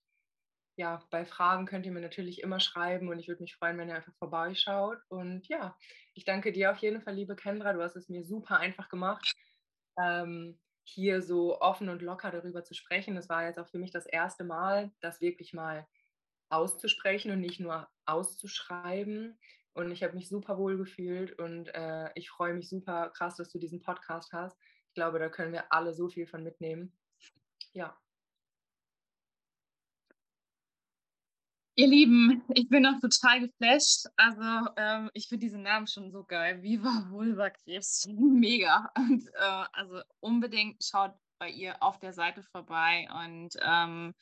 ja, 0.76 1.04
bei 1.12 1.26
Fragen 1.26 1.66
könnt 1.66 1.86
ihr 1.86 1.92
mir 1.92 2.02
natürlich 2.02 2.42
immer 2.42 2.60
schreiben 2.60 3.10
und 3.10 3.20
ich 3.20 3.28
würde 3.28 3.44
mich 3.44 3.56
freuen, 3.56 3.78
wenn 3.78 3.90
ihr 3.90 3.96
einfach 3.96 4.16
vorbeischaut. 4.16 5.00
Und 5.10 5.48
ja, 5.48 5.78
ich 6.14 6.26
danke 6.26 6.52
dir 6.52 6.72
auf 6.72 6.78
jeden 6.78 7.02
Fall, 7.02 7.14
liebe 7.14 7.36
Kendra. 7.36 7.74
Du 7.74 7.82
hast 7.84 7.96
es 7.96 8.10
mir 8.10 8.24
super 8.24 8.58
einfach 8.58 8.90
gemacht 8.90 9.36
ähm, 9.98 10.60
hier 10.84 11.22
so 11.22 11.60
offen 11.62 11.90
und 11.90 12.02
locker 12.02 12.32
darüber 12.32 12.64
zu 12.64 12.74
sprechen. 12.74 13.16
Das 13.16 13.30
war 13.30 13.46
jetzt 13.46 13.60
auch 13.60 13.68
für 13.68 13.78
mich 13.78 13.92
das 13.92 14.06
erste 14.06 14.44
Mal, 14.44 14.92
das 15.00 15.22
wirklich 15.22 15.54
mal 15.54 15.88
auszusprechen 16.50 17.32
und 17.32 17.40
nicht 17.40 17.60
nur 17.60 17.88
auszuschreiben. 18.06 19.40
Und 19.74 19.92
ich 19.92 20.04
habe 20.04 20.14
mich 20.14 20.30
super 20.30 20.58
wohl 20.58 20.78
gefühlt 20.78 21.38
und 21.40 21.68
äh, 21.74 22.10
ich 22.16 22.30
freue 22.30 22.54
mich 22.54 22.70
super 22.70 23.10
krass, 23.10 23.38
dass 23.38 23.50
du 23.50 23.58
diesen 23.58 23.82
Podcast 23.82 24.32
hast. 24.32 24.58
Ich 24.90 24.94
glaube, 24.94 25.18
da 25.18 25.30
können 25.30 25.52
wir 25.52 25.72
alle 25.72 25.94
so 25.94 26.10
viel 26.10 26.28
von 26.28 26.44
mitnehmen. 26.44 26.94
Ja. 27.74 27.98
Ihr 31.76 31.88
Lieben, 31.88 32.44
ich 32.54 32.70
bin 32.70 32.84
noch 32.84 33.00
total 33.00 33.40
geflasht. 33.48 34.06
Also 34.16 34.70
ähm, 34.78 35.10
ich 35.16 35.28
finde 35.28 35.46
diesen 35.46 35.64
Namen 35.64 35.88
schon 35.88 36.12
so 36.12 36.24
geil. 36.24 36.62
Viva 36.62 37.08
Vulva 37.10 37.50
Krebs. 37.50 38.08
Mega. 38.14 38.92
Und 38.96 39.28
äh, 39.34 39.66
also 39.74 40.02
unbedingt 40.20 40.84
schaut 40.84 41.16
bei 41.40 41.50
ihr 41.50 41.82
auf 41.82 41.98
der 41.98 42.14
Seite 42.14 42.44
vorbei. 42.44 43.08
Und 43.26 43.58
ähm, 43.60 44.14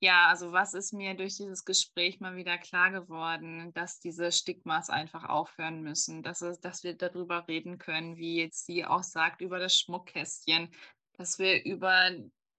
ja, 0.00 0.28
also 0.28 0.52
was 0.52 0.74
ist 0.74 0.92
mir 0.92 1.14
durch 1.14 1.36
dieses 1.36 1.64
Gespräch 1.64 2.20
mal 2.20 2.36
wieder 2.36 2.58
klar 2.58 2.90
geworden, 2.90 3.72
dass 3.74 4.00
diese 4.00 4.32
Stigmas 4.32 4.90
einfach 4.90 5.24
aufhören 5.24 5.82
müssen, 5.82 6.22
dass, 6.22 6.42
es, 6.42 6.60
dass 6.60 6.84
wir 6.84 6.94
darüber 6.94 7.46
reden 7.48 7.78
können, 7.78 8.16
wie 8.16 8.36
jetzt 8.36 8.66
sie 8.66 8.84
auch 8.84 9.02
sagt, 9.02 9.40
über 9.40 9.58
das 9.58 9.74
Schmuckkästchen, 9.76 10.70
dass 11.16 11.38
wir 11.38 11.64
über 11.64 12.10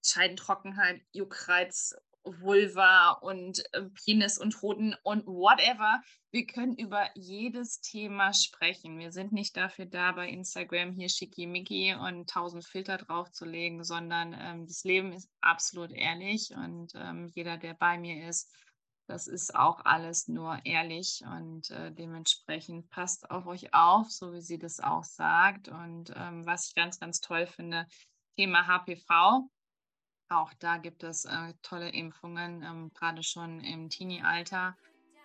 Scheidentrockenheit, 0.03 1.01
Juckreiz 1.11 1.95
Vulva 2.25 3.11
und 3.21 3.63
äh, 3.73 3.83
Penis 4.03 4.37
und 4.37 4.61
Hoden 4.61 4.95
und 5.03 5.25
whatever. 5.25 6.01
Wir 6.31 6.45
können 6.45 6.75
über 6.75 7.09
jedes 7.15 7.79
Thema 7.81 8.33
sprechen. 8.33 8.99
Wir 8.99 9.11
sind 9.11 9.31
nicht 9.31 9.55
dafür 9.55 9.85
da, 9.85 10.11
bei 10.11 10.27
Instagram 10.27 10.91
hier 10.91 11.09
schickimicki 11.09 11.95
und 11.95 12.29
tausend 12.29 12.65
Filter 12.65 12.97
draufzulegen, 12.97 13.83
sondern 13.83 14.35
ähm, 14.37 14.67
das 14.67 14.83
Leben 14.83 15.13
ist 15.13 15.29
absolut 15.41 15.91
ehrlich 15.91 16.51
und 16.55 16.93
ähm, 16.95 17.31
jeder, 17.33 17.57
der 17.57 17.73
bei 17.73 17.97
mir 17.97 18.27
ist, 18.27 18.51
das 19.07 19.27
ist 19.27 19.55
auch 19.55 19.85
alles 19.85 20.27
nur 20.27 20.59
ehrlich 20.65 21.21
und 21.25 21.69
äh, 21.69 21.91
dementsprechend 21.91 22.89
passt 22.89 23.29
auf 23.29 23.45
euch 23.45 23.73
auf, 23.73 24.09
so 24.09 24.33
wie 24.33 24.41
sie 24.41 24.57
das 24.57 24.79
auch 24.79 25.03
sagt. 25.03 25.67
Und 25.67 26.11
ähm, 26.15 26.45
was 26.45 26.69
ich 26.69 26.75
ganz, 26.75 26.99
ganz 26.99 27.19
toll 27.19 27.45
finde, 27.45 27.85
Thema 28.35 28.65
HPV 28.65 29.47
auch 30.29 30.53
da 30.59 30.77
gibt 30.77 31.03
es 31.03 31.25
äh, 31.25 31.53
tolle 31.61 31.89
Impfungen, 31.89 32.63
ähm, 32.63 32.91
gerade 32.93 33.23
schon 33.23 33.59
im 33.61 33.89
Teenie-Alter. 33.89 34.75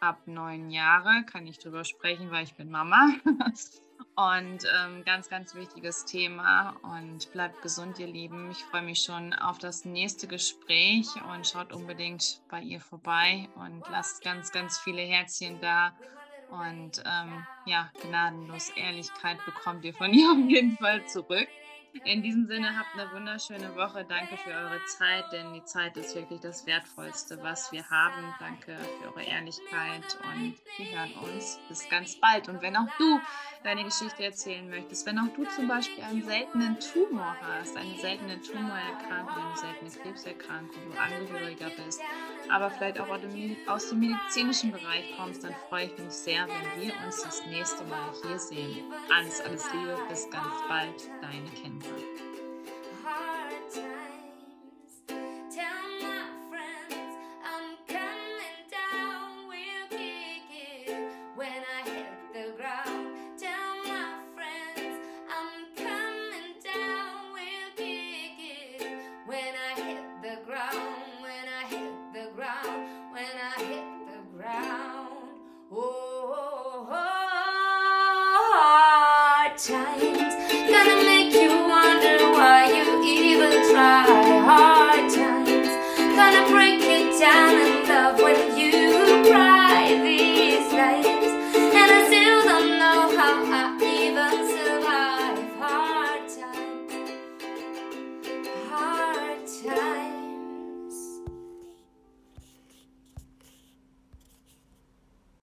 Ab 0.01 0.23
neun 0.27 0.71
Jahre 0.71 1.25
kann 1.27 1.47
ich 1.47 1.59
drüber 1.59 1.85
sprechen, 1.85 2.31
weil 2.31 2.45
ich 2.45 2.55
bin 2.55 2.71
Mama. 2.71 3.11
und 4.17 4.65
ähm, 4.79 5.05
ganz, 5.05 5.29
ganz 5.29 5.55
wichtiges 5.55 6.05
Thema. 6.05 6.77
Und 6.83 7.31
bleibt 7.33 7.63
gesund, 7.63 7.99
ihr 7.99 8.07
Lieben. 8.07 8.51
Ich 8.51 8.65
freue 8.65 8.83
mich 8.83 9.03
schon 9.03 9.33
auf 9.35 9.59
das 9.59 9.85
nächste 9.85 10.27
Gespräch 10.27 11.07
und 11.33 11.47
schaut 11.47 11.73
unbedingt 11.73 12.43
bei 12.49 12.61
ihr 12.61 12.81
vorbei 12.81 13.49
und 13.57 13.83
lasst 13.91 14.23
ganz, 14.23 14.53
ganz 14.53 14.79
viele 14.79 15.03
Herzchen 15.03 15.61
da. 15.61 15.93
Und 16.51 17.03
ähm, 17.07 17.47
ja, 17.65 17.91
gnadenlos 18.03 18.71
Ehrlichkeit 18.71 19.39
bekommt 19.45 19.85
ihr 19.85 19.95
von 19.95 20.13
ihr 20.13 20.31
auf 20.31 20.49
jeden 20.49 20.77
Fall 20.77 21.07
zurück. 21.07 21.49
In 22.05 22.23
diesem 22.23 22.47
Sinne 22.47 22.79
habt 22.79 22.95
eine 22.95 23.11
wunderschöne 23.13 23.75
Woche. 23.75 24.05
Danke 24.09 24.37
für 24.37 24.51
eure 24.51 24.85
Zeit, 24.87 25.25
denn 25.33 25.53
die 25.53 25.65
Zeit 25.65 25.97
ist 25.97 26.15
wirklich 26.15 26.41
das 26.41 26.65
Wertvollste, 26.67 27.43
was 27.43 27.73
wir 27.73 27.89
haben. 27.91 28.33
Danke 28.39 28.77
für 29.01 29.09
eure 29.09 29.23
Ehrlichkeit 29.23 30.19
und 30.23 30.55
wir 30.77 30.99
hören 30.99 31.13
uns 31.25 31.59
bis 31.69 31.89
ganz 31.89 32.15
bald. 32.17 32.49
Und 32.49 32.63
wenn 32.63 32.77
auch 32.77 32.89
du 32.99 33.21
deine 33.65 33.85
Geschichte 33.85 34.25
erzählen 34.25 34.69
möchtest, 34.71 35.05
wenn 35.07 35.19
auch 35.19 35.29
du 35.35 35.45
zum 35.45 35.69
Beispiel 35.69 36.03
einen 36.05 36.23
seltenen 36.23 36.79
Tumor 36.81 37.37
hast, 37.43 37.77
eine 37.77 37.99
seltene 37.99 38.41
Tumorerkrankung, 38.41 39.45
eine 39.45 39.57
seltene 39.57 39.91
Krebserkrankung, 39.91 40.81
du 40.91 40.99
Angehöriger 40.99 41.71
bist, 41.85 42.01
aber 42.49 42.71
vielleicht 42.71 42.99
auch 43.01 43.09
aus 43.67 43.89
dem 43.89 44.01
medizinischen 44.01 44.73
Bereich 44.73 45.05
kommst, 45.17 45.45
dann 45.45 45.55
freue 45.69 45.87
ich 45.87 45.99
mich 45.99 46.13
sehr, 46.13 46.47
wenn 46.47 46.83
wir 46.83 46.93
uns 47.05 47.23
das 47.23 47.45
nächste 47.47 47.85
Mal 47.85 48.13
hier 48.23 48.39
sehen. 48.39 48.85
Alles, 49.15 49.41
alles 49.41 49.65
Liebe, 49.73 49.99
bis 50.09 50.31
ganz 50.31 50.55
bald, 50.69 51.11
deine 51.21 51.51
Kendra. 51.81 52.21
time 53.73 54.00